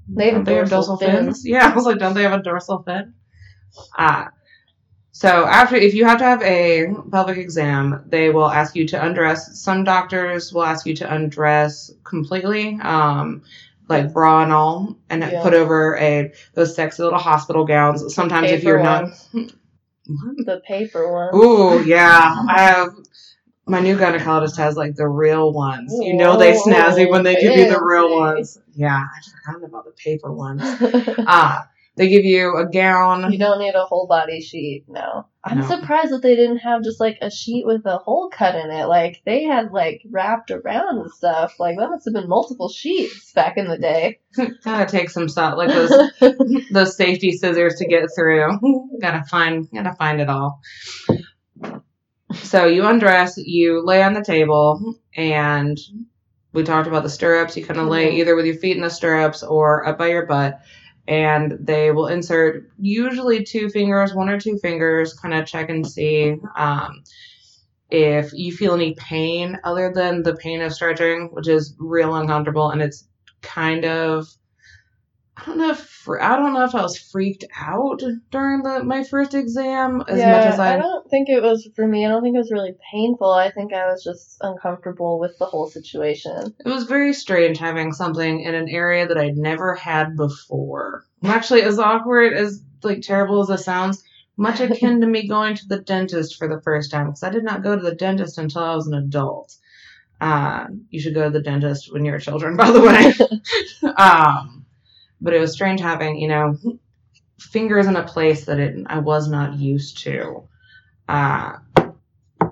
They 0.09 0.31
have 0.31 0.45
they 0.45 0.55
dorsal 0.55 0.77
dorsal 0.79 0.97
fins? 0.99 1.27
fins. 1.27 1.47
Yeah, 1.47 1.69
I 1.69 1.75
was 1.75 1.85
like, 1.87 1.99
don't 1.99 2.15
they 2.15 2.23
have 2.23 2.39
a 2.39 2.43
dorsal 2.43 2.85
fin? 2.85 3.15
Ah. 3.99 4.31
so 5.11 5.45
after, 5.47 5.77
if 5.77 5.95
you 5.95 6.05
have 6.05 6.19
to 6.19 6.25
have 6.25 6.43
a 6.43 6.87
pelvic 7.11 7.39
exam, 7.39 8.05
they 8.07 8.31
will 8.31 8.51
ask 8.51 8.77
you 8.77 8.87
to 8.89 9.05
undress. 9.05 9.59
Some 9.61 9.83
doctors 9.83 10.53
will 10.53 10.65
ask 10.65 10.87
you 10.87 10.95
to 10.97 11.13
undress 11.13 11.91
completely, 12.05 12.79
um, 12.83 13.43
like 13.93 14.13
bra 14.13 14.43
and 14.43 14.53
all, 14.53 14.97
and 15.11 15.23
Yeah. 15.23 15.43
put 15.43 15.55
over 15.55 15.97
a 15.97 16.33
those 16.55 16.75
sexy 16.75 17.03
little 17.03 17.19
hospital 17.19 17.65
gowns. 17.65 18.15
Sometimes 18.15 18.51
if 18.51 18.65
you're 18.65 18.83
not. 18.83 19.11
The 20.07 20.61
paper 20.67 21.13
one. 21.13 21.35
ooh, 21.35 21.85
yeah, 21.87 22.35
I 22.49 22.61
have. 22.63 22.89
My 23.65 23.79
new 23.81 23.97
gynecologist 23.97 24.57
has 24.57 24.77
like 24.77 24.97
the 24.97 25.07
real 25.07 25.53
ones. 25.53 25.93
You 25.93 26.15
know 26.15 26.37
they 26.37 26.53
snazzy 26.53 27.09
when 27.09 27.23
they 27.23 27.37
give 27.37 27.55
you 27.57 27.69
the 27.69 27.81
real 27.83 28.11
ones. 28.19 28.59
Yeah, 28.75 28.97
I 28.97 29.53
forgot 29.53 29.69
about 29.69 29.85
the 29.85 29.93
paper 29.93 30.33
ones. 30.33 30.61
Ah, 31.27 31.69
they 31.97 32.09
give 32.09 32.25
you 32.25 32.57
a 32.57 32.67
gown. 32.67 33.31
you 33.33 33.39
don't 33.39 33.59
need 33.61 33.75
a 33.75 33.85
whole 33.85 34.07
body 34.07 34.41
sheet, 34.41 34.85
no. 34.89 35.27
I'm 35.45 35.59
No. 35.61 35.67
surprised 35.67 36.13
that 36.13 36.23
they 36.23 36.37
didn't 36.37 36.59
have 36.59 36.83
just 36.85 37.01
like 37.01 37.19
a 37.21 37.31
sheet 37.31 37.67
with 37.67 37.85
a 37.85 37.99
hole 37.99 38.31
cut 38.33 38.55
in 38.55 38.71
it. 38.71 38.87
Like 38.87 39.21
they 39.27 39.43
had 39.43 39.73
like 39.73 40.01
wrapped 40.11 40.51
around 40.51 40.99
and 41.01 41.11
stuff. 41.11 41.59
Like 41.59 41.77
that 41.79 41.91
must 41.91 42.05
have 42.07 42.15
been 42.15 42.29
multiple 42.29 42.69
sheets 42.69 43.33
back 43.33 43.57
in 43.59 43.67
the 43.67 43.77
day. 43.77 44.21
Gotta 44.65 44.91
take 44.91 45.11
some 45.11 45.29
stuff 45.29 45.57
like 45.57 45.69
those 45.69 45.93
those 46.71 46.97
safety 46.97 47.33
scissors 47.33 47.75
to 47.77 47.87
get 47.87 48.05
through. 48.17 48.89
gotta 49.01 49.25
find 49.25 49.69
gotta 49.75 49.95
find 49.97 50.21
it 50.21 50.29
all. 50.31 50.61
So 52.35 52.65
you 52.67 52.87
undress, 52.87 53.37
you 53.37 53.85
lay 53.85 54.03
on 54.03 54.15
the 54.15 54.25
table, 54.25 54.95
and 55.17 55.79
we 56.55 56.63
talked 56.63 56.89
about 56.89 57.03
the 57.03 57.11
stirrups. 57.11 57.57
You 57.57 57.65
kind 57.67 57.81
of 57.81 57.89
lay 57.89 58.11
Mhm. 58.13 58.15
either 58.15 58.35
with 58.37 58.47
your 58.47 58.55
feet 58.55 58.77
in 58.77 58.83
the 58.83 58.89
stirrups 58.91 59.43
or 59.43 59.87
up 59.87 59.99
by 59.99 60.09
your 60.09 60.25
butt, 60.27 60.59
and 61.09 61.57
they 61.61 61.91
will 61.91 62.07
insert 62.07 62.71
usually 62.79 63.45
two 63.45 63.69
fingers, 63.69 64.15
one 64.15 64.29
or 64.29 64.39
two 64.41 64.59
fingers, 64.59 65.15
kind 65.15 65.35
of 65.35 65.47
check 65.47 65.69
and 65.69 65.87
see 65.87 66.37
um, 66.57 67.03
if 67.91 68.33
you 68.33 68.57
feel 68.57 68.75
any 68.75 68.95
pain 68.95 69.59
other 69.65 69.93
than 69.93 70.23
the 70.23 70.37
pain 70.37 70.63
of 70.63 70.73
stretching, 70.73 71.29
which 71.33 71.49
is 71.49 71.75
real 71.79 72.15
uncomfortable, 72.15 72.71
and 72.71 72.81
it's 72.81 73.07
kind 73.43 73.85
of 73.85 74.29
I 75.43 75.47
don't 75.47 75.59
know 75.59 75.71
if 75.71 76.09
I 76.09 76.37
don't 76.37 76.55
know 76.55 76.63
if 76.63 76.75
I 76.75 76.83
was 76.83 76.97
freaked 76.97 77.45
out 77.59 78.01
during 78.31 78.63
the 78.63 78.85
my 78.85 79.03
first 79.03 79.35
exam 79.35 80.03
as 80.07 80.19
yeah, 80.19 80.31
much 80.31 80.47
as 80.47 80.61
I, 80.61 80.75
I 80.75 80.79
don't 80.79 81.11
think 81.11 81.29
it 81.29 81.43
was 81.43 81.69
for 81.75 81.87
me. 81.87 82.07
I 82.07 82.09
don't 82.09 82.23
think 82.23 82.37
it 82.37 82.39
was 82.39 82.53
really 82.53 82.77
painful. 82.93 83.29
I 83.29 83.51
think 83.51 83.73
I 83.73 83.87
was 83.87 84.05
just 84.05 84.37
uncomfortable 84.41 85.19
with 85.19 85.37
the 85.39 85.47
whole 85.47 85.67
situation. 85.67 86.55
it 86.65 86.69
was 86.69 86.85
very 86.85 87.13
strange 87.13 87.59
having 87.59 87.93
something 87.93 88.41
in 88.41 88.55
an 88.55 88.69
area 88.69 89.09
that 89.09 89.19
I'd 89.19 89.37
never 89.37 89.75
had 89.75 90.17
before. 90.17 91.07
Actually 91.25 91.63
as 91.63 91.79
awkward 91.79 92.35
as 92.35 92.63
like 92.85 93.03
terrible 93.03 93.43
as 93.43 93.51
it 93.51 93.65
sounds, 93.65 94.05
much 94.37 94.61
akin 94.61 95.01
to 95.01 95.09
me 95.09 95.27
going 95.29 95.57
to 95.57 95.67
the 95.67 95.81
dentist 95.81 96.37
for 96.37 96.47
the 96.47 96.61
first 96.63 96.93
time 96.93 97.07
because 97.07 97.25
I 97.25 97.31
did 97.31 97.43
not 97.43 97.65
go 97.65 97.75
to 97.75 97.83
the 97.83 97.97
dentist 97.97 98.39
until 98.39 98.63
I 98.63 98.77
was 98.77 98.87
an 98.87 98.95
adult. 98.95 99.57
Uh, 100.21 100.67
you 100.91 101.01
should 101.01 101.15
go 101.15 101.25
to 101.25 101.31
the 101.31 101.43
dentist 101.43 101.93
when 101.93 102.05
you're 102.05 102.15
a 102.15 102.21
children, 102.21 102.57
by 102.57 102.71
the 102.71 102.81
way. 102.81 103.93
um, 103.97 104.62
but 105.23 105.33
it 105.33 105.41
was 105.41 105.53
strange 105.53 105.81
having, 105.81 106.19
you 106.19 106.29
know, 106.29 106.57
fingers 107.39 107.87
in 107.87 107.97
a 107.97 108.03
place 108.03 108.45
that 108.47 108.59
it 108.59 108.77
I 108.87 108.99
was 108.99 109.29
not 109.29 109.55
used 109.55 109.99
to. 109.99 110.49
Uh, 111.09 111.59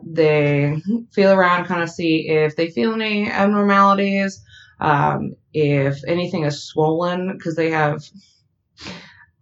they 0.05 0.81
feel 1.13 1.33
around, 1.33 1.67
kind 1.67 1.83
of 1.83 1.91
see 1.91 2.29
if 2.29 2.57
they 2.57 2.71
feel 2.71 2.95
any 2.95 3.31
abnormalities, 3.31 4.43
um, 4.81 5.35
if 5.53 6.03
anything 6.07 6.45
is 6.45 6.63
swollen, 6.63 7.33
because 7.33 7.57
they 7.57 7.71
have 7.71 8.03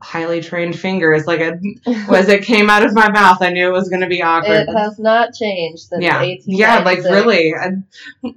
highly 0.01 0.41
trained 0.41 0.79
fingers. 0.79 1.27
Like 1.27 1.41
it, 1.41 1.59
as 2.11 2.29
it 2.29 2.45
came 2.45 2.71
out 2.71 2.85
of 2.85 2.95
my 2.95 3.11
mouth, 3.11 3.39
I 3.41 3.51
knew 3.51 3.69
it 3.69 3.73
was 3.73 3.89
going 3.89 4.03
to 4.03 4.09
be 4.09 4.23
awkward. 4.23 4.69
It 4.69 4.77
has 4.77 4.99
not 4.99 5.35
changed 5.35 5.85
since 5.85 6.03
yeah, 6.03 6.23
yeah, 6.45 6.79
like 6.81 7.03
really. 7.05 7.55
I- 7.55 8.35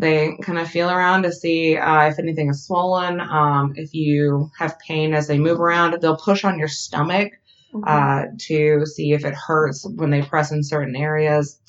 they 0.00 0.36
kind 0.42 0.58
of 0.58 0.68
feel 0.68 0.90
around 0.90 1.22
to 1.24 1.32
see 1.32 1.76
uh, 1.76 2.08
if 2.08 2.18
anything 2.18 2.48
is 2.50 2.66
swollen. 2.66 3.20
Um, 3.20 3.74
if 3.76 3.92
you 3.94 4.50
have 4.58 4.78
pain 4.78 5.12
as 5.14 5.26
they 5.26 5.38
move 5.38 5.60
around, 5.60 6.00
they'll 6.00 6.16
push 6.16 6.44
on 6.44 6.58
your 6.58 6.68
stomach 6.68 7.32
Mhm. 7.74 7.84
uh, 7.86 8.26
to 8.48 8.84
see 8.86 9.12
if 9.12 9.24
it 9.24 9.34
hurts 9.34 9.86
when 9.88 10.10
they 10.10 10.22
press 10.22 10.50
in 10.50 10.64
certain 10.64 10.96
areas, 10.96 11.60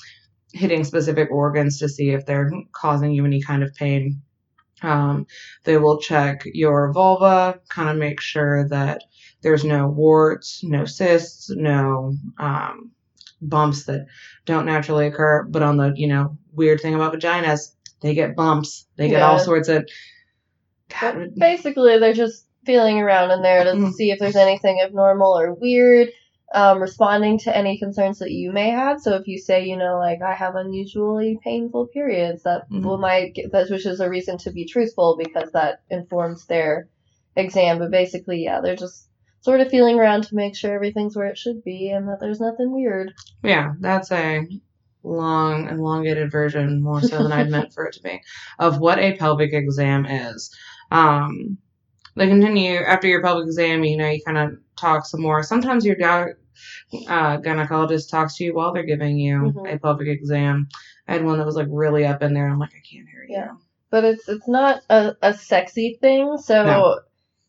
hitting 0.52 0.82
specific 0.84 1.30
organs 1.30 1.78
to 1.78 1.88
see 1.88 2.10
if 2.10 2.26
they're 2.26 2.50
causing 2.72 3.12
you 3.12 3.24
any 3.24 3.40
kind 3.40 3.62
of 3.62 3.72
pain. 3.74 4.22
Um, 4.82 5.26
they 5.64 5.76
will 5.76 5.98
check 5.98 6.42
your 6.46 6.92
vulva, 6.92 7.60
kind 7.68 7.88
of 7.88 7.96
make 7.96 8.20
sure 8.20 8.68
that 8.68 9.04
there's 9.42 9.64
no 9.64 9.86
warts, 9.88 10.64
no 10.64 10.86
cysts, 10.86 11.50
no 11.50 12.14
um, 12.38 12.90
bumps 13.40 13.84
that 13.84 14.06
don't 14.44 14.66
naturally 14.66 15.06
occur. 15.06 15.44
But 15.44 15.62
on 15.62 15.76
the 15.76 15.92
you 15.94 16.08
know 16.08 16.36
weird 16.52 16.80
thing 16.80 16.94
about 16.94 17.12
vaginas, 17.14 17.74
they 18.02 18.14
get 18.14 18.36
bumps. 18.36 18.86
They 18.96 19.08
get 19.08 19.22
all 19.22 19.38
sorts 19.38 19.68
of. 19.68 19.88
But 21.00 21.34
basically, 21.36 21.98
they're 21.98 22.12
just 22.12 22.46
feeling 22.64 22.98
around 23.00 23.30
in 23.30 23.42
there 23.42 23.64
to 23.64 23.72
Mhm. 23.72 23.92
see 23.92 24.10
if 24.10 24.18
there's 24.18 24.36
anything 24.36 24.80
abnormal 24.80 25.36
or 25.36 25.54
weird, 25.54 26.10
um, 26.54 26.80
responding 26.80 27.38
to 27.40 27.56
any 27.56 27.78
concerns 27.78 28.18
that 28.18 28.30
you 28.30 28.52
may 28.52 28.70
have. 28.70 29.00
So 29.00 29.14
if 29.16 29.26
you 29.26 29.38
say, 29.38 29.64
you 29.64 29.76
know, 29.76 29.98
like 29.98 30.22
I 30.22 30.34
have 30.34 30.54
unusually 30.54 31.38
painful 31.42 31.86
periods, 31.88 32.42
that 32.44 32.70
Mhm. 32.70 32.84
will 32.84 32.98
might 32.98 33.34
get, 33.34 33.50
that 33.52 33.70
which 33.70 33.86
is 33.86 34.00
a 34.00 34.08
reason 34.08 34.38
to 34.38 34.52
be 34.52 34.64
truthful 34.66 35.16
because 35.16 35.50
that 35.52 35.80
informs 35.90 36.46
their 36.46 36.88
exam. 37.36 37.78
But 37.78 37.90
basically, 37.90 38.44
yeah, 38.44 38.60
they're 38.60 38.76
just 38.76 39.08
sort 39.40 39.60
of 39.60 39.68
feeling 39.70 39.98
around 39.98 40.24
to 40.24 40.36
make 40.36 40.54
sure 40.54 40.72
everything's 40.72 41.16
where 41.16 41.26
it 41.26 41.38
should 41.38 41.64
be 41.64 41.88
and 41.88 42.06
that 42.08 42.20
there's 42.20 42.40
nothing 42.40 42.70
weird. 42.72 43.12
Yeah, 43.42 43.72
that's 43.80 44.12
a 44.12 44.46
long, 45.02 45.68
elongated 45.68 46.30
version, 46.30 46.82
more 46.82 47.00
so 47.00 47.22
than 47.22 47.32
I'd 47.32 47.50
meant 47.50 47.72
for 47.72 47.84
it 47.86 47.94
to 47.94 48.02
be, 48.02 48.20
of 48.58 48.78
what 48.78 48.98
a 48.98 49.16
pelvic 49.16 49.52
exam 49.52 50.06
is. 50.06 50.54
Um, 50.90 51.58
they 52.16 52.28
continue 52.28 52.76
after 52.80 53.08
your 53.08 53.22
pelvic 53.22 53.46
exam. 53.46 53.84
You 53.84 53.96
know, 53.96 54.08
you 54.10 54.20
kind 54.24 54.38
of 54.38 54.58
talk 54.76 55.06
some 55.06 55.22
more. 55.22 55.42
Sometimes 55.42 55.84
your 55.86 55.96
doc, 55.96 56.28
uh, 57.08 57.38
gynecologist 57.38 58.10
talks 58.10 58.36
to 58.36 58.44
you 58.44 58.54
while 58.54 58.72
they're 58.72 58.82
giving 58.82 59.18
you 59.18 59.52
Mhm. 59.56 59.74
a 59.74 59.78
pelvic 59.78 60.08
exam. 60.08 60.68
I 61.08 61.14
had 61.14 61.24
one 61.24 61.38
that 61.38 61.46
was 61.46 61.56
like 61.56 61.68
really 61.70 62.04
up 62.04 62.22
in 62.22 62.34
there. 62.34 62.48
I'm 62.48 62.58
like, 62.58 62.70
I 62.70 62.82
can't 62.88 63.08
hear 63.08 63.24
you. 63.28 63.34
Yeah. 63.34 63.52
But 63.90 64.04
it's 64.04 64.28
it's 64.28 64.48
not 64.48 64.82
a, 64.88 65.16
a 65.22 65.34
sexy 65.34 65.98
thing, 66.00 66.38
so 66.38 66.64
No. 66.64 67.00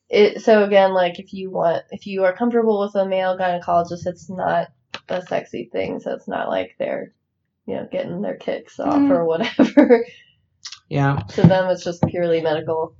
it 0.10 0.41
so 0.41 0.64
again, 0.64 0.93
like 0.93 1.20
if 1.20 1.34
you 1.34 1.49
want 1.51 1.84
if 1.91 2.06
you 2.08 2.24
are 2.26 2.34
comfortable 2.34 2.82
with 2.82 2.95
a 2.95 3.06
male 3.06 3.38
gynecologist, 3.38 4.06
it's 4.08 4.30
not 4.30 4.70
a 5.10 5.22
sexy 5.22 5.70
thing, 5.72 5.99
so 5.99 6.14
it's 6.14 6.28
not 6.28 6.49
like 6.49 6.76
they're 6.80 7.14
you 7.66 7.76
know, 7.76 7.88
getting 7.91 8.22
their 8.22 8.36
kicks 8.38 8.80
off 8.80 8.95
Mhm. 8.95 9.11
or 9.11 9.26
whatever. 9.26 10.05
Yeah. 10.89 11.22
to 11.30 11.41
them 11.41 11.70
it's 11.70 11.84
just 11.84 12.03
purely 12.07 12.41
medical. 12.41 12.95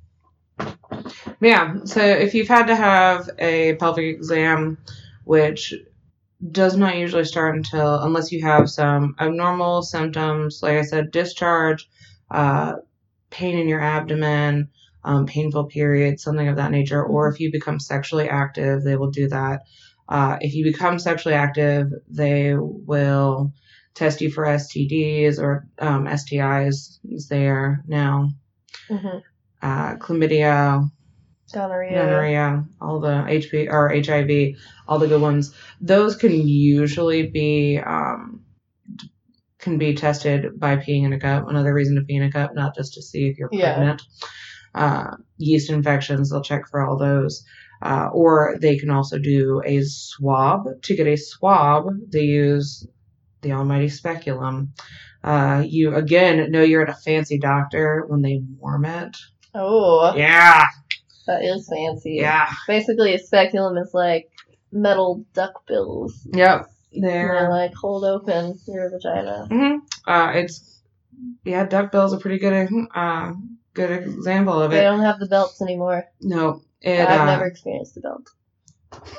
Yeah. 1.42 1.84
So 1.86 2.02
if 2.02 2.34
you've 2.34 2.48
had 2.48 2.68
to 2.68 2.76
have 2.76 3.30
a 3.38 3.76
pelvic 3.76 4.06
exam, 4.16 4.78
which 5.26 5.74
does 6.52 6.76
not 6.76 6.98
usually 6.98 7.26
start 7.26 7.56
until 7.56 8.02
unless 8.02 8.32
you 8.32 8.42
have 8.42 8.70
some 8.70 9.16
abnormal 9.20 9.82
symptoms, 9.84 10.62
like 10.64 10.78
I 10.78 10.82
said, 10.82 11.12
discharge, 11.12 11.88
uh, 12.32 12.76
pain 13.30 13.58
in 13.58 13.68
your 13.68 13.82
abdomen, 13.82 14.70
um, 15.04 15.26
painful 15.26 15.66
periods, 15.66 16.24
something 16.24 16.48
of 16.48 16.56
that 16.56 16.72
nature, 16.72 17.04
or 17.04 17.28
if 17.28 17.40
you 17.40 17.52
become 17.52 17.80
sexually 17.80 18.28
active, 18.30 18.84
they 18.84 18.96
will 18.96 19.12
do 19.12 19.28
that. 19.30 19.62
Uh, 20.10 20.38
if 20.42 20.54
you 20.54 20.64
become 20.64 21.00
sexually 21.00 21.36
active, 21.36 21.92
they 22.10 22.56
will 22.56 23.52
test 23.94 24.22
you 24.22 24.32
for 24.32 24.46
STDs 24.46 25.40
or 25.40 25.68
um, 25.80 26.06
STIs, 26.06 27.00
is 27.06 27.28
there 27.30 27.84
now, 27.88 28.30
hmm 28.90 29.18
uh, 29.62 29.96
chlamydia, 29.96 30.90
Gonorrhea. 31.54 31.94
gonorrhea, 31.94 32.66
all 32.82 33.00
the 33.00 33.08
HP 33.28 33.70
or 33.72 33.90
HIV, 33.90 34.56
all 34.88 35.00
the 35.00 35.08
good 35.08 35.22
ones. 35.22 35.54
Those 35.80 36.16
can 36.16 36.32
usually 36.34 37.28
be 37.28 37.80
um, 37.80 38.44
can 39.60 39.78
be 39.78 39.94
tested 39.94 40.60
by 40.60 40.76
peeing 40.78 41.06
in 41.06 41.14
a 41.14 41.20
cup. 41.20 41.48
Another 41.48 41.74
reason 41.74 41.96
to 41.96 42.02
pee 42.02 42.16
in 42.16 42.24
a 42.24 42.32
cup, 42.32 42.54
not 42.56 42.76
just 42.76 42.94
to 42.96 43.02
see 43.02 43.28
if 43.28 43.38
you're 43.38 43.50
Yeah. 43.54 43.76
pregnant. 43.76 44.02
Uh, 44.76 45.16
yeast 45.38 45.70
infections, 45.70 46.30
they'll 46.32 46.42
check 46.42 46.64
for 46.70 46.82
all 46.82 46.98
those. 46.98 47.46
Uh, 47.82 48.10
or 48.14 48.58
they 48.60 48.78
can 48.78 48.90
also 48.90 49.18
do 49.20 49.62
a 49.66 49.82
swab. 49.84 50.66
To 50.82 50.96
get 50.96 51.06
a 51.08 51.16
swab, 51.16 51.86
they 52.12 52.24
use 52.24 52.86
the 53.44 53.52
almighty 53.54 53.90
speculum. 53.90 54.74
Uh, 55.24 55.64
you 55.66 55.96
again 55.96 56.52
know 56.52 56.62
you're 56.62 56.82
at 56.82 56.90
a 56.90 56.94
fancy 57.02 57.38
doctor 57.38 58.04
when 58.08 58.22
they 58.22 58.42
warm 58.58 58.86
it. 58.86 59.16
Oh, 59.56 60.14
Yeah, 60.16 60.66
that 61.28 61.44
is 61.44 61.70
fancy. 61.70 62.16
yeah. 62.20 62.50
Basically, 62.68 63.14
a 63.14 63.20
speculum 63.20 63.78
is 63.78 63.92
like 63.94 64.30
metal 64.72 65.24
duck 65.34 65.66
bills. 65.68 66.28
Yep. 66.34 66.70
And 66.94 67.04
They 67.04 67.08
There. 67.08 67.50
like 67.50 67.74
hold 67.74 68.04
open 68.04 68.60
your 68.68 68.90
vagina. 68.90 69.48
Mm-hmm. 69.50 69.78
Uh, 70.12 70.32
it's 70.34 70.82
yeah, 71.46 71.66
duck 71.66 71.92
bills 71.92 72.14
are 72.14 72.20
pretty 72.20 72.40
good. 72.40 72.68
Uh, 72.94 73.34
good 73.74 73.92
example 73.92 74.62
of 74.62 74.72
it. 74.72 74.76
They 74.76 74.82
don't 74.82 75.02
have 75.02 75.20
the 75.20 75.28
belts 75.28 75.62
anymore. 75.62 76.06
No, 76.22 76.62
it. 76.82 77.00
I've 77.00 77.22
uh, 77.22 77.26
never 77.26 77.46
experienced 77.46 77.96
the 77.96 78.02
belt. 78.02 78.28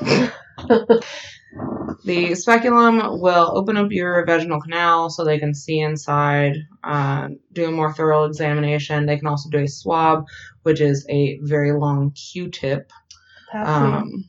The 2.04 2.34
speculum 2.34 3.20
will 3.20 3.52
open 3.56 3.76
up 3.76 3.90
your 3.90 4.24
vaginal 4.26 4.60
canal 4.60 5.08
so 5.08 5.24
they 5.24 5.38
can 5.38 5.54
see 5.54 5.80
inside, 5.80 6.56
uh, 6.82 7.28
do 7.52 7.66
a 7.66 7.70
more 7.70 7.94
thorough 7.94 8.24
examination. 8.24 9.06
They 9.06 9.16
can 9.16 9.26
also 9.26 9.48
do 9.48 9.58
a 9.58 9.68
swab, 9.68 10.26
which 10.64 10.80
is 10.80 11.06
a 11.08 11.38
very 11.42 11.72
long 11.72 12.10
Q-tip. 12.10 12.90
Um, 13.54 14.28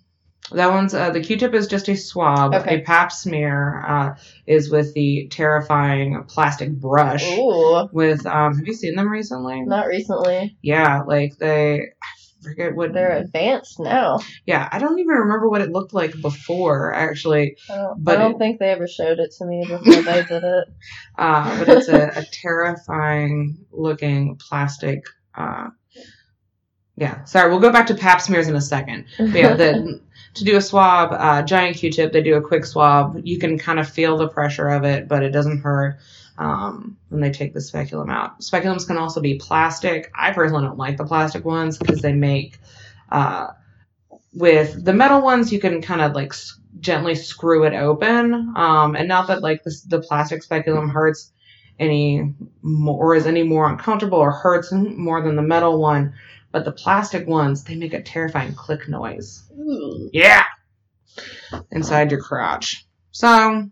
that 0.51 0.69
one's 0.69 0.93
uh, 0.93 1.09
the 1.09 1.21
Q-tip 1.21 1.53
is 1.55 1.67
just 1.67 1.89
a 1.89 1.95
swab. 1.95 2.53
Okay. 2.53 2.75
A 2.75 2.81
Pap 2.81 3.11
smear 3.11 3.83
uh, 3.85 4.15
is 4.45 4.69
with 4.69 4.93
the 4.93 5.27
terrifying 5.31 6.23
plastic 6.27 6.71
brush. 6.71 7.27
Ooh, 7.37 7.89
With 7.91 8.25
um, 8.27 8.55
have 8.55 8.67
you 8.67 8.73
seen 8.73 8.95
them 8.95 9.09
recently? 9.09 9.61
not 9.61 9.87
recently. 9.87 10.55
Yeah, 10.61 11.01
like 11.01 11.37
they 11.39 11.79
I 11.81 12.14
forget 12.45 12.75
what 12.75 12.93
They're 12.93 13.17
advanced 13.17 13.79
now. 13.79 14.19
Yeah, 14.45 14.69
I 14.71 14.79
don't 14.79 14.99
even 14.99 15.15
remember 15.15 15.49
what 15.49 15.61
it 15.61 15.71
looked 15.71 15.93
like 15.93 16.13
before 16.21 16.93
actually. 16.93 17.57
I 17.69 17.75
don't, 17.75 18.03
But 18.03 18.17
I 18.17 18.21
don't 18.21 18.35
it- 18.35 18.37
think 18.39 18.59
they 18.59 18.69
ever 18.69 18.87
showed 18.87 19.19
it 19.19 19.33
to 19.39 19.45
me 19.45 19.65
before 19.67 20.01
they 20.03 20.23
did 20.23 20.43
it. 20.43 20.67
Uh, 21.17 21.59
but 21.59 21.69
it's 21.69 21.87
a, 21.89 22.07
a 22.19 22.25
terrifying 22.31 23.57
looking 23.71 24.35
plastic 24.37 25.03
uh 25.35 25.69
yeah, 26.97 27.23
sorry, 27.25 27.49
we'll 27.49 27.59
go 27.59 27.71
back 27.73 27.87
to 27.87 27.93
pap 27.95 28.21
smears 28.21 28.47
in 28.47 28.55
a 28.55 28.61
second. 28.61 29.05
But 29.17 29.33
yeah, 29.33 29.53
the, 29.53 29.99
to 30.35 30.43
do 30.45 30.55
a 30.55 30.61
swab, 30.61 31.11
uh, 31.11 31.41
giant 31.43 31.75
Q-tip, 31.75 32.13
they 32.13 32.21
do 32.23 32.35
a 32.35 32.41
quick 32.41 32.65
swab. 32.65 33.19
You 33.23 33.37
can 33.37 33.59
kind 33.59 33.79
of 33.79 33.89
feel 33.89 34.15
the 34.17 34.29
pressure 34.29 34.69
of 34.69 34.85
it, 34.85 35.07
but 35.09 35.21
it 35.21 35.31
doesn't 35.31 35.59
hurt 35.59 35.97
um, 36.37 36.97
when 37.09 37.21
they 37.21 37.31
take 37.31 37.53
the 37.53 37.61
speculum 37.61 38.09
out. 38.09 38.39
Speculums 38.41 38.87
can 38.87 38.97
also 38.97 39.21
be 39.21 39.35
plastic. 39.37 40.11
I 40.15 40.31
personally 40.31 40.63
don't 40.63 40.77
like 40.77 40.97
the 40.97 41.05
plastic 41.05 41.45
ones 41.45 41.77
because 41.77 42.01
they 42.01 42.13
make, 42.13 42.59
uh, 43.11 43.47
with 44.33 44.83
the 44.83 44.93
metal 44.93 45.21
ones, 45.21 45.51
you 45.51 45.59
can 45.59 45.81
kind 45.81 46.01
of 46.01 46.13
like 46.13 46.31
s- 46.33 46.59
gently 46.79 47.15
screw 47.15 47.63
it 47.63 47.73
open. 47.73 48.53
Um, 48.55 48.95
and 48.95 49.07
not 49.07 49.27
that 49.27 49.41
like 49.41 49.63
the, 49.63 49.75
the 49.87 50.01
plastic 50.01 50.43
speculum 50.43 50.89
hurts 50.89 51.31
any 51.79 52.33
more 52.61 52.97
or 53.11 53.15
is 53.15 53.25
any 53.27 53.43
more 53.43 53.69
uncomfortable 53.69 54.17
or 54.17 54.31
hurts 54.31 54.71
more 54.71 55.21
than 55.21 55.35
the 55.35 55.41
metal 55.41 55.79
one. 55.79 56.13
But 56.51 56.65
the 56.65 56.71
plastic 56.71 57.27
ones, 57.27 57.63
they 57.63 57.75
make 57.75 57.93
a 57.93 58.01
terrifying 58.01 58.55
click 58.55 58.87
noise. 58.87 59.43
Ooh. 59.57 60.09
Yeah. 60.13 60.43
Inside 61.71 62.11
your 62.11 62.21
crotch. 62.21 62.85
So 63.11 63.69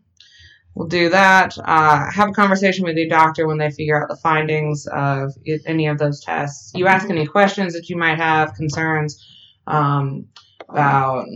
we'll 0.75 0.87
do 0.87 1.09
that. 1.09 1.57
Uh, 1.63 2.11
have 2.11 2.29
a 2.29 2.33
conversation 2.33 2.85
with 2.85 2.97
your 2.97 3.07
doctor 3.07 3.47
when 3.47 3.57
they 3.57 3.71
figure 3.71 4.01
out 4.01 4.09
the 4.09 4.15
findings 4.15 4.87
of 4.87 5.31
any 5.65 5.87
of 5.87 5.97
those 5.97 6.19
tests. 6.21 6.71
You 6.75 6.87
ask 6.87 7.09
any 7.09 7.25
questions 7.25 7.73
that 7.73 7.89
you 7.89 7.97
might 7.97 8.17
have, 8.17 8.53
concerns 8.55 9.25
um, 9.67 10.27
about 10.69 11.27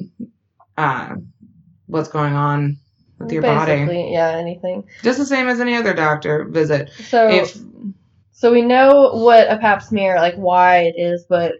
uh, 0.77 1.15
what's 1.85 2.09
going 2.09 2.33
on 2.33 2.77
with 3.19 3.31
your 3.31 3.41
body. 3.41 4.09
Yeah, 4.11 4.31
anything. 4.37 4.87
Just 5.03 5.19
the 5.19 5.25
same 5.25 5.47
as 5.47 5.59
any 5.59 5.75
other 5.75 5.93
doctor 5.93 6.45
visit. 6.45 6.91
So, 7.09 7.27
If 7.27 7.57
so 8.31 8.51
we 8.51 8.61
know 8.61 9.13
what 9.13 9.51
a 9.51 9.57
pap 9.57 9.81
smear, 9.81 10.17
like 10.17 10.35
why 10.35 10.81
it 10.81 10.95
is, 10.97 11.25
but 11.27 11.53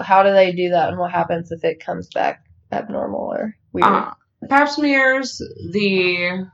how 0.00 0.22
do 0.22 0.32
they 0.32 0.52
do 0.52 0.70
that, 0.70 0.88
and 0.88 0.98
what 0.98 1.10
happens 1.10 1.52
if 1.52 1.64
it 1.64 1.84
comes 1.84 2.08
back 2.08 2.44
abnormal 2.70 3.20
or 3.20 3.54
weird. 3.72 3.84
Uh, 3.84 4.12
pap 4.48 4.70
smears, 4.70 5.42
the 5.72 6.46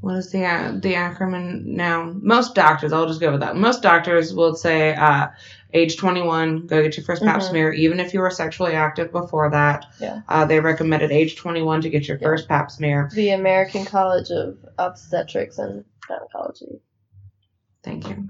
what 0.00 0.16
is 0.16 0.30
the 0.32 0.44
uh, 0.44 0.72
the 0.72 0.94
acronym 0.94 1.64
now? 1.64 2.12
Most 2.20 2.54
doctors, 2.54 2.92
I'll 2.92 3.06
just 3.06 3.20
go 3.20 3.30
with 3.32 3.40
that. 3.40 3.56
Most 3.56 3.82
doctors 3.82 4.32
will 4.34 4.54
say 4.54 4.94
uh, 4.94 5.28
age 5.72 5.96
21, 5.98 6.66
go 6.66 6.82
get 6.82 6.96
your 6.96 7.04
1st 7.06 7.22
pap 7.22 7.40
Mhm. 7.40 7.48
smear, 7.50 7.72
even 7.72 8.00
if 8.00 8.12
you 8.14 8.20
were 8.20 8.30
sexually 8.30 8.72
active 8.72 9.12
before 9.12 9.50
that. 9.50 9.86
Yeah. 10.00 10.22
Uh, 10.28 10.44
they 10.46 10.58
recommended 10.60 11.10
age 11.12 11.36
21 11.36 11.82
to 11.82 11.90
get 11.90 12.08
your 12.08 12.16
Yeah. 12.18 12.26
first 12.26 12.48
pap 12.48 12.70
smear. 12.70 13.10
the 13.14 13.30
American 13.30 13.84
College 13.84 14.30
of 14.30 14.56
Obstetrics 14.78 15.58
and 15.58 15.84
Gynecology. 16.08 16.80
Thank 17.84 18.08
you. 18.08 18.28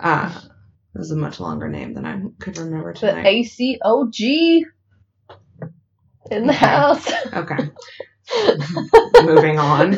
Uh, 0.00 0.30
this 0.94 1.04
is 1.06 1.10
a 1.12 1.16
much 1.16 1.38
longer 1.38 1.68
name 1.68 1.94
than 1.94 2.04
I 2.06 2.20
could 2.40 2.58
remember 2.58 2.92
tonight. 2.92 3.22
The. 3.22 3.78
ACOG 3.82 4.64
in 6.30 6.46
the 6.46 6.52
house. 6.52 7.10
Okay, 7.32 7.70
moving 9.22 9.58
on. 9.58 9.96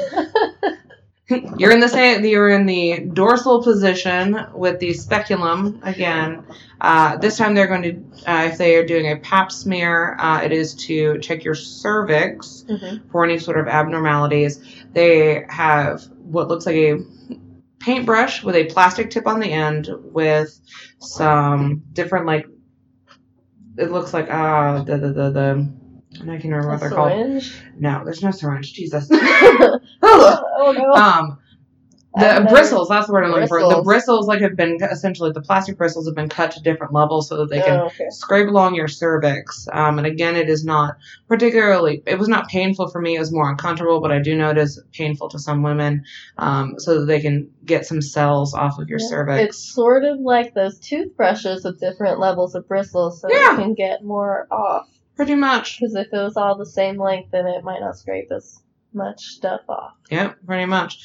You're 1.59 1.73
in 1.73 1.81
the 1.81 1.89
same. 1.89 2.25
You're 2.25 2.49
in 2.49 2.65
the 2.67 3.01
dorsal 3.13 3.63
position 3.63 4.47
with 4.55 4.79
the 4.79 4.95
speculum 4.95 5.81
again. 5.83 6.45
Uh, 6.81 7.17
this 7.19 7.37
time 7.37 7.55
they're 7.55 7.67
going 7.67 7.83
to, 7.83 8.31
uh, 8.31 8.45
if 8.51 8.57
they 8.59 8.77
are 8.77 8.87
doing 8.87 9.11
a 9.13 9.17
Pap 9.17 9.53
smear, 9.53 10.17
uh, 10.19 10.41
it 10.43 10.53
is 10.53 10.75
to 10.87 11.19
check 11.19 11.45
your 11.45 11.55
cervix 11.55 12.65
Mhm. 12.69 13.11
for 13.11 13.25
any 13.25 13.39
sort 13.39 13.59
of 13.59 13.69
abnormalities. 13.69 14.61
They 14.93 15.45
have 15.51 16.03
what 16.23 16.49
looks 16.49 16.65
like 16.67 16.77
a 16.77 16.99
paintbrush 17.79 18.43
with 18.43 18.55
a 18.57 18.65
plastic 18.65 19.11
tip 19.11 19.27
on 19.27 19.39
the 19.41 19.53
end 19.53 19.89
with 20.13 20.59
some 20.99 21.83
different 21.93 22.27
like. 22.27 22.47
It 23.77 23.93
looks 23.93 24.13
like 24.15 24.29
uh 24.31 24.83
the 24.83 24.97
the 24.99 25.13
the, 25.13 25.31
the 25.31 25.69
and 26.21 26.31
I 26.31 26.39
can 26.39 26.51
remember 26.51 26.69
what 26.71 26.77
A 26.77 26.81
they're 26.81 26.91
called. 26.91 27.43
No, 27.79 28.03
there's 28.05 28.23
no 28.23 28.31
syringe. 28.31 28.73
Jesus. 28.73 29.09
oh 30.59 30.73
no. 30.73 30.93
um, 30.93 31.39
the 32.17 32.47
bristles, 32.51 32.89
that's 32.89 33.07
the 33.07 33.13
word 33.13 33.25
I'm 33.25 33.31
looking 33.31 33.47
for. 33.47 33.61
The 33.61 33.83
Bristles. 33.83 34.27
like 34.27 34.41
have 34.41 34.57
been 34.57 34.79
essentially 34.83 35.31
the 35.31 35.43
plastic 35.43 35.77
bristles 35.77 36.07
have 36.09 36.17
been 36.17 36.29
cut 36.29 36.51
to 36.53 36.61
different 36.63 36.93
levels 36.93 37.29
so 37.29 37.37
that 37.37 37.51
they 37.51 37.61
can 37.61 37.79
Oh, 37.81 37.87
okay. 37.87 38.07
scrape 38.11 38.49
along 38.49 38.75
your 38.75 38.89
cervix. 38.89 39.69
Um, 39.73 39.99
and 39.99 40.07
again, 40.07 40.35
it 40.35 40.49
is 40.49 40.65
not 40.65 40.97
particularly, 41.29 42.03
it 42.07 42.19
was 42.19 42.27
not 42.29 42.49
painful 42.49 42.89
for 42.89 43.01
me. 43.01 43.15
It 43.15 43.21
was 43.21 43.31
more 43.31 43.49
uncomfortable, 43.49 44.01
but 44.01 44.11
I 44.11 44.19
do 44.19 44.37
know 44.37 44.51
it 44.51 44.59
is 44.59 44.83
painful 44.93 45.29
to 45.29 45.39
some 45.39 45.63
women 45.63 46.03
um, 46.39 46.75
so 46.79 46.99
that 47.01 47.07
they 47.07 47.21
can 47.21 47.51
get 47.65 47.87
some 47.87 48.03
cells 48.03 48.53
off 48.55 48.79
of 48.81 48.89
your 48.89 48.99
Yeah. 49.01 49.07
cervix. 49.09 49.45
It's 49.51 49.75
sort 49.75 50.05
of 50.05 50.19
like 50.19 50.55
those 50.55 50.81
toothbrushes 50.81 51.63
with 51.65 51.79
different 51.79 52.19
levels 52.19 52.55
of 52.57 52.67
bristles, 52.67 53.21
so 53.21 53.29
Yeah. 53.31 53.53
you 53.53 53.57
can 53.59 53.75
get 53.75 54.03
more 54.03 54.49
off. 54.51 54.89
Pretty 55.15 55.35
much. 55.37 55.79
Because 55.79 55.95
if 55.95 56.07
it 56.13 56.17
was 56.17 56.37
all 56.37 56.57
the 56.57 56.67
same 56.67 56.97
length, 56.97 57.31
then 57.33 57.47
it 57.47 57.63
might 57.63 57.81
not 57.81 57.97
scrape 57.97 58.33
as 58.35 58.61
much 58.93 59.25
stuff 59.25 59.61
off. 59.69 59.93
Yep, 60.11 60.39
pretty 60.47 60.67
much. 60.67 60.99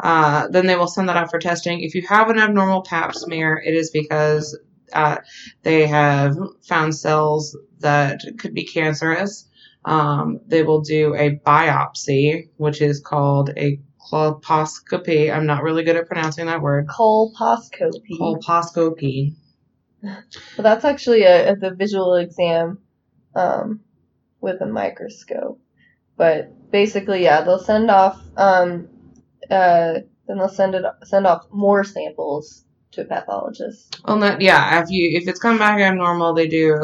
Uh, 0.00 0.48
then 0.48 0.66
they 0.66 0.76
will 0.76 0.86
send 0.86 1.08
that 1.08 1.16
out 1.16 1.30
for 1.30 1.38
testing. 1.38 1.80
If 1.80 1.94
you 1.94 2.02
have 2.08 2.30
an 2.30 2.38
abnormal 2.38 2.82
pap 2.82 3.14
smear, 3.14 3.60
it 3.64 3.74
is 3.74 3.90
because 3.90 4.58
uh, 4.92 5.16
they 5.62 5.86
have 5.86 6.36
found 6.66 6.96
cells 6.96 7.56
that 7.80 8.20
could 8.38 8.54
be 8.54 8.64
cancerous. 8.64 9.48
Um, 9.84 10.40
they 10.46 10.62
will 10.62 10.80
do 10.80 11.14
a 11.14 11.36
biopsy, 11.36 12.48
which 12.56 12.80
is 12.80 13.00
called 13.00 13.50
a 13.56 13.80
colposcopy. 14.10 15.34
I'm 15.34 15.46
not 15.46 15.62
really 15.62 15.82
good 15.82 15.96
at 15.96 16.06
pronouncing 16.06 16.46
that 16.46 16.62
word. 16.62 16.86
Colposcopy. 16.86 18.18
Colposcopy. 18.18 19.34
But 20.00 20.62
that's 20.62 20.84
actually 20.84 21.22
a, 21.22 21.52
a 21.52 21.56
the 21.56 21.74
visual 21.74 22.14
exam 22.14 22.78
um, 23.34 23.80
with 24.40 24.60
a 24.60 24.66
microscope. 24.66 25.60
But 26.18 26.70
basically, 26.70 27.22
yeah, 27.22 27.40
they'll 27.42 27.58
send 27.58 27.90
off 27.90 28.20
um, 28.36 28.88
uh, 29.50 30.00
then 30.26 30.38
they'll 30.38 30.48
send 30.48 30.74
it 30.74 30.84
send 31.04 31.26
off 31.26 31.46
more 31.50 31.82
samples 31.84 32.64
to 32.92 33.02
a 33.02 33.04
pathologist. 33.04 34.00
Well, 34.06 34.18
that, 34.20 34.40
yeah, 34.40 34.82
if 34.82 34.90
you 34.90 35.16
if 35.16 35.26
it's 35.26 35.40
come 35.40 35.58
back 35.58 35.80
abnormal, 35.80 36.34
they 36.34 36.48
do 36.48 36.74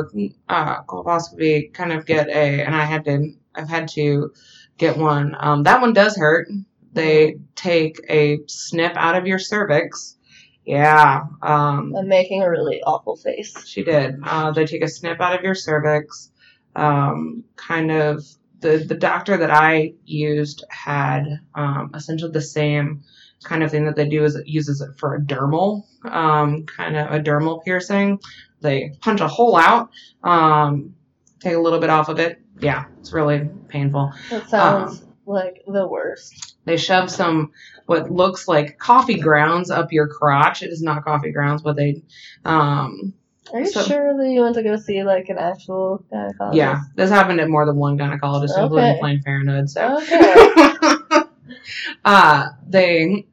a 0.48 0.52
uh, 0.52 0.82
colposcopy, 0.84 1.72
kind 1.72 1.92
of 1.92 2.06
get 2.06 2.28
a, 2.28 2.62
and 2.62 2.74
I 2.74 2.84
had 2.84 3.04
to, 3.04 3.34
I've 3.54 3.68
had 3.68 3.88
to 3.88 4.32
get 4.78 4.96
one. 4.96 5.36
Um, 5.38 5.62
that 5.64 5.80
one 5.80 5.92
does 5.92 6.16
hurt. 6.16 6.48
They 6.92 7.38
take 7.54 8.00
a 8.08 8.40
snip 8.46 8.92
out 8.96 9.16
of 9.16 9.26
your 9.26 9.38
cervix. 9.38 10.16
Yeah, 10.64 11.24
um, 11.42 11.94
I'm 11.94 12.08
making 12.08 12.42
a 12.42 12.48
really 12.48 12.82
awful 12.82 13.16
face. 13.16 13.66
she 13.66 13.84
did. 13.84 14.16
Uh, 14.22 14.52
they 14.52 14.64
take 14.64 14.82
a 14.82 14.88
snip 14.88 15.20
out 15.20 15.36
of 15.36 15.44
your 15.44 15.54
cervix. 15.54 16.30
Um, 16.74 17.44
kind 17.56 17.92
of 17.92 18.24
the 18.64 18.78
the 18.78 18.94
doctor 18.94 19.36
that 19.36 19.50
I 19.50 19.92
used 20.06 20.64
had 20.70 21.40
um, 21.54 21.92
essentially 21.94 22.32
the 22.32 22.40
same 22.40 23.04
kind 23.44 23.62
of 23.62 23.70
thing 23.70 23.84
that 23.84 23.94
they 23.94 24.08
do 24.08 24.24
is 24.24 24.36
it 24.36 24.46
uses 24.48 24.80
it 24.80 24.98
for 24.98 25.14
a 25.14 25.20
dermal 25.20 25.84
um, 26.10 26.64
kind 26.64 26.96
of 26.96 27.12
a 27.12 27.20
dermal 27.20 27.62
piercing. 27.62 28.18
They 28.62 28.96
punch 29.02 29.20
a 29.20 29.28
hole 29.28 29.56
out, 29.56 29.90
um, 30.22 30.94
take 31.40 31.54
a 31.54 31.60
little 31.60 31.78
bit 31.78 31.90
off 31.90 32.08
of 32.08 32.18
it. 32.18 32.40
Yeah, 32.58 32.86
it's 33.00 33.12
really 33.12 33.50
painful. 33.68 34.12
That 34.30 34.48
sounds 34.48 35.04
like 35.26 35.62
the 35.66 35.86
worst. 35.86 36.56
They 36.64 36.78
shove 36.78 37.10
some 37.10 37.52
what 37.84 38.10
looks 38.10 38.48
like 38.48 38.78
coffee 38.78 39.18
grounds 39.18 39.70
up 39.70 39.92
your 39.92 40.08
crotch. 40.08 40.62
It 40.62 40.70
is 40.70 40.80
not 40.80 41.04
coffee 41.04 41.32
grounds, 41.32 41.60
but 41.60 41.76
they 41.76 42.02
um, 42.46 43.12
Are 43.52 43.60
you 43.60 43.66
So- 43.66 43.82
sure 43.82 44.16
that 44.16 44.28
you 44.30 44.40
went 44.40 44.54
to 44.56 44.62
go 44.62 44.76
see 44.76 45.02
like 45.04 45.28
an 45.28 45.38
actual 45.38 46.02
gynecologist? 46.12 46.54
Yeah, 46.54 46.80
this 46.96 47.10
happened 47.10 47.40
at 47.40 47.48
more 47.48 47.66
than 47.66 47.76
one 47.76 47.98
gynecologist, 47.98 48.58
including 48.58 48.90
Okay. 48.90 48.98
Planned 49.00 49.22
Parenthood. 49.24 49.68
So, 49.70 49.98
Okay. 49.98 51.22
uh, 52.04 52.48
they 52.68 53.26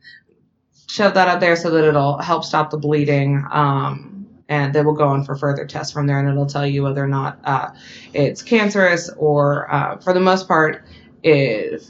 shove 0.87 1.13
that 1.13 1.27
up 1.27 1.39
there 1.39 1.55
so 1.55 1.69
that 1.71 1.85
it'll 1.85 2.17
help 2.17 2.43
stop 2.43 2.69
the 2.71 2.77
bleeding. 2.77 3.43
Um, 3.51 4.27
and 4.49 4.73
they 4.75 4.81
will 4.81 4.95
go 4.95 5.07
on 5.07 5.23
for 5.23 5.37
further 5.37 5.65
tests 5.65 5.93
from 5.93 6.07
there, 6.07 6.19
and 6.19 6.27
it'll 6.27 6.45
tell 6.45 6.67
you 6.67 6.83
whether 6.83 7.01
or 7.01 7.07
not 7.07 7.39
uh, 7.45 7.69
it's 8.13 8.41
cancerous 8.41 9.09
or, 9.17 9.73
uh, 9.73 9.95
for 9.99 10.11
the 10.13 10.19
most 10.19 10.45
part, 10.45 10.83
if 11.23 11.89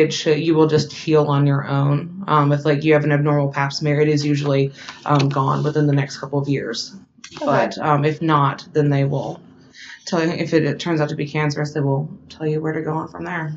it 0.00 0.12
should, 0.12 0.38
you 0.38 0.54
will 0.54 0.66
just 0.66 0.92
heal 0.92 1.26
on 1.26 1.46
your 1.46 1.66
own. 1.66 2.24
Um, 2.26 2.52
if 2.52 2.64
like 2.64 2.84
you 2.84 2.94
have 2.94 3.04
an 3.04 3.12
abnormal 3.12 3.52
Pap 3.52 3.72
smear, 3.72 4.00
it 4.00 4.08
is 4.08 4.24
usually 4.24 4.72
um, 5.04 5.28
gone 5.28 5.62
within 5.62 5.86
the 5.86 5.92
next 5.92 6.18
couple 6.18 6.38
of 6.38 6.48
years. 6.48 6.94
But 7.40 7.78
um, 7.78 8.04
if 8.04 8.20
not, 8.20 8.66
then 8.72 8.90
they 8.90 9.04
will 9.04 9.40
tell 10.06 10.24
you 10.24 10.30
if 10.30 10.52
it, 10.52 10.64
it 10.64 10.80
turns 10.80 11.00
out 11.00 11.08
to 11.10 11.16
be 11.16 11.26
cancerous. 11.26 11.72
They 11.72 11.80
will 11.80 12.10
tell 12.28 12.46
you 12.46 12.60
where 12.60 12.72
to 12.72 12.82
go 12.82 12.92
on 12.92 13.08
from 13.08 13.24
there. 13.24 13.54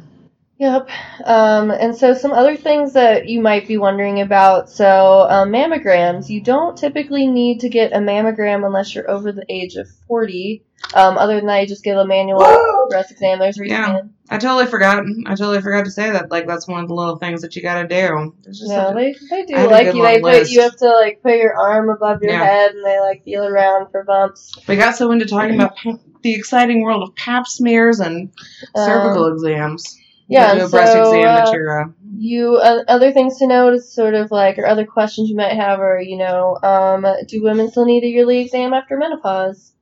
Yep. 0.58 0.90
Um, 1.26 1.70
and 1.70 1.96
so 1.96 2.14
some 2.14 2.32
other 2.32 2.56
things 2.56 2.94
that 2.94 3.28
you 3.28 3.42
might 3.42 3.68
be 3.68 3.78
wondering 3.78 4.22
about. 4.22 4.70
So 4.70 5.28
um, 5.30 5.50
mammograms. 5.52 6.30
You 6.30 6.40
don't 6.42 6.78
typically 6.78 7.28
need 7.28 7.60
to 7.62 7.70
get 7.70 7.92
a 7.92 7.98
mammogram 7.98 8.66
unless 8.66 8.96
you're 8.96 9.10
over 9.10 9.34
the 9.34 9.46
age 9.50 9.76
of 9.76 9.90
40. 10.08 10.64
Um, 10.94 11.18
other 11.18 11.36
than 11.36 11.48
that, 11.48 11.62
you 11.62 11.68
just 11.68 11.84
get 11.84 11.98
a 11.98 12.06
manual 12.06 12.40
Woo! 12.40 12.75
Breast 12.90 13.12
exam. 13.12 13.40
There's 13.40 13.60
Yeah. 13.64 14.02
I 14.30 14.38
totally 14.38 14.66
forgot. 14.66 15.04
I 15.28 15.32
totally 15.36 15.62
forgot 15.62 15.86
to 15.86 15.92
say 15.92 16.10
that. 16.10 16.32
Like 16.32 16.48
that's 16.48 16.68
one 16.68 16.82
of 16.82 16.88
the 16.88 16.96
little 16.96 17.18
things 17.18 17.42
that 17.44 17.56
you 17.56 17.62
got 17.62 17.82
to 17.84 17.88
do. 17.88 18.34
No, 18.68 18.90
a- 18.90 18.94
they, 18.94 19.16
they 19.30 19.46
do 19.46 19.56
like 19.70 19.94
you. 19.94 20.02
They 20.02 20.16
put 20.20 20.24
list. 20.24 20.52
you 20.52 20.62
have 20.62 20.76
to 20.78 20.90
like 20.90 21.22
put 21.22 21.36
your 21.38 21.56
arm 21.56 21.90
above 21.90 22.22
your 22.24 22.32
Yeah. 22.32 22.44
head 22.44 22.72
and 22.72 22.86
they 22.86 23.00
like 23.00 23.24
feel 23.24 23.46
around 23.46 23.92
for 23.92 24.04
bumps. 24.04 24.58
we 24.68 24.76
got 24.78 24.96
so 24.96 25.12
into 25.12 25.26
talking 25.26 25.56
about 25.56 25.76
the 26.24 26.34
exciting 26.34 26.82
world 26.82 27.04
of 27.04 27.16
Pap 27.16 27.46
smears 27.48 28.00
and 28.00 28.32
cervical 28.76 29.26
Um, 29.26 29.34
exams. 29.34 29.96
yeah, 30.28 30.54
do 30.56 30.60
a 30.60 30.64
and 30.64 30.72
breast 30.72 30.94
so, 30.94 31.02
exam 31.14 31.26
uh. 31.28 31.82
Uh, 31.82 31.86
You 32.18 32.56
uh, 32.56 32.84
other 32.88 33.12
things 33.12 33.38
to 33.40 33.48
note 33.48 33.76
is 33.76 33.94
sort 33.94 34.16
of 34.16 34.32
like 34.32 34.58
or 34.58 34.66
other 34.66 34.86
questions 34.88 35.30
you 35.30 35.36
might 35.36 35.54
have 35.54 35.80
are 35.80 36.02
you 36.02 36.18
know 36.18 36.58
um, 36.64 37.06
do 37.28 37.44
women 37.44 37.70
still 37.70 37.86
need 37.86 38.04
a 38.04 38.08
yearly 38.08 38.40
exam 38.40 38.74
after 38.74 38.98
menopause? 38.98 39.74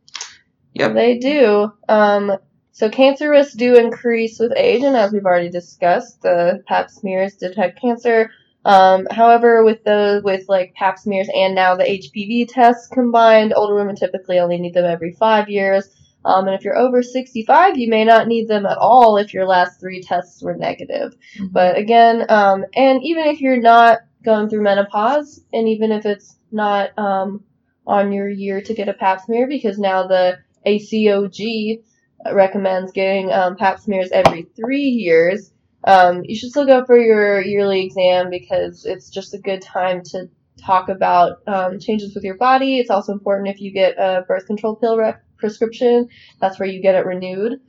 Yep. 0.74 0.96
They 0.96 1.18
do. 1.20 1.72
Um, 1.88 2.36
so 2.74 2.90
cancer 2.90 3.30
risks 3.30 3.54
do 3.54 3.76
increase 3.76 4.40
with 4.40 4.52
age, 4.58 4.82
and 4.82 4.98
as 4.98 5.12
we've 5.12 5.26
already 5.26 5.52
discussed, 5.52 6.24
the 6.24 6.64
Pap 6.68 6.90
smears 6.90 7.36
detect 7.36 7.80
cancer. 7.80 8.32
Um, 8.66 9.06
however, 9.12 9.64
with 9.64 9.84
the 9.84 10.22
with 10.24 10.50
like 10.50 10.74
Pap 10.74 10.98
smears 10.98 11.30
and 11.36 11.54
now 11.54 11.76
the 11.76 11.84
HPV 11.84 12.48
tests 12.52 12.88
combined, 12.88 13.54
older 13.56 13.76
women 13.76 13.96
typically 13.96 14.40
only 14.40 14.58
need 14.58 14.74
them 14.74 14.86
every 14.86 15.12
five 15.12 15.50
years. 15.50 15.88
Um, 16.26 16.48
and 16.48 16.56
if 16.56 16.64
you're 16.64 16.78
over 16.78 17.04
65, 17.04 17.78
you 17.78 17.90
may 17.90 18.06
not 18.06 18.28
need 18.28 18.48
them 18.48 18.66
at 18.66 18.78
all 18.80 19.18
if 19.18 19.36
your 19.36 19.46
last 19.46 19.80
three 19.80 20.02
tests 20.02 20.42
were 20.42 20.56
negative. 20.56 21.14
But 21.52 21.78
again, 21.78 22.26
um, 22.30 22.66
and 22.76 23.04
even 23.04 23.26
if 23.26 23.40
you're 23.40 23.62
not 23.62 24.00
going 24.24 24.50
through 24.50 24.64
menopause, 24.64 25.42
and 25.54 25.68
even 25.68 25.92
if 25.92 26.08
it's 26.08 26.38
not 26.52 26.98
um, 26.98 27.44
on 27.86 28.12
your 28.12 28.30
year 28.30 28.62
to 28.62 28.74
get 28.74 28.90
a 28.90 28.94
pap 28.94 29.22
smear, 29.22 29.48
because 29.48 29.78
now 29.78 30.08
the 30.08 30.40
ACOG 30.66 31.84
recommends 32.32 32.92
getting 32.92 33.32
um, 33.32 33.56
pap 33.56 33.80
smears 33.80 34.12
every 34.12 34.44
three 34.56 34.86
years, 34.86 35.52
um, 35.86 36.24
you 36.24 36.36
should 36.36 36.50
still 36.52 36.66
go 36.66 36.86
for 36.86 36.98
your 36.98 37.42
yearly 37.42 37.86
exam 37.86 38.30
because 38.30 38.86
it's 38.86 39.10
just 39.10 39.34
a 39.34 39.38
good 39.38 39.62
time 39.62 40.02
to 40.06 40.30
talk 40.58 40.90
about 40.90 41.40
um, 41.48 41.80
changes 41.80 42.16
with 42.16 42.24
your 42.24 42.38
body. 42.38 42.80
It's 42.80 42.90
also 42.90 43.12
important 43.12 43.50
if 43.50 43.60
you 43.60 43.72
get 43.72 43.98
a 43.98 44.24
birth 44.28 44.46
control 44.46 44.76
pill 44.76 44.98
re- 44.98 45.16
prescription, 45.38 46.08
that's 46.40 46.60
where 46.60 46.70
you 46.70 46.82
get 46.82 46.96
it 46.96 47.06
renewed. 47.06 47.60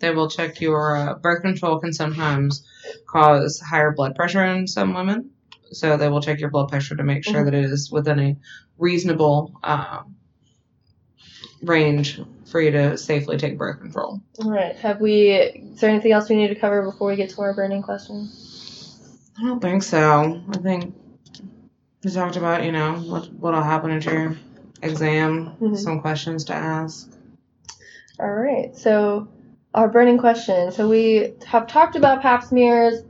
They 0.00 0.10
will 0.10 0.28
check 0.28 0.60
your 0.60 0.96
uh, 0.96 1.14
birth 1.14 1.42
control 1.42 1.78
can 1.78 1.92
sometimes 1.92 2.66
cause 3.08 3.60
higher 3.60 3.92
blood 3.92 4.14
pressure 4.14 4.44
in 4.44 4.66
some 4.66 4.92
women. 4.92 5.30
So 5.72 5.96
they 5.96 6.08
will 6.08 6.20
check 6.20 6.40
your 6.40 6.50
blood 6.50 6.68
pressure 6.68 6.96
to 6.96 7.02
make 7.02 7.24
sure 7.24 7.40
Mhm. 7.40 7.44
that 7.46 7.54
it 7.54 7.64
is 7.64 7.90
within 7.90 8.20
a 8.20 8.36
reasonable 8.76 9.54
um, 9.62 10.16
range 11.64 12.20
for 12.46 12.60
you 12.60 12.70
to 12.70 12.96
safely 12.98 13.36
take 13.36 13.58
birth 13.58 13.80
control. 13.80 14.20
All 14.42 14.50
right. 14.50 14.76
Have 14.76 15.00
we? 15.00 15.30
Is 15.30 15.80
there 15.80 15.90
anything 15.90 16.12
else 16.12 16.28
we 16.28 16.36
need 16.36 16.48
to 16.48 16.54
cover 16.54 16.82
before 16.82 17.08
we 17.08 17.16
get 17.16 17.30
to 17.30 17.40
our 17.42 17.54
burning 17.54 17.82
question? 17.82 18.30
I 19.38 19.42
don't 19.42 19.60
think 19.60 19.82
so. 19.82 20.42
I 20.48 20.58
think 20.58 20.94
we 22.04 22.10
talked 22.10 22.36
about, 22.36 22.64
you 22.64 22.72
know, 22.72 22.94
what 22.94 23.32
what'll 23.34 23.62
happen 23.62 23.90
at 23.90 24.04
your 24.04 24.36
exam, 24.82 25.52
Mhm. 25.60 25.76
some 25.76 26.00
questions 26.00 26.44
to 26.44 26.54
ask. 26.54 27.10
All 28.20 28.30
right. 28.30 28.76
So 28.76 29.28
our 29.74 29.88
burning 29.88 30.18
question. 30.18 30.70
So 30.70 30.88
we 30.88 31.34
have 31.46 31.66
talked 31.66 31.96
about 31.96 32.22
pap 32.22 32.44
smears, 32.44 33.02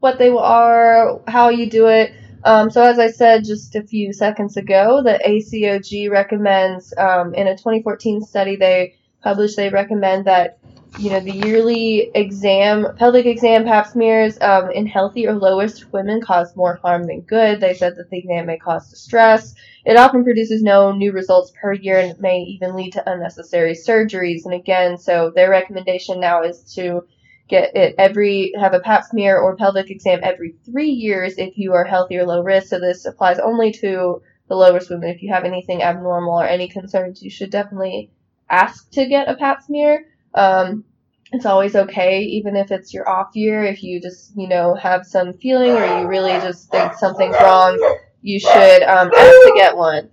what 0.00 0.18
they 0.18 0.28
are, 0.28 1.20
how 1.26 1.48
you 1.48 1.70
do 1.70 1.86
it. 1.88 2.12
Um, 2.44 2.70
so 2.70 2.82
as 2.82 2.98
I 2.98 3.10
said 3.10 3.44
just 3.44 3.74
a 3.74 3.82
few 3.82 4.12
seconds 4.12 4.56
ago, 4.56 5.02
the 5.02 5.20
ACOG 5.26 6.10
recommends 6.10 6.94
um, 6.96 7.34
in 7.34 7.48
a 7.48 7.56
2014 7.56 8.22
study 8.22 8.56
they 8.56 8.94
published 9.22 9.56
they 9.56 9.68
recommend 9.68 10.24
that 10.26 10.58
you 10.98 11.10
know 11.10 11.20
the 11.20 11.32
yearly 11.32 12.10
exam 12.14 12.86
pelvic 12.96 13.26
exam 13.26 13.64
pap 13.64 13.86
smears 13.86 14.40
um, 14.40 14.70
in 14.70 14.86
healthy 14.86 15.26
or 15.26 15.34
low 15.34 15.58
risk 15.58 15.86
women 15.92 16.20
cause 16.20 16.56
more 16.56 16.76
harm 16.76 17.06
than 17.06 17.20
good. 17.22 17.60
They 17.60 17.74
said 17.74 17.96
that 17.96 18.10
the 18.10 18.18
exam 18.18 18.46
may 18.46 18.58
cause 18.58 18.88
distress. 18.88 19.54
It 19.84 19.96
often 19.96 20.24
produces 20.24 20.62
no 20.62 20.92
new 20.92 21.12
results 21.12 21.52
per 21.60 21.72
year 21.72 21.98
and 21.98 22.18
may 22.20 22.40
even 22.42 22.74
lead 22.74 22.92
to 22.94 23.10
unnecessary 23.10 23.72
surgeries. 23.72 24.44
And 24.44 24.54
again, 24.54 24.96
so 24.98 25.30
their 25.34 25.50
recommendation 25.50 26.20
now 26.20 26.42
is 26.42 26.60
to 26.74 27.06
get 27.48 27.74
it 27.74 27.94
every 27.98 28.52
have 28.58 28.74
a 28.74 28.80
pap 28.80 29.04
smear 29.04 29.38
or 29.38 29.56
pelvic 29.56 29.90
exam 29.90 30.20
every 30.22 30.54
three 30.64 30.90
years 30.90 31.34
if 31.38 31.56
you 31.56 31.72
are 31.72 31.84
healthy 31.84 32.16
or 32.16 32.26
low 32.26 32.42
risk. 32.42 32.68
So 32.68 32.78
this 32.78 33.06
applies 33.06 33.38
only 33.38 33.72
to 33.72 34.22
the 34.48 34.54
low 34.54 34.72
risk 34.72 34.90
women. 34.90 35.10
If 35.10 35.22
you 35.22 35.32
have 35.32 35.44
anything 35.44 35.82
abnormal 35.82 36.40
or 36.40 36.46
any 36.46 36.68
concerns, 36.68 37.22
you 37.22 37.30
should 37.30 37.50
definitely 37.50 38.10
ask 38.50 38.90
to 38.92 39.06
get 39.06 39.28
a 39.28 39.36
pap 39.36 39.62
smear. 39.62 40.06
Um, 40.34 40.84
it's 41.32 41.46
always 41.46 41.76
okay, 41.76 42.20
even 42.22 42.56
if 42.56 42.70
it's 42.70 42.94
your 42.94 43.08
off 43.08 43.34
year. 43.34 43.62
If 43.64 43.82
you 43.82 44.00
just 44.00 44.36
you 44.36 44.48
know 44.48 44.74
have 44.74 45.06
some 45.06 45.34
feeling 45.34 45.72
or 45.72 46.00
you 46.00 46.06
really 46.06 46.32
just 46.40 46.70
think 46.70 46.94
something's 46.94 47.36
wrong, 47.40 47.78
you 48.22 48.40
should 48.40 48.82
um, 48.82 49.10
ask 49.16 49.32
to 49.32 49.52
get 49.56 49.76
one. 49.76 50.10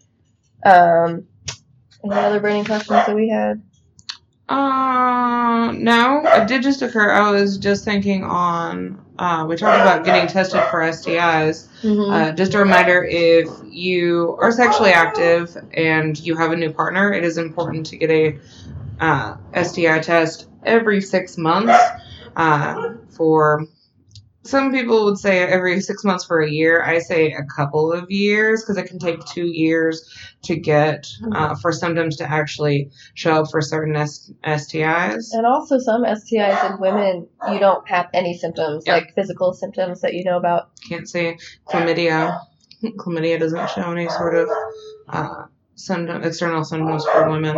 Um, 0.66 1.28
any 2.04 2.14
other 2.14 2.40
burning 2.40 2.66
questions 2.66 3.06
that 3.06 3.16
we 3.16 3.30
had? 3.30 3.62
Uh, 4.48 5.72
no, 5.76 6.22
it 6.24 6.48
did 6.48 6.62
just 6.62 6.82
occur. 6.82 7.12
I 7.12 7.32
was 7.32 7.58
just 7.58 7.84
thinking 7.84 8.24
on, 8.24 9.04
uh, 9.18 9.46
we 9.48 9.56
talked 9.56 9.82
about 9.82 10.06
getting 10.06 10.28
tested 10.28 10.62
for 10.70 10.82
STIs. 10.82 11.68
Mm-hmm. 11.82 12.12
Uh, 12.12 12.32
just 12.34 12.54
a 12.54 12.60
reminder 12.60 13.04
if 13.04 13.50
you 13.68 14.38
are 14.40 14.52
sexually 14.52 14.92
active 14.92 15.58
and 15.74 16.20
you 16.20 16.36
have 16.36 16.52
a 16.52 16.56
new 16.56 16.72
partner, 16.72 17.12
it 17.12 17.24
is 17.24 17.38
important 17.38 17.88
to 17.88 17.98
get 17.98 18.12
a 18.12 18.38
uh, 19.00 19.38
STI 19.64 20.00
test 20.00 20.48
every 20.64 21.02
six 21.02 21.38
months. 21.38 21.74
Uh, 22.36 22.96
for 23.10 23.66
some 24.46 24.72
people 24.72 25.06
would 25.06 25.18
say 25.18 25.40
every 25.40 25.82
six 25.82 26.04
months 26.04 26.24
for 26.24 26.40
a 26.42 26.50
year. 26.50 26.84
I 26.84 27.00
say 27.00 27.32
a 27.34 27.44
couple 27.44 27.92
of 27.92 28.10
years 28.12 28.62
because 28.62 28.78
it 28.78 28.88
can 28.88 29.00
take 29.00 29.24
two 29.26 29.48
years 29.48 30.08
to 30.44 30.56
get 30.56 31.08
uh, 31.34 31.56
for 31.56 31.72
symptoms 31.72 32.18
to 32.18 32.30
actually 32.30 32.92
show 33.16 33.42
up 33.42 33.52
for 33.52 33.62
certain 33.62 33.96
S- 33.96 34.32
STIs. 34.44 35.34
And 35.34 35.46
also, 35.46 35.80
some 35.80 36.04
STIs 36.04 36.72
in 36.72 36.80
women, 36.80 37.28
you 37.52 37.60
don't 37.60 37.88
have 37.90 38.08
any 38.14 38.38
symptoms, 38.38 38.84
Yeah. 38.86 38.94
like 38.94 39.16
physical 39.16 39.54
symptoms 39.54 40.02
that 40.02 40.14
you 40.14 40.24
know 40.24 40.38
about. 40.38 40.70
Can't 40.88 41.10
say 41.10 41.38
chlamydia. 41.68 42.40
Chlamydia 42.84 43.40
doesn't 43.40 43.70
show 43.72 43.92
any 43.92 44.08
sort 44.10 44.36
of 44.36 44.50
uh, 45.10 45.46
symptom, 45.74 46.24
external 46.24 46.64
symptoms 46.64 47.04
for 47.06 47.30
women. 47.30 47.58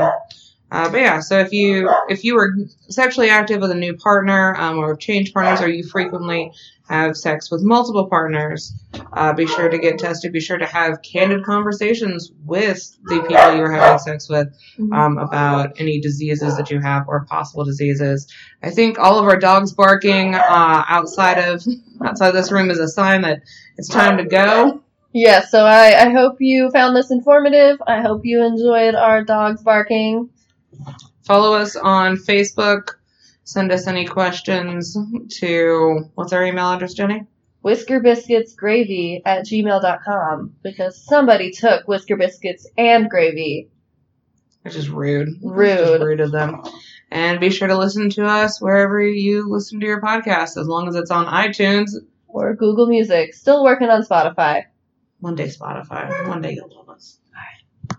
Uh, 0.70 0.90
but 0.90 1.00
yeah, 1.00 1.20
so 1.20 1.40
if 1.40 1.54
you 1.54 1.90
if 2.10 2.26
you 2.26 2.38
are 2.38 2.54
sexually 2.90 3.30
active 3.30 3.62
with 3.62 3.72
a 3.72 3.76
new 3.76 3.96
partner 3.96 4.54
um, 4.58 4.80
or 4.80 4.96
change 4.98 5.34
partners, 5.34 5.62
or 5.62 5.70
you 5.70 5.84
frequently 5.84 6.52
have 6.90 7.16
sex 7.16 7.50
with 7.50 7.62
multiple 7.62 8.08
partners, 8.08 8.74
uh, 9.14 9.32
be 9.34 9.48
sure 9.48 9.70
to 9.70 9.78
get 9.78 9.98
tested. 9.98 10.34
Be 10.34 10.42
sure 10.42 10.58
to 10.58 10.66
have 10.66 11.02
candid 11.02 11.46
conversations 11.46 12.32
with 12.46 12.98
the 13.06 13.22
people 13.22 13.56
you're 13.56 13.72
having 13.72 14.00
sex 14.00 14.28
with 14.28 14.54
um, 14.92 15.18
about 15.18 15.80
any 15.80 16.02
diseases 16.02 16.58
that 16.58 16.70
you 16.70 16.82
have 16.82 17.08
or 17.08 17.26
possible 17.26 17.64
diseases. 17.64 18.28
I 18.62 18.70
think 18.70 19.00
all 19.00 19.20
of 19.20 19.26
our 19.26 19.40
dogs 19.40 19.72
barking 19.72 20.36
uh, 20.36 20.84
outside 20.88 21.38
of 21.38 21.64
outside 22.04 22.32
this 22.32 22.52
room 22.52 22.70
is 22.72 22.80
a 22.80 22.90
sign 22.90 23.22
that 23.22 23.42
it's 23.78 23.88
time 23.88 24.18
to 24.18 24.26
go. 24.26 24.82
Yeah, 25.14 25.46
so 25.46 25.66
I, 25.66 26.08
I 26.08 26.10
hope 26.12 26.36
you 26.40 26.70
found 26.72 26.96
this 26.96 27.10
informative. 27.10 27.82
I 27.88 28.02
hope 28.02 28.26
you 28.26 28.44
enjoyed 28.44 28.94
our 28.94 29.24
dogs 29.24 29.64
barking. 29.64 30.30
Follow 31.26 31.54
us 31.56 31.76
on 31.76 32.16
Facebook. 32.16 32.96
Send 33.44 33.72
us 33.72 33.88
any 33.88 34.06
questions 34.06 34.98
to 35.40 36.10
what's 36.16 36.34
our 36.34 36.46
email 36.46 36.68
address, 36.68 36.94
Jenny? 36.94 37.26
whiskerbiscuitsgravy 37.68 39.22
at 39.26 39.46
gmail.com 39.46 40.56
because 40.64 41.04
somebody 41.04 41.52
took 41.52 41.86
whisker 41.86 42.16
biscuits 42.16 42.66
and 42.78 43.10
gravy. 43.10 43.70
Which 44.62 44.76
is 44.76 44.90
rude. 44.90 45.30
Rude. 45.42 45.78
Just 45.78 46.04
rude 46.04 46.20
of 46.22 46.32
them. 46.32 46.62
And 47.12 47.40
be 47.40 47.50
sure 47.50 47.68
to 47.68 47.78
listen 47.78 48.10
to 48.12 48.26
us 48.26 48.62
wherever 48.62 49.02
you 49.02 49.50
listen 49.50 49.80
to 49.80 49.86
your 49.86 50.02
podcast, 50.02 50.58
as 50.58 50.68
long 50.68 50.88
as 50.88 50.96
it's 50.96 51.12
on 51.12 51.26
iTunes. 51.26 51.92
Or 52.28 52.54
Google 52.54 52.88
Music. 52.88 53.34
Still 53.34 53.64
working 53.64 53.90
on 53.90 54.04
Spotify. 54.04 54.64
One 55.20 55.36
day 55.36 55.48
Spotify. 55.48 56.28
One 56.28 56.42
day 56.42 56.54
you'll 56.54 56.74
love 56.74 56.87